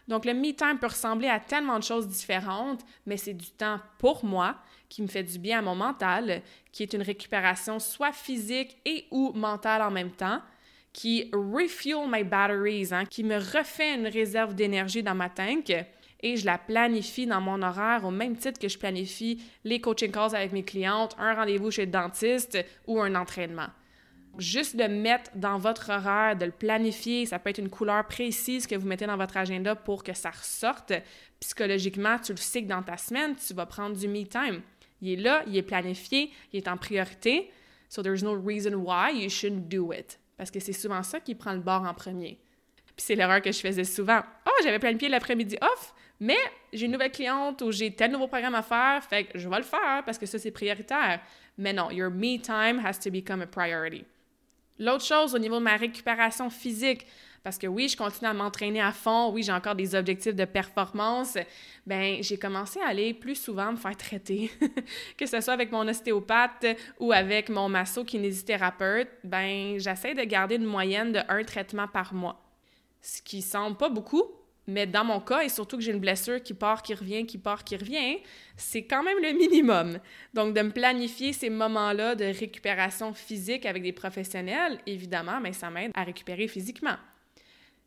Donc, 0.06 0.24
le 0.24 0.34
me-time 0.34 0.78
peut 0.80 0.86
ressembler 0.86 1.28
à 1.28 1.40
tellement 1.40 1.78
de 1.78 1.84
choses 1.84 2.06
différentes, 2.06 2.84
mais 3.06 3.16
c'est 3.16 3.34
du 3.34 3.50
temps 3.50 3.80
pour 3.98 4.24
moi 4.24 4.56
qui 4.88 5.02
me 5.02 5.06
fait 5.08 5.22
du 5.22 5.38
bien 5.38 5.60
à 5.60 5.62
mon 5.62 5.74
mental, 5.74 6.42
qui 6.70 6.82
est 6.82 6.92
une 6.92 7.02
récupération 7.02 7.78
soit 7.78 8.12
physique 8.12 8.76
et 8.84 9.06
ou 9.10 9.32
mentale 9.32 9.82
en 9.82 9.90
même 9.90 10.10
temps, 10.10 10.40
qui 10.92 11.30
refuel 11.32 12.08
my 12.08 12.24
batteries, 12.24 12.88
hein, 12.92 13.04
qui 13.04 13.24
me 13.24 13.36
refait 13.36 13.94
une 13.94 14.06
réserve 14.06 14.54
d'énergie 14.54 15.02
dans 15.02 15.14
ma 15.14 15.28
tank 15.28 15.72
et 16.22 16.36
je 16.36 16.46
la 16.46 16.58
planifie 16.58 17.26
dans 17.26 17.40
mon 17.40 17.62
horaire 17.62 18.04
au 18.04 18.10
même 18.10 18.36
titre 18.36 18.60
que 18.60 18.68
je 18.68 18.78
planifie 18.78 19.42
les 19.64 19.80
coaching 19.80 20.12
calls 20.12 20.34
avec 20.34 20.52
mes 20.52 20.62
clientes, 20.62 21.16
un 21.18 21.34
rendez-vous 21.34 21.70
chez 21.70 21.86
le 21.86 21.90
dentiste 21.90 22.58
ou 22.86 23.00
un 23.00 23.14
entraînement. 23.14 23.68
Juste 24.38 24.76
de 24.76 24.84
mettre 24.84 25.30
dans 25.34 25.58
votre 25.58 25.90
horaire, 25.90 26.36
de 26.36 26.46
le 26.46 26.52
planifier, 26.52 27.26
ça 27.26 27.38
peut 27.38 27.50
être 27.50 27.58
une 27.58 27.68
couleur 27.68 28.06
précise 28.06 28.66
que 28.66 28.74
vous 28.74 28.86
mettez 28.86 29.06
dans 29.06 29.16
votre 29.16 29.36
agenda 29.36 29.74
pour 29.74 30.02
que 30.02 30.14
ça 30.14 30.30
ressorte. 30.30 30.92
Psychologiquement, 31.40 32.18
tu 32.18 32.32
le 32.32 32.38
sais 32.38 32.62
que 32.62 32.68
dans 32.68 32.82
ta 32.82 32.96
semaine, 32.96 33.34
tu 33.36 33.52
vas 33.52 33.66
prendre 33.66 33.94
du 33.94 34.08
me 34.08 34.24
time. 34.24 34.62
Il 35.02 35.10
est 35.10 35.22
là, 35.22 35.42
il 35.46 35.56
est 35.56 35.62
planifié, 35.62 36.30
il 36.52 36.58
est 36.58 36.68
en 36.68 36.78
priorité. 36.78 37.50
So 37.90 38.02
there's 38.02 38.22
no 38.22 38.34
reason 38.34 38.74
why 38.76 39.12
you 39.12 39.28
shouldn't 39.28 39.68
do 39.68 39.92
it. 39.92 40.18
Parce 40.36 40.50
que 40.50 40.60
c'est 40.60 40.72
souvent 40.72 41.02
ça 41.02 41.20
qui 41.20 41.34
prend 41.34 41.52
le 41.52 41.60
bord 41.60 41.82
en 41.82 41.94
premier. 41.94 42.38
Puis 42.96 43.04
c'est 43.06 43.14
l'erreur 43.14 43.40
que 43.40 43.52
je 43.52 43.60
faisais 43.60 43.84
souvent. 43.84 44.20
Oh, 44.46 44.62
j'avais 44.62 44.78
planifié 44.78 45.08
l'après-midi 45.08 45.56
off, 45.62 45.94
mais 46.20 46.38
j'ai 46.72 46.86
une 46.86 46.92
nouvelle 46.92 47.10
cliente 47.10 47.62
ou 47.62 47.72
j'ai 47.72 47.94
tel 47.94 48.12
nouveau 48.12 48.28
programme 48.28 48.54
à 48.54 48.62
faire, 48.62 49.02
fait 49.02 49.24
que 49.24 49.38
je 49.38 49.48
vais 49.48 49.56
le 49.56 49.62
faire 49.62 50.02
parce 50.04 50.18
que 50.18 50.26
ça, 50.26 50.38
c'est 50.38 50.50
prioritaire. 50.50 51.20
Mais 51.58 51.72
non, 51.72 51.90
your 51.90 52.10
me 52.10 52.38
time 52.38 52.84
has 52.84 52.98
to 52.98 53.10
become 53.10 53.42
a 53.42 53.46
priority. 53.46 54.04
L'autre 54.78 55.04
chose 55.04 55.34
au 55.34 55.38
niveau 55.38 55.58
de 55.58 55.64
ma 55.64 55.76
récupération 55.76 56.50
physique, 56.50 57.06
parce 57.42 57.58
que 57.58 57.66
oui, 57.66 57.88
je 57.88 57.96
continue 57.96 58.28
à 58.28 58.34
m'entraîner 58.34 58.80
à 58.80 58.92
fond, 58.92 59.30
oui, 59.32 59.42
j'ai 59.42 59.52
encore 59.52 59.74
des 59.74 59.94
objectifs 59.94 60.34
de 60.34 60.44
performance, 60.44 61.36
ben 61.86 62.22
j'ai 62.22 62.38
commencé 62.38 62.80
à 62.80 62.88
aller 62.88 63.14
plus 63.14 63.34
souvent 63.34 63.72
me 63.72 63.76
faire 63.76 63.96
traiter, 63.96 64.50
que 65.18 65.26
ce 65.26 65.40
soit 65.40 65.54
avec 65.54 65.72
mon 65.72 65.86
ostéopathe 65.88 66.66
ou 67.00 67.12
avec 67.12 67.48
mon 67.48 67.68
masso-kinésithérapeute, 67.68 69.08
ben 69.24 69.78
j'essaie 69.78 70.14
de 70.14 70.22
garder 70.22 70.56
une 70.56 70.64
moyenne 70.64 71.12
de 71.12 71.20
un 71.28 71.42
traitement 71.44 71.88
par 71.88 72.14
mois. 72.14 72.40
Ce 73.00 73.20
qui 73.20 73.42
semble 73.42 73.76
pas 73.76 73.88
beaucoup, 73.88 74.24
mais 74.68 74.86
dans 74.86 75.04
mon 75.04 75.20
cas, 75.20 75.42
et 75.42 75.48
surtout 75.48 75.76
que 75.76 75.82
j'ai 75.82 75.90
une 75.90 75.98
blessure 75.98 76.40
qui 76.40 76.54
part, 76.54 76.82
qui 76.82 76.94
revient, 76.94 77.26
qui 77.26 77.38
part, 77.38 77.64
qui 77.64 77.76
revient, 77.76 78.18
c'est 78.56 78.84
quand 78.84 79.02
même 79.02 79.18
le 79.20 79.32
minimum. 79.32 79.98
Donc, 80.34 80.54
de 80.54 80.62
me 80.62 80.70
planifier 80.70 81.32
ces 81.32 81.50
moments-là 81.50 82.14
de 82.14 82.26
récupération 82.26 83.12
physique 83.12 83.66
avec 83.66 83.82
des 83.82 83.92
professionnels, 83.92 84.78
évidemment, 84.86 85.40
mais 85.40 85.52
ça 85.52 85.68
m'aide 85.68 85.90
à 85.94 86.04
récupérer 86.04 86.46
physiquement. 86.46 86.96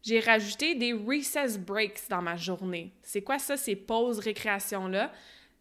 J'ai 0.05 0.19
rajouté 0.19 0.75
des 0.75 0.93
recess 0.93 1.57
breaks 1.57 2.07
dans 2.09 2.21
ma 2.21 2.35
journée. 2.35 2.93
C'est 3.01 3.23
quoi 3.23 3.39
ça, 3.39 3.57
ces 3.57 3.75
pauses 3.75 4.19
récréation-là? 4.19 5.11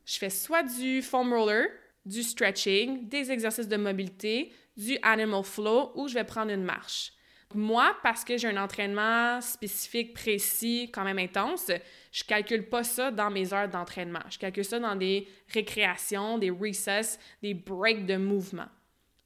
Je 0.04 0.18
fais 0.18 0.28
soit 0.28 0.62
du 0.62 1.00
foam 1.00 1.32
roller, 1.32 1.68
du 2.04 2.22
stretching, 2.22 3.08
des 3.08 3.32
exercices 3.32 3.68
de 3.68 3.78
mobilité, 3.78 4.52
du 4.76 4.98
animal 5.02 5.44
flow 5.44 5.92
ou 5.94 6.08
je 6.08 6.14
vais 6.14 6.24
prendre 6.24 6.52
une 6.52 6.62
marche. 6.62 7.12
Moi, 7.54 7.96
parce 8.02 8.22
que 8.22 8.36
j'ai 8.36 8.48
un 8.48 8.62
entraînement 8.62 9.40
spécifique, 9.40 10.12
précis, 10.12 10.90
quand 10.92 11.04
même 11.04 11.20
intense, 11.20 11.70
je 12.12 12.24
calcule 12.24 12.68
pas 12.68 12.84
ça 12.84 13.10
dans 13.10 13.30
mes 13.30 13.54
heures 13.54 13.68
d'entraînement. 13.68 14.24
Je 14.28 14.38
calcule 14.38 14.64
ça 14.64 14.78
dans 14.78 14.96
des 14.96 15.26
récréations, 15.54 16.36
des 16.36 16.50
recess, 16.50 17.18
des 17.42 17.54
breaks 17.54 18.04
de 18.04 18.16
mouvement. 18.16 18.66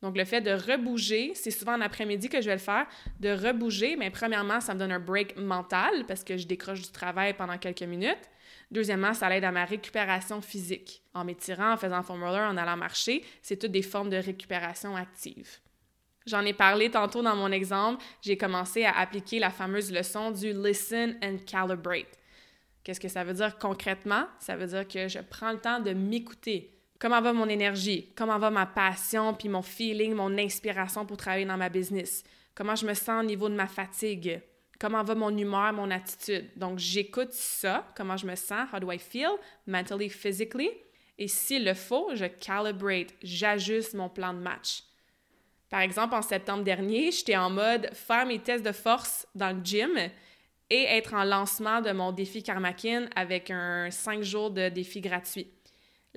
Donc, 0.02 0.16
le 0.16 0.24
fait 0.24 0.40
de 0.40 0.52
rebouger, 0.52 1.32
c'est 1.34 1.50
souvent 1.50 1.74
en 1.74 1.80
après-midi 1.80 2.28
que 2.28 2.40
je 2.40 2.46
vais 2.46 2.54
le 2.54 2.60
faire, 2.60 2.86
de 3.18 3.30
rebouger, 3.30 3.96
mais 3.96 4.10
premièrement, 4.10 4.60
ça 4.60 4.74
me 4.74 4.78
donne 4.78 4.92
un 4.92 5.00
break 5.00 5.36
mental 5.36 6.06
parce 6.06 6.22
que 6.22 6.36
je 6.36 6.46
décroche 6.46 6.82
du 6.82 6.92
travail 6.92 7.34
pendant 7.34 7.58
quelques 7.58 7.82
minutes. 7.82 8.30
Deuxièmement, 8.70 9.14
ça 9.14 9.34
aide 9.34 9.44
à 9.44 9.50
ma 9.50 9.64
récupération 9.64 10.40
physique. 10.40 11.02
En 11.14 11.24
m'étirant, 11.24 11.72
en 11.72 11.76
faisant 11.76 12.02
foam 12.02 12.22
roller, 12.22 12.48
en 12.48 12.56
allant 12.56 12.76
marcher, 12.76 13.24
c'est 13.42 13.56
toutes 13.56 13.72
des 13.72 13.82
formes 13.82 14.10
de 14.10 14.16
récupération 14.16 14.94
active. 14.94 15.58
J'en 16.26 16.44
ai 16.44 16.52
parlé 16.52 16.90
tantôt 16.90 17.22
dans 17.22 17.34
mon 17.34 17.50
exemple. 17.50 18.04
J'ai 18.20 18.36
commencé 18.36 18.84
à 18.84 18.98
appliquer 18.98 19.38
la 19.38 19.50
fameuse 19.50 19.90
leçon 19.90 20.30
du 20.30 20.52
listen 20.52 21.16
and 21.22 21.38
calibrate. 21.46 22.18
Qu'est-ce 22.84 23.00
que 23.00 23.08
ça 23.08 23.24
veut 23.24 23.34
dire 23.34 23.58
concrètement? 23.58 24.26
Ça 24.38 24.54
veut 24.56 24.66
dire 24.66 24.86
que 24.86 25.08
je 25.08 25.18
prends 25.20 25.52
le 25.52 25.58
temps 25.58 25.80
de 25.80 25.92
m'écouter. 25.92 26.77
Comment 27.00 27.20
va 27.20 27.32
mon 27.32 27.48
énergie? 27.48 28.12
Comment 28.16 28.38
va 28.38 28.50
ma 28.50 28.66
passion, 28.66 29.32
puis 29.32 29.48
mon 29.48 29.62
feeling, 29.62 30.14
mon 30.14 30.36
inspiration 30.36 31.06
pour 31.06 31.16
travailler 31.16 31.44
dans 31.44 31.56
ma 31.56 31.68
business? 31.68 32.24
Comment 32.56 32.74
je 32.74 32.86
me 32.86 32.94
sens 32.94 33.22
au 33.22 33.26
niveau 33.26 33.48
de 33.48 33.54
ma 33.54 33.68
fatigue? 33.68 34.40
Comment 34.80 35.04
va 35.04 35.14
mon 35.14 35.36
humeur, 35.36 35.72
mon 35.72 35.92
attitude? 35.92 36.50
Donc, 36.56 36.80
j'écoute 36.80 37.32
ça, 37.32 37.86
comment 37.96 38.16
je 38.16 38.26
me 38.26 38.34
sens, 38.34 38.68
how 38.72 38.80
do 38.80 38.90
I 38.90 38.98
feel, 38.98 39.30
mentally, 39.66 40.08
physically? 40.10 40.70
Et 41.18 41.28
s'il 41.28 41.64
le 41.64 41.74
faut, 41.74 42.10
je 42.14 42.24
calibrate, 42.24 43.14
j'ajuste 43.22 43.94
mon 43.94 44.08
plan 44.08 44.34
de 44.34 44.40
match. 44.40 44.82
Par 45.70 45.80
exemple, 45.80 46.14
en 46.14 46.22
septembre 46.22 46.64
dernier, 46.64 47.12
j'étais 47.12 47.36
en 47.36 47.50
mode 47.50 47.92
faire 47.92 48.26
mes 48.26 48.40
tests 48.40 48.64
de 48.64 48.72
force 48.72 49.26
dans 49.36 49.56
le 49.56 49.62
gym 49.62 49.96
et 50.70 50.82
être 50.82 51.14
en 51.14 51.24
lancement 51.24 51.80
de 51.80 51.92
mon 51.92 52.10
défi 52.10 52.42
Karmakin 52.42 53.06
avec 53.14 53.50
un 53.50 53.90
5 53.90 54.22
jours 54.22 54.50
de 54.50 54.68
défi 54.68 55.00
gratuit. 55.00 55.52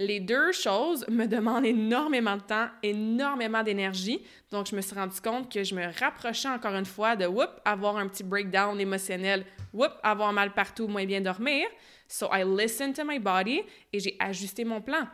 Les 0.01 0.19
deux 0.19 0.51
choses 0.51 1.05
me 1.09 1.27
demandent 1.27 1.63
énormément 1.63 2.35
de 2.35 2.41
temps, 2.41 2.67
énormément 2.81 3.61
d'énergie. 3.61 4.19
Donc, 4.49 4.65
je 4.65 4.75
me 4.75 4.81
suis 4.81 4.95
rendu 4.95 5.21
compte 5.21 5.53
que 5.53 5.63
je 5.63 5.75
me 5.75 5.85
rapprochais 5.99 6.47
encore 6.47 6.73
une 6.73 6.85
fois 6.85 7.15
de 7.15 7.27
whoop, 7.27 7.51
avoir 7.65 7.97
un 7.97 8.07
petit 8.07 8.23
breakdown 8.23 8.81
émotionnel, 8.81 9.45
whoop, 9.71 9.91
avoir 10.01 10.33
mal 10.33 10.55
partout, 10.55 10.87
moins 10.87 11.05
bien 11.05 11.21
dormir. 11.21 11.67
So, 12.07 12.27
I 12.33 12.43
listened 12.43 12.95
to 12.95 13.03
my 13.05 13.19
body 13.19 13.61
et 13.93 13.99
j'ai 13.99 14.15
ajusté 14.19 14.65
mon 14.65 14.81
plan. 14.81 15.07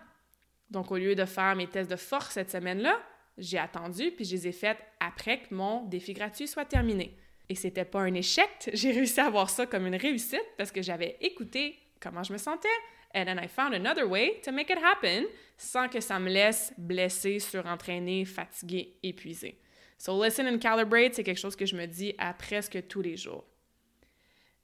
Donc, 0.71 0.89
au 0.89 0.95
lieu 0.95 1.15
de 1.15 1.25
faire 1.25 1.57
mes 1.57 1.67
tests 1.67 1.91
de 1.91 1.97
force 1.97 2.29
cette 2.29 2.51
semaine-là, 2.51 2.97
j'ai 3.37 3.57
attendu, 3.57 4.11
puis 4.11 4.23
je 4.23 4.35
les 4.35 4.47
ai 4.47 4.51
faites 4.53 4.79
après 5.01 5.41
que 5.41 5.53
mon 5.53 5.83
défi 5.83 6.13
gratuit 6.13 6.47
soit 6.47 6.63
terminé. 6.63 7.17
Et 7.49 7.55
c'était 7.55 7.83
pas 7.83 7.99
un 7.99 8.13
échec, 8.13 8.49
j'ai 8.71 8.91
réussi 8.91 9.19
à 9.19 9.29
voir 9.29 9.49
ça 9.49 9.65
comme 9.65 9.85
une 9.85 9.97
réussite 9.97 10.47
parce 10.57 10.71
que 10.71 10.81
j'avais 10.81 11.17
écouté 11.19 11.77
comment 11.99 12.23
je 12.23 12.31
me 12.31 12.37
sentais. 12.37 12.69
And 13.13 13.25
then 13.25 13.39
I 13.39 13.47
found 13.47 13.73
another 13.73 14.07
way 14.07 14.39
to 14.43 14.51
make 14.51 14.69
it 14.69 14.77
happen 14.77 15.25
sans 15.57 15.87
que 15.87 15.99
ça 15.99 16.19
me 16.19 16.29
laisse 16.29 16.73
blessé, 16.77 17.39
surentraîné, 17.39 18.25
fatigué, 18.25 18.95
épuisé. 19.01 19.57
So 19.97 20.21
listen 20.21 20.45
and 20.47 20.59
calibrate, 20.59 21.15
c'est 21.15 21.23
quelque 21.23 21.39
chose 21.39 21.55
que 21.55 21.65
je 21.65 21.75
me 21.75 21.87
dis 21.87 22.13
à 22.17 22.33
presque 22.33 22.87
tous 22.87 23.01
les 23.01 23.17
jours. 23.17 23.45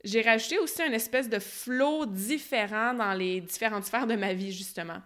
J'ai 0.04 0.20
rajouté 0.20 0.58
aussi 0.58 0.82
une 0.82 0.92
espèce 0.92 1.28
de 1.28 1.38
flow 1.38 2.04
différent 2.04 2.92
dans 2.92 3.14
les 3.14 3.40
différentes 3.40 3.84
sphères 3.84 4.06
de 4.06 4.14
ma 4.14 4.34
vie, 4.34 4.52
justement. 4.52 5.00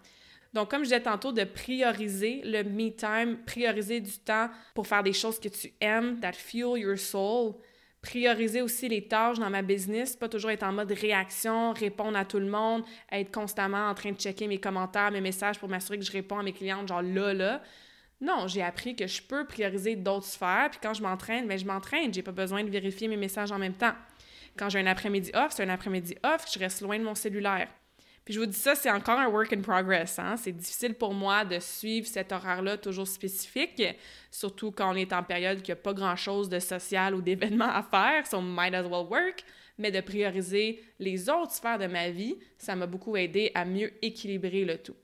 Donc, 0.53 0.71
comme 0.71 0.81
je 0.81 0.89
disais 0.89 1.03
tantôt, 1.03 1.31
de 1.31 1.45
prioriser 1.45 2.43
le 2.45 2.65
me 2.65 2.91
time, 2.91 3.39
prioriser 3.45 4.01
du 4.01 4.19
temps 4.19 4.51
pour 4.75 4.87
faire 4.87 5.03
des 5.03 5.13
choses 5.13 5.39
que 5.39 5.49
tu 5.49 5.73
aimes, 5.81 6.19
that 6.21 6.33
fuel 6.33 6.77
your 6.77 6.99
soul. 6.99 7.55
Prioriser 8.09 8.63
aussi 8.63 8.89
les 8.89 9.07
tâches 9.07 9.39
dans 9.39 9.51
ma 9.51 9.61
business, 9.61 10.17
pas 10.17 10.31
toujours 10.31 10.51
être 10.51 10.63
en 10.63 10.73
mode 10.73 10.91
réaction, 10.93 11.75
répondre 11.75 12.17
à 12.17 12.25
tout 12.25 12.39
le 12.39 12.47
monde, 12.47 12.83
être 13.13 13.31
constamment 13.31 13.91
en 13.91 13.93
train 13.93 14.13
de 14.13 14.17
checker 14.17 14.49
mes 14.49 14.59
commentaires, 14.59 15.11
mes 15.11 15.21
messages 15.21 15.59
pour 15.59 15.69
m'assurer 15.69 15.99
que 15.99 16.07
je 16.07 16.13
réponds 16.13 16.39
à 16.39 16.43
mes 16.43 16.55
clientes, 16.55 16.89
genre 16.89 17.03
là, 17.03 17.35
là. 17.35 17.63
Non, 18.23 18.47
j'ai 18.47 18.63
appris 18.63 18.97
que 18.97 19.07
je 19.07 19.21
peux 19.21 19.45
prioriser 19.45 19.95
d'autres 19.95 20.25
sphères, 20.25 20.69
puis 20.71 20.81
quand 20.83 20.95
je 20.95 21.03
m'entraîne, 21.03 21.47
bien, 21.47 21.59
je 21.59 21.67
m'entraîne, 21.67 22.15
j'ai 22.15 22.23
pas 22.23 22.33
besoin 22.33 22.65
de 22.65 22.71
vérifier 22.71 23.09
mes 23.09 23.19
messages 23.19 23.53
en 23.53 23.59
même 23.59 23.75
temps. 23.75 23.93
Quand 24.57 24.71
j'ai 24.71 24.79
un 24.79 24.87
après-midi 24.87 25.31
off, 25.35 25.49
c'est 25.51 25.65
un 25.65 25.69
après-midi 25.69 26.17
off, 26.25 26.47
je 26.51 26.59
reste 26.59 26.81
loin 26.81 26.99
de 26.99 27.05
mon 27.05 27.15
cellulaire. 27.15 27.69
Je 28.29 28.39
vous 28.39 28.47
dis 28.47 28.59
ça, 28.59 28.75
c'est 28.75 28.91
encore 28.91 29.19
un 29.19 29.29
work 29.29 29.53
in 29.55 29.63
progress. 29.63 30.19
Hein? 30.19 30.37
C'est 30.37 30.53
difficile 30.53 30.95
pour 30.95 31.15
moi 31.15 31.47
de 31.47 31.59
suivre 31.61 32.07
cet 32.07 32.31
horaire-là 32.31 32.77
toujours 32.77 33.09
spécifique, 33.09 33.83
surtout 34.31 34.71
quand 34.71 34.93
on 34.93 34.97
est 34.97 35.15
en 35.15 35.23
période 35.23 35.63
qu'il 35.63 35.75
n'y 35.75 35.81
a 35.81 35.83
pas 35.83 35.95
grand-chose 35.95 36.51
de 36.51 36.59
social 36.59 37.15
ou 37.15 37.23
d'événement 37.23 37.71
à 37.71 37.83
faire, 37.83 38.27
so 38.27 38.43
might 38.43 38.75
as 38.75 38.83
well 38.83 39.07
work. 39.09 39.45
Mais 39.79 39.91
de 39.91 40.01
prioriser 40.01 40.83
les 40.99 41.31
autres 41.31 41.53
sphères 41.53 41.79
de 41.79 41.87
ma 41.87 42.11
vie, 42.11 42.37
ça 42.59 42.75
m'a 42.75 42.87
beaucoup 42.87 43.17
aidé 43.17 43.51
à 43.55 43.65
mieux 43.65 43.93
équilibrer 44.03 44.65
le 44.65 44.77
tout. 44.77 44.97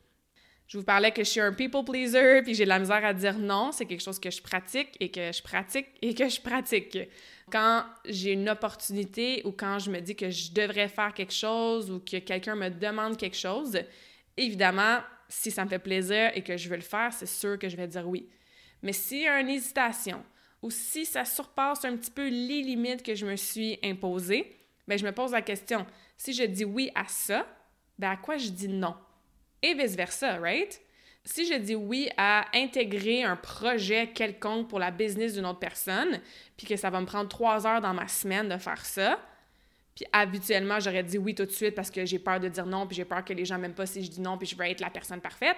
Je 0.67 0.79
vous 0.79 0.85
parlais 0.85 1.12
que 1.12 1.23
je 1.23 1.29
suis 1.29 1.41
un 1.41 1.53
people 1.53 1.85
pleaser, 1.85 2.41
puis 2.43 2.55
j'ai 2.55 2.65
de 2.65 2.71
la 2.71 2.79
misère 2.79 3.05
à 3.05 3.12
dire 3.12 3.39
non. 3.39 3.71
C'est 3.71 3.85
quelque 3.85 4.03
chose 4.03 4.19
que 4.19 4.31
je 4.31 4.41
pratique 4.41 4.97
et 4.99 5.11
que 5.11 5.31
je 5.31 5.43
pratique 5.43 5.87
et 6.01 6.15
que 6.15 6.29
je 6.29 6.41
pratique. 6.41 6.99
Quand 7.51 7.85
j'ai 8.07 8.33
une 8.33 8.49
opportunité 8.49 9.43
ou 9.45 9.53
quand 9.53 9.79
je 9.79 9.91
me 9.91 10.01
dis 10.01 10.17
que 10.17 10.31
je 10.31 10.53
devrais 10.53 10.89
faire 10.89 11.12
quelque 11.12 11.35
chose 11.35 11.91
ou 11.91 12.01
que 12.01 12.19
quelqu'un 12.19 12.55
me 12.55 12.71
demande 12.71 13.19
quelque 13.19 13.37
chose, 13.37 13.79
évidemment, 14.37 15.01
si 15.29 15.51
ça 15.51 15.65
me 15.65 15.69
fait 15.69 15.79
plaisir 15.79 16.31
et 16.35 16.43
que 16.43 16.57
je 16.57 16.69
veux 16.69 16.77
le 16.77 16.83
faire, 16.83 17.12
c'est 17.12 17.27
sûr 17.27 17.59
que 17.59 17.69
je 17.69 17.77
vais 17.77 17.87
dire 17.87 18.09
oui. 18.09 18.29
Mais 18.83 18.93
s'il 18.93 19.23
y 19.23 19.29
a 19.29 19.41
une 19.41 19.51
hésitation 19.51 20.25
ou 20.62 20.71
si 20.71 21.05
ça 21.05 21.27
surpasse 21.27 21.85
un 21.85 21.97
petit 21.97 22.11
peu 22.11 22.27
les 22.27 22.62
limites 22.62 23.03
que 23.03 23.15
je 23.15 23.27
me 23.27 23.37
suis 23.37 23.79
imposées, 23.83 24.57
bien, 24.89 24.97
je 24.97 25.05
me 25.05 25.12
pose 25.12 25.33
la 25.33 25.43
question, 25.43 25.87
si 26.17 26.33
je 26.33 26.45
dis 26.45 26.65
oui 26.65 26.91
à 26.95 27.05
ça, 27.07 27.47
bien, 27.99 28.12
à 28.12 28.17
quoi 28.17 28.39
je 28.39 28.49
dis 28.49 28.69
non? 28.69 28.95
Et 29.65 29.75
vice-versa, 29.75 30.39
right? 30.39 30.81
si 31.25 31.47
je 31.47 31.55
dis 31.55 31.75
oui 31.75 32.11
à 32.17 32.45
intégrer 32.55 33.23
un 33.23 33.37
projet 33.37 34.09
quelconque 34.09 34.69
pour 34.69 34.79
la 34.79 34.91
business 34.91 35.35
d'une 35.35 35.47
autre 35.47 35.59
personne, 35.59 36.21
puis 36.57 36.67
que 36.67 36.77
ça 36.77 36.91
va 36.91 37.01
me 37.01 37.07
prendre 37.07 37.29
trois 37.29 37.67
heures 37.67 37.81
dans 37.81 37.95
ma 37.95 38.09
semaine 38.09 38.49
de 38.49 38.59
faire 38.59 38.85
ça, 38.85 39.19
puis 39.95 40.05
habituellement, 40.12 40.81
j'aurais 40.81 41.03
dit 41.03 41.19
oui 41.19 41.35
tout 41.35 41.47
de 41.47 41.51
suite 41.51 41.75
parce 41.75 41.91
que 41.91 42.05
j'ai 42.05 42.19
peur 42.19 42.41
de 42.41 42.49
dire 42.49 42.67
non, 42.67 42.87
puis 42.87 42.97
j'ai 42.97 43.05
peur 43.05 43.25
que 43.25 43.33
les 43.33 43.45
gens 43.45 43.59
m'aiment 43.59 43.75
pas 43.75 43.87
si 43.87 44.05
je 44.05 44.11
dis 44.11 44.21
non, 44.21 44.37
puis 44.37 44.47
je 44.47 44.57
veux 44.57 44.67
être 44.67 44.81
la 44.81 44.91
personne 44.91 45.21
parfaite. 45.21 45.57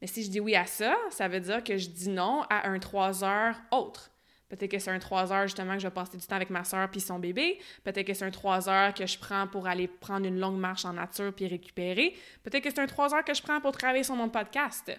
Mais 0.00 0.08
si 0.08 0.24
je 0.24 0.30
dis 0.30 0.40
oui 0.40 0.56
à 0.56 0.66
ça, 0.66 0.94
ça 1.10 1.28
veut 1.28 1.40
dire 1.40 1.64
que 1.64 1.78
je 1.78 1.88
dis 1.88 2.10
non 2.10 2.42
à 2.50 2.68
un 2.68 2.78
trois 2.78 3.24
heures 3.24 3.56
autre. 3.70 4.10
Peut-être 4.52 4.72
que 4.72 4.78
c'est 4.78 4.90
un 4.90 4.98
3 4.98 5.32
heures 5.32 5.46
justement 5.46 5.72
que 5.72 5.78
je 5.78 5.86
vais 5.86 5.94
passer 5.94 6.18
du 6.18 6.26
temps 6.26 6.36
avec 6.36 6.50
ma 6.50 6.62
soeur 6.62 6.86
puis 6.90 7.00
son 7.00 7.18
bébé. 7.18 7.58
Peut-être 7.84 8.06
que 8.06 8.12
c'est 8.12 8.26
un 8.26 8.30
3 8.30 8.68
heures 8.68 8.92
que 8.92 9.06
je 9.06 9.18
prends 9.18 9.46
pour 9.46 9.66
aller 9.66 9.88
prendre 9.88 10.26
une 10.26 10.38
longue 10.38 10.58
marche 10.58 10.84
en 10.84 10.92
nature 10.92 11.32
puis 11.32 11.46
récupérer. 11.46 12.14
Peut-être 12.42 12.62
que 12.62 12.68
c'est 12.68 12.78
un 12.78 12.86
3 12.86 13.14
heures 13.14 13.24
que 13.24 13.32
je 13.32 13.40
prends 13.40 13.62
pour 13.62 13.72
travailler 13.72 14.04
sur 14.04 14.14
mon 14.14 14.28
podcast. 14.28 14.92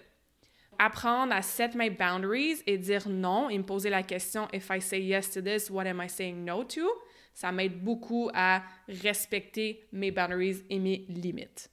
Apprendre 0.76 1.32
à 1.32 1.40
set 1.40 1.76
my 1.76 1.88
boundaries 1.88 2.64
et 2.66 2.76
dire 2.78 3.08
non 3.08 3.48
et 3.48 3.56
me 3.56 3.62
poser 3.62 3.90
la 3.90 4.02
question 4.02 4.48
if 4.52 4.70
I 4.70 4.80
say 4.80 5.00
yes 5.00 5.30
to 5.30 5.40
this, 5.40 5.70
what 5.70 5.86
am 5.86 6.02
I 6.02 6.08
saying 6.08 6.44
no 6.44 6.64
to? 6.64 6.90
Ça 7.32 7.52
m'aide 7.52 7.80
beaucoup 7.80 8.30
à 8.34 8.60
respecter 8.88 9.86
mes 9.92 10.10
boundaries 10.10 10.64
et 10.68 10.80
mes 10.80 11.04
limites. 11.08 11.70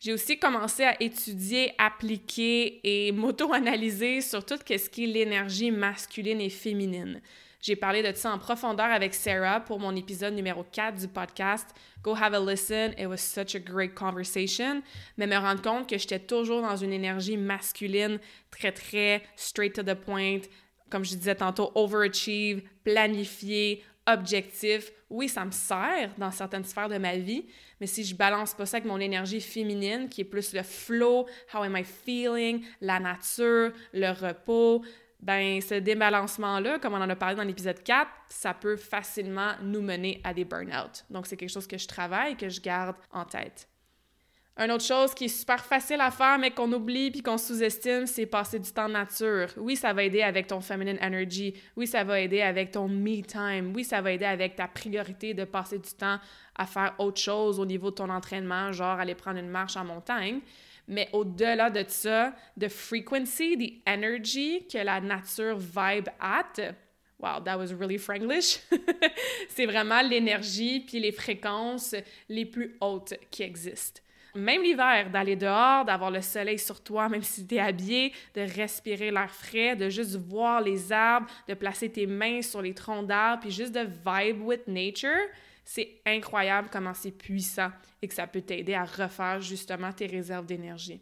J'ai 0.00 0.14
aussi 0.14 0.38
commencé 0.38 0.82
à 0.82 1.00
étudier, 1.02 1.74
appliquer 1.76 2.80
et 2.82 3.12
m'auto-analyser 3.12 4.22
sur 4.22 4.42
tout 4.42 4.56
ce 4.56 4.88
qui 4.88 5.04
est 5.04 5.06
l'énergie 5.06 5.70
masculine 5.70 6.40
et 6.40 6.48
féminine. 6.48 7.20
J'ai 7.60 7.76
parlé 7.76 8.02
de 8.02 8.16
ça 8.16 8.32
en 8.32 8.38
profondeur 8.38 8.86
avec 8.86 9.12
Sarah 9.12 9.60
pour 9.60 9.78
mon 9.78 9.94
épisode 9.94 10.32
numéro 10.32 10.64
4 10.72 10.98
du 10.98 11.08
podcast. 11.08 11.68
Go 12.02 12.14
have 12.14 12.32
a 12.32 12.40
listen. 12.40 12.94
It 12.98 13.06
was 13.06 13.18
such 13.18 13.54
a 13.54 13.58
great 13.58 13.94
conversation. 13.94 14.80
Mais 15.18 15.26
me 15.26 15.36
rendre 15.36 15.60
compte 15.60 15.86
que 15.86 15.98
j'étais 15.98 16.20
toujours 16.20 16.62
dans 16.62 16.76
une 16.76 16.94
énergie 16.94 17.36
masculine 17.36 18.18
très, 18.50 18.72
très 18.72 19.22
straight 19.36 19.74
to 19.74 19.82
the 19.82 19.94
point. 19.94 20.40
Comme 20.88 21.04
je 21.04 21.14
disais 21.14 21.34
tantôt, 21.34 21.72
overachieve, 21.74 22.62
planifié, 22.84 23.84
objectif. 24.12 24.92
Oui, 25.08 25.28
ça 25.28 25.44
me 25.44 25.50
sert 25.50 26.10
dans 26.18 26.30
certaines 26.30 26.64
sphères 26.64 26.88
de 26.88 26.98
ma 26.98 27.16
vie, 27.16 27.46
mais 27.80 27.86
si 27.86 28.04
je 28.04 28.14
balance 28.14 28.54
pas 28.54 28.66
ça 28.66 28.76
avec 28.78 28.88
mon 28.88 29.00
énergie 29.00 29.40
féminine, 29.40 30.08
qui 30.08 30.20
est 30.20 30.24
plus 30.24 30.52
le 30.52 30.62
flow, 30.62 31.26
how 31.54 31.62
am 31.62 31.76
I 31.76 31.84
feeling, 31.84 32.64
la 32.80 33.00
nature, 33.00 33.72
le 33.92 34.10
repos, 34.10 34.82
ben 35.20 35.60
ce 35.60 35.74
débalancement-là, 35.74 36.78
comme 36.78 36.94
on 36.94 37.00
en 37.00 37.10
a 37.10 37.16
parlé 37.16 37.36
dans 37.36 37.44
l'épisode 37.44 37.82
4, 37.82 38.10
ça 38.28 38.54
peut 38.54 38.76
facilement 38.76 39.52
nous 39.62 39.82
mener 39.82 40.20
à 40.24 40.32
des 40.32 40.44
burn-out. 40.44 41.04
Donc, 41.10 41.26
c'est 41.26 41.36
quelque 41.36 41.52
chose 41.52 41.66
que 41.66 41.78
je 41.78 41.86
travaille, 41.86 42.36
que 42.36 42.48
je 42.48 42.60
garde 42.60 42.96
en 43.12 43.24
tête. 43.24 43.69
Une 44.56 44.72
autre 44.72 44.84
chose 44.84 45.14
qui 45.14 45.24
est 45.24 45.28
super 45.28 45.64
facile 45.64 46.00
à 46.00 46.10
faire, 46.10 46.38
mais 46.38 46.50
qu'on 46.50 46.70
oublie 46.72 47.10
puis 47.10 47.22
qu'on 47.22 47.38
sous-estime, 47.38 48.06
c'est 48.06 48.26
passer 48.26 48.58
du 48.58 48.70
temps 48.70 48.88
nature. 48.88 49.48
Oui, 49.56 49.76
ça 49.76 49.92
va 49.92 50.02
aider 50.02 50.22
avec 50.22 50.48
ton 50.48 50.60
feminine 50.60 50.98
energy. 51.00 51.54
Oui, 51.76 51.86
ça 51.86 52.04
va 52.04 52.20
aider 52.20 52.42
avec 52.42 52.72
ton 52.72 52.88
me 52.88 53.22
time. 53.22 53.72
Oui, 53.74 53.84
ça 53.84 54.02
va 54.02 54.12
aider 54.12 54.26
avec 54.26 54.56
ta 54.56 54.68
priorité 54.68 55.32
de 55.32 55.44
passer 55.44 55.78
du 55.78 55.90
temps 55.90 56.18
à 56.56 56.66
faire 56.66 56.94
autre 56.98 57.20
chose 57.20 57.58
au 57.58 57.64
niveau 57.64 57.90
de 57.90 57.94
ton 57.94 58.10
entraînement, 58.10 58.70
genre 58.72 58.98
aller 58.98 59.14
prendre 59.14 59.38
une 59.38 59.48
marche 59.48 59.76
en 59.76 59.84
montagne. 59.84 60.40
Mais 60.88 61.08
au-delà 61.12 61.70
de 61.70 61.84
ça, 61.86 62.34
the 62.58 62.68
frequency, 62.68 63.56
the 63.56 63.88
energy 63.88 64.66
que 64.66 64.78
la 64.78 65.00
nature 65.00 65.56
vibe 65.56 66.08
at, 66.20 66.74
wow, 67.18 67.40
that 67.44 67.56
was 67.56 67.72
really 67.72 67.96
Franglish. 67.96 68.58
c'est 69.48 69.66
vraiment 69.66 70.02
l'énergie 70.02 70.80
puis 70.80 70.98
les 70.98 71.12
fréquences 71.12 71.94
les 72.28 72.44
plus 72.44 72.76
hautes 72.80 73.14
qui 73.30 73.44
existent. 73.44 74.02
Même 74.34 74.62
l'hiver, 74.62 75.10
d'aller 75.10 75.36
dehors, 75.36 75.84
d'avoir 75.84 76.10
le 76.10 76.20
soleil 76.20 76.58
sur 76.58 76.82
toi, 76.82 77.08
même 77.08 77.22
si 77.22 77.46
tu 77.46 77.56
es 77.56 77.60
habillé, 77.60 78.12
de 78.34 78.42
respirer 78.42 79.10
l'air 79.10 79.30
frais, 79.30 79.76
de 79.76 79.88
juste 79.88 80.16
voir 80.16 80.60
les 80.60 80.92
arbres, 80.92 81.26
de 81.48 81.54
placer 81.54 81.90
tes 81.90 82.06
mains 82.06 82.42
sur 82.42 82.62
les 82.62 82.74
troncs 82.74 83.06
d'arbres, 83.06 83.42
puis 83.42 83.50
juste 83.50 83.72
de 83.72 83.80
vibe 83.80 84.42
with 84.42 84.68
nature, 84.68 85.26
c'est 85.64 86.00
incroyable 86.06 86.68
comment 86.72 86.94
c'est 86.94 87.10
puissant 87.10 87.70
et 88.02 88.08
que 88.08 88.14
ça 88.14 88.26
peut 88.26 88.40
t'aider 88.40 88.74
à 88.74 88.84
refaire 88.84 89.40
justement 89.40 89.92
tes 89.92 90.06
réserves 90.06 90.46
d'énergie. 90.46 91.00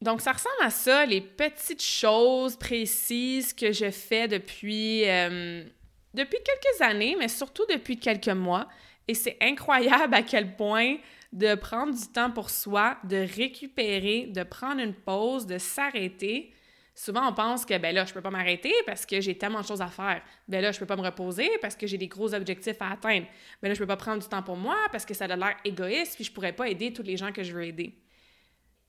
Donc, 0.00 0.20
ça 0.20 0.32
ressemble 0.32 0.62
à 0.62 0.70
ça, 0.70 1.06
les 1.06 1.22
petites 1.22 1.82
choses 1.82 2.56
précises 2.56 3.52
que 3.54 3.72
je 3.72 3.90
fais 3.90 4.28
depuis, 4.28 5.08
euh, 5.08 5.64
depuis 6.12 6.38
quelques 6.44 6.80
années, 6.82 7.16
mais 7.18 7.28
surtout 7.28 7.64
depuis 7.70 7.98
quelques 7.98 8.28
mois. 8.28 8.68
Et 9.08 9.14
c'est 9.14 9.36
incroyable 9.40 10.14
à 10.14 10.22
quel 10.22 10.54
point 10.54 10.96
de 11.32 11.54
prendre 11.54 11.94
du 11.94 12.06
temps 12.08 12.30
pour 12.30 12.50
soi, 12.50 12.96
de 13.04 13.16
récupérer, 13.16 14.26
de 14.26 14.42
prendre 14.42 14.80
une 14.80 14.94
pause, 14.94 15.46
de 15.46 15.58
s'arrêter. 15.58 16.52
Souvent, 16.94 17.28
on 17.28 17.32
pense 17.34 17.66
que, 17.66 17.76
ben 17.76 17.94
là, 17.94 18.04
je 18.04 18.14
peux 18.14 18.22
pas 18.22 18.30
m'arrêter 18.30 18.72
parce 18.86 19.04
que 19.04 19.20
j'ai 19.20 19.36
tellement 19.36 19.60
de 19.60 19.66
choses 19.66 19.82
à 19.82 19.88
faire. 19.88 20.22
Ben 20.48 20.62
là, 20.62 20.72
je 20.72 20.78
peux 20.78 20.86
pas 20.86 20.96
me 20.96 21.02
reposer 21.02 21.50
parce 21.60 21.76
que 21.76 21.86
j'ai 21.86 21.98
des 21.98 22.08
gros 22.08 22.32
objectifs 22.32 22.80
à 22.80 22.92
atteindre. 22.92 23.26
Ben 23.60 23.68
là, 23.68 23.74
je 23.74 23.78
peux 23.78 23.86
pas 23.86 23.96
prendre 23.96 24.22
du 24.22 24.28
temps 24.28 24.42
pour 24.42 24.56
moi 24.56 24.76
parce 24.92 25.04
que 25.04 25.12
ça 25.12 25.26
a 25.26 25.36
l'air 25.36 25.56
égoïste 25.64 26.14
puis 26.14 26.24
je 26.24 26.32
pourrais 26.32 26.54
pas 26.54 26.68
aider 26.68 26.92
tous 26.92 27.02
les 27.02 27.16
gens 27.16 27.32
que 27.32 27.42
je 27.42 27.52
veux 27.52 27.64
aider. 27.64 27.94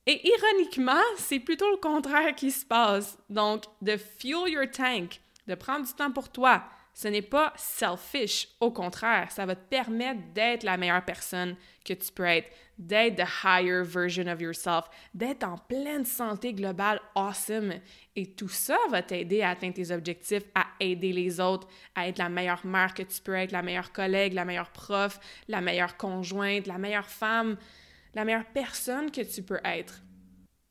Et 0.06 0.26
ironiquement, 0.26 1.04
c'est 1.18 1.42
plutôt 1.42 1.70
le 1.70 1.78
contraire 1.78 2.34
qui 2.34 2.50
se 2.50 2.66
passe. 2.66 3.18
Donc, 3.30 3.66
de 3.82 3.98
fuel 3.98 4.50
your 4.50 4.72
tank, 4.72 5.20
de 5.48 5.56
prendre 5.56 5.86
du 5.86 5.94
temps 5.94 6.12
pour 6.12 6.30
toi, 6.30 6.64
ce 6.94 7.10
n'est 7.10 7.22
pas 7.22 7.52
selfish. 7.58 8.48
Au 8.62 8.72
contraire, 8.72 9.30
ça 9.32 9.46
va 9.46 9.56
te 9.56 9.70
permettre 9.70 10.22
d'être 10.34 10.64
la 10.64 10.78
meilleure 10.78 11.04
personne 11.04 11.58
que 11.88 11.94
tu 11.94 12.12
peux 12.12 12.26
être, 12.26 12.50
d'être 12.78 13.16
the 13.16 13.44
higher 13.44 13.84
version 13.84 14.28
of 14.28 14.42
yourself, 14.42 14.86
d'être 15.14 15.44
en 15.44 15.58
pleine 15.58 16.06
santé 16.06 16.54
globale 16.54 17.00
awesome. 17.16 17.74
Et 18.16 18.28
tout 18.28 18.50
ça 18.50 18.78
va 18.90 19.02
t'aider 19.02 19.42
à 19.42 19.52
atteindre 19.52 19.76
tes 19.76 19.92
objectifs, 19.92 20.44
à 20.54 20.66
aider 20.80 21.14
les 21.14 21.40
autres, 21.40 21.68
à 21.96 22.08
être 22.08 22.18
la 22.18 22.30
meilleure 22.30 22.66
mère 22.66 22.94
que 22.94 23.04
tu 23.04 23.22
peux 23.22 23.36
être, 23.36 23.52
la 23.52 23.64
meilleure 23.64 23.92
collègue, 23.92 24.34
la 24.34 24.46
meilleure 24.46 24.72
prof, 24.72 25.20
la 25.48 25.62
meilleure 25.62 25.98
conjointe, 25.98 26.68
la 26.68 26.78
meilleure 26.78 27.10
femme, 27.10 27.58
la 28.14 28.26
meilleure 28.26 28.52
personne 28.54 29.12
que 29.12 29.22
tu 29.22 29.42
peux 29.42 29.60
être. 29.64 30.02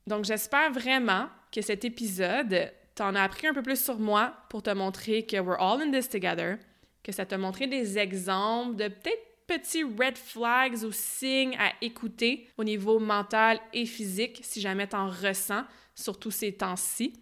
Donc 0.07 0.25
j'espère 0.25 0.71
vraiment 0.71 1.29
que 1.51 1.63
cet 1.63 1.85
épisode 1.85 2.73
t'en 2.95 3.15
as 3.15 3.23
appris 3.23 3.47
un 3.47 3.55
peu 3.55 3.63
plus 3.63 3.83
sur 3.83 3.99
moi 3.99 4.35
pour 4.49 4.63
te 4.63 4.71
montrer 4.71 5.27
que 5.27 5.37
we're 5.37 5.61
all 5.61 5.81
in 5.83 5.91
this 5.91 6.09
together, 6.09 6.59
que 7.03 7.13
ça 7.13 7.27
t'a 7.27 7.39
montré 7.39 7.67
des 7.67 7.99
exemples 7.99 8.77
de 8.77 8.89
peut-être 8.89 9.26
petits 9.47 9.85
red 9.85 10.17
flags 10.17 10.83
ou 10.85 10.93
signes 10.93 11.57
à 11.59 11.73
écouter 11.81 12.49
au 12.59 12.65
niveau 12.65 12.99
mental 12.99 13.61
et 13.73 13.87
physique 13.87 14.41
si 14.43 14.61
jamais 14.61 14.87
t'en 14.87 15.09
ressens, 15.09 15.65
surtout 15.95 16.31
ces 16.31 16.53
temps-ci. 16.53 17.15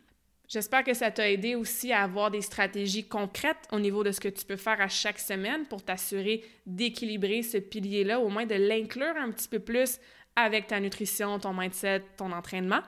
J'espère 0.49 0.85
que 0.85 0.95
ça 0.95 1.11
t'a 1.11 1.31
aidé 1.31 1.55
aussi 1.55 1.93
à 1.93 2.03
avoir 2.03 2.31
des 2.31 2.43
stratégies 2.43 3.09
concrètes 3.09 3.66
au 3.72 3.81
niveau 3.81 4.05
de 4.05 4.12
ce 4.12 4.20
que 4.20 4.29
tu 4.29 4.45
peux 4.45 4.57
faire 4.57 4.81
à 4.81 4.89
chaque 4.89 5.18
semaine 5.18 5.66
pour 5.66 5.83
t'assurer 5.83 6.45
d'équilibrer 6.66 7.43
ce 7.43 7.57
pilier-là, 7.59 8.20
au 8.20 8.29
moins 8.29 8.47
de 8.47 8.55
l'inclure 8.55 9.16
un 9.16 9.31
petit 9.31 9.49
peu 9.49 9.59
plus 9.59 9.99
avec 10.37 10.66
ta 10.66 10.81
nutrition, 10.81 11.39
ton 11.39 11.55
mindset, 11.55 12.03
ton 12.16 12.31
entraînement. 12.31 12.83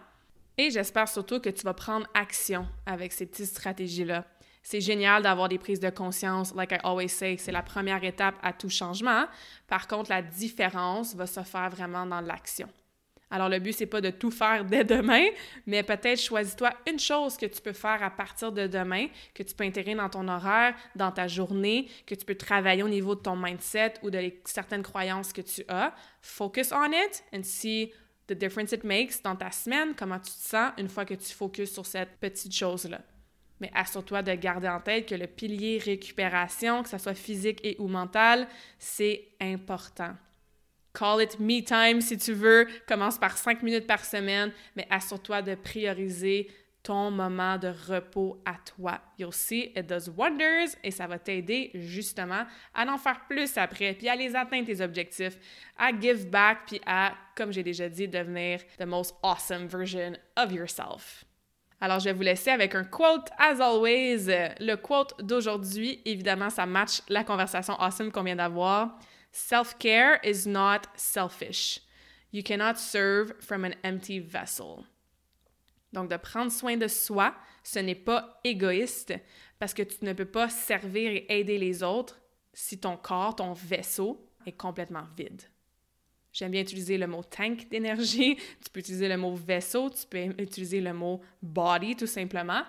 Et 0.59 0.71
j'espère 0.71 1.09
surtout 1.09 1.41
que 1.41 1.51
tu 1.51 1.63
vas 1.63 1.75
prendre 1.75 2.07
action 2.15 2.67
avec 2.87 3.13
ces 3.13 3.27
petites 3.27 3.47
stratégies-là. 3.47 4.25
C'est 4.69 4.81
génial 4.81 5.23
d'avoir 5.23 5.49
des 5.49 5.59
prises 5.59 5.79
de 5.79 5.91
conscience. 5.91 6.53
Like 6.53 6.73
I 6.73 6.79
always 6.83 7.09
say, 7.09 7.37
c'est 7.39 7.53
la 7.53 7.63
première 7.63 8.03
étape 8.03 8.35
à 8.43 8.53
tout 8.53 8.69
changement. 8.69 9.27
Par 9.69 9.87
contre, 9.87 10.11
la 10.11 10.23
différence 10.23 11.15
va 11.15 11.29
se 11.29 11.45
faire 11.45 11.71
vraiment 11.71 12.05
dans 12.05 12.21
l'action. 12.21 12.69
Alors, 13.31 13.49
le 13.49 13.61
but, 13.61 13.75
c'est 13.75 13.87
pas 13.87 14.01
de 14.01 14.11
tout 14.11 14.33
faire 14.33 14.65
dès 14.65 14.83
demain, 14.83 15.25
mais 15.69 15.85
peut-être 15.85 16.21
choisis-toi 16.21 16.73
une 16.91 16.99
chose 16.99 17.37
que 17.37 17.47
tu 17.47 17.61
peux 17.61 17.73
faire 17.73 18.03
à 18.03 18.11
partir 18.11 18.51
de 18.51 18.67
demain, 18.67 19.07
que 19.35 19.45
tu 19.45 19.55
peux 19.55 19.63
intégrer 19.63 19.95
dans 19.95 20.09
ton 20.09 20.27
horaire, 20.27 20.75
dans 20.97 21.13
ta 21.13 21.29
journée, 21.29 21.89
que 22.05 22.17
tu 22.17 22.25
peux 22.25 22.35
travailler 22.35 22.83
au 22.83 22.89
niveau 22.89 23.15
de 23.15 23.21
ton 23.21 23.37
mindset 23.37 23.95
ou 24.03 24.11
de 24.11 24.33
certaines 24.47 24.83
croyances 24.83 25.33
que 25.33 25.43
tu 25.43 25.63
as. 25.69 25.95
Focus 26.21 26.73
on 26.73 26.91
it 26.91 27.23
and 27.33 27.45
see 27.45 27.93
the 28.27 28.33
difference 28.33 28.73
it 28.73 28.83
makes 28.83 29.23
dans 29.23 29.37
ta 29.37 29.53
semaine, 29.53 29.95
comment 29.95 30.19
tu 30.19 30.33
te 30.33 30.49
sens 30.49 30.73
une 30.77 30.89
fois 30.89 31.05
que 31.05 31.15
tu 31.15 31.33
focuses 31.33 31.73
sur 31.73 31.87
cette 31.87 32.19
petite 32.19 32.53
chose-là. 32.53 32.99
Mais 33.61 33.71
assure-toi 33.75 34.23
de 34.23 34.33
garder 34.35 34.69
en 34.69 34.81
tête 34.81 35.09
que 35.09 35.15
le 35.15 35.27
pilier 35.27 35.79
récupération, 35.79 36.83
que 36.83 36.89
ce 36.89 36.99
soit 36.99 37.15
physique 37.15 37.61
et 37.65 37.77
ou 37.79 37.89
mental, 37.89 38.47
c'est 38.79 39.29
important. 39.41 40.15
Call 40.93 41.23
it 41.23 41.39
me 41.39 41.61
time 41.61 42.01
si 42.01 42.17
tu 42.17 42.33
veux. 42.33 42.67
Commence 42.87 43.19
par 43.19 43.37
cinq 43.37 43.63
minutes 43.63 43.87
par 43.87 44.05
semaine, 44.05 44.53
mais 44.75 44.87
assure-toi 44.91 45.43
de 45.43 45.55
prioriser 45.55 46.49
ton 46.87 47.11
moment 47.11 47.59
de 47.59 47.75
repos 47.89 48.41
à 48.45 48.55
toi. 48.65 49.01
You'll 49.19 49.33
see, 49.33 49.73
it 49.75 49.89
does 49.89 50.09
wonders 50.09 50.77
et 50.85 50.93
ça 50.93 51.09
va 51.09 51.19
t'aider 51.19 51.73
justement 51.75 52.47
à 52.73 52.87
en 52.87 52.97
faire 52.97 53.27
plus 53.29 53.59
après, 53.59 53.93
puis 53.95 54.09
à 54.09 54.15
les 54.15 54.37
atteindre 54.37 54.67
tes 54.67 54.81
objectifs, 54.81 55.37
à 55.77 55.91
give 55.91 56.31
back, 56.31 56.59
puis 56.69 56.81
à, 56.87 57.13
comme 57.37 57.53
j'ai 57.53 57.65
déjà 57.65 57.89
dit, 57.89 58.07
devenir 58.07 58.61
the 58.79 58.87
most 58.87 59.17
awesome 59.25 59.67
version 59.67 60.13
of 60.37 60.53
yourself. 60.53 61.26
Alors, 61.81 61.99
je 61.99 62.07
vais 62.07 62.13
vous 62.13 62.23
laisser 62.23 62.51
avec 62.51 62.75
un 62.75 62.85
quote, 62.85 63.29
as 63.39 63.61
always. 63.61 64.27
Le 64.61 64.77
quote 64.77 65.15
d'aujourd'hui, 65.23 66.01
évidemment, 66.05 66.49
ça 66.49 66.65
match 66.65 67.03
la 67.09 67.23
conversation 67.23 67.75
awesome 67.79 68.11
qu'on 68.11 68.23
vient 68.23 68.37
d'avoir. 68.37 68.99
Self-care 69.33 70.19
is 70.25 70.49
not 70.49 70.89
selfish. 70.95 71.81
You 72.33 72.43
cannot 72.43 72.77
serve 72.77 73.35
from 73.41 73.65
an 73.65 73.75
empty 73.85 74.21
vessel. 74.21 74.85
Donc, 75.93 76.11
de 76.11 76.17
prendre 76.17 76.51
soin 76.51 76.77
de 76.77 76.89
soi, 76.89 77.35
ce 77.63 77.79
n'est 77.79 77.95
pas 77.95 78.41
égoïste 78.45 79.15
parce 79.59 79.75
que 79.75 79.83
tu 79.83 80.05
ne 80.05 80.13
peux 80.13 80.25
pas 80.25 80.49
servir 80.49 81.11
et 81.11 81.27
aider 81.29 81.59
les 81.59 81.83
autres 81.83 82.21
si 82.53 82.79
ton 82.79 82.97
corps, 82.97 83.37
ton 83.37 83.53
vaisseau 83.53 84.27
est 84.47 84.53
complètement 84.53 85.05
vide. 85.17 85.43
J'aime 86.37 86.51
bien 86.51 86.61
utiliser 86.61 86.99
le 86.99 87.07
mot 87.07 87.23
tank 87.23 87.67
d'énergie, 87.71 88.37
tu 88.63 88.71
peux 88.71 88.81
utiliser 88.81 89.09
le 89.09 89.17
mot 89.17 89.35
vaisseau, 89.35 89.89
tu 89.89 90.07
peux 90.07 90.23
utiliser 90.39 90.83
le 90.83 90.93
mot 90.93 91.23
body 91.41 91.97
tout 91.97 92.07
simplement. 92.07 92.61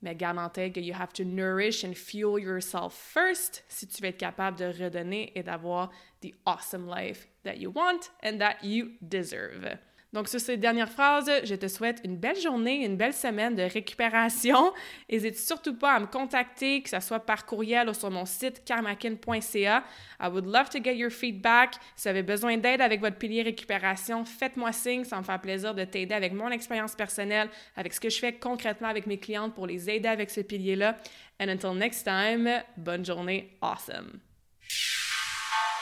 Mais 0.00 0.14
garde 0.14 0.50
que 0.72 0.80
you 0.80 0.94
have 0.94 1.12
to 1.12 1.22
nourish 1.22 1.84
and 1.84 1.92
fuel 1.92 2.42
yourself 2.42 2.94
first 2.94 3.64
si 3.68 3.86
tu 3.86 4.00
veux 4.00 4.08
être 4.08 4.16
capable 4.16 4.56
de 4.56 4.64
redonner 4.64 5.30
et 5.34 5.42
d'avoir 5.42 5.90
the 6.22 6.32
awesome 6.46 6.88
life 6.88 7.28
that 7.44 7.58
you 7.58 7.70
want 7.70 8.10
and 8.22 8.38
that 8.38 8.64
you 8.64 8.92
deserve. 9.02 9.76
Donc, 10.12 10.28
sur 10.28 10.40
ces 10.40 10.58
dernières 10.58 10.90
phrases, 10.90 11.30
je 11.42 11.54
te 11.54 11.66
souhaite 11.68 12.00
une 12.04 12.16
belle 12.16 12.38
journée, 12.38 12.84
une 12.84 12.96
belle 12.96 13.14
semaine 13.14 13.54
de 13.54 13.62
récupération. 13.62 14.72
N'hésite 15.10 15.38
surtout 15.38 15.74
pas 15.74 15.94
à 15.94 16.00
me 16.00 16.06
contacter, 16.06 16.82
que 16.82 16.90
ce 16.90 17.00
soit 17.00 17.20
par 17.20 17.46
courriel 17.46 17.88
ou 17.88 17.94
sur 17.94 18.10
mon 18.10 18.26
site 18.26 18.62
karmakin.ca. 18.64 19.84
I 20.20 20.28
would 20.28 20.44
love 20.44 20.68
to 20.68 20.82
get 20.82 20.96
your 20.96 21.10
feedback. 21.10 21.76
Si 21.96 22.02
vous 22.02 22.08
avez 22.08 22.22
besoin 22.22 22.58
d'aide 22.58 22.82
avec 22.82 23.00
votre 23.00 23.16
pilier 23.16 23.42
récupération, 23.42 24.24
faites-moi 24.26 24.72
signe. 24.72 25.04
Ça 25.04 25.16
me 25.16 25.22
fait 25.22 25.40
plaisir 25.40 25.74
de 25.74 25.84
t'aider 25.84 26.14
avec 26.14 26.34
mon 26.34 26.50
expérience 26.50 26.94
personnelle, 26.94 27.48
avec 27.76 27.94
ce 27.94 28.00
que 28.00 28.10
je 28.10 28.18
fais 28.18 28.34
concrètement 28.34 28.88
avec 28.88 29.06
mes 29.06 29.18
clientes 29.18 29.54
pour 29.54 29.66
les 29.66 29.88
aider 29.88 30.08
avec 30.08 30.28
ce 30.30 30.42
pilier-là. 30.42 30.98
And 31.40 31.48
until 31.48 31.74
next 31.74 32.04
time, 32.04 32.48
bonne 32.76 33.04
journée, 33.04 33.56
awesome! 33.62 34.31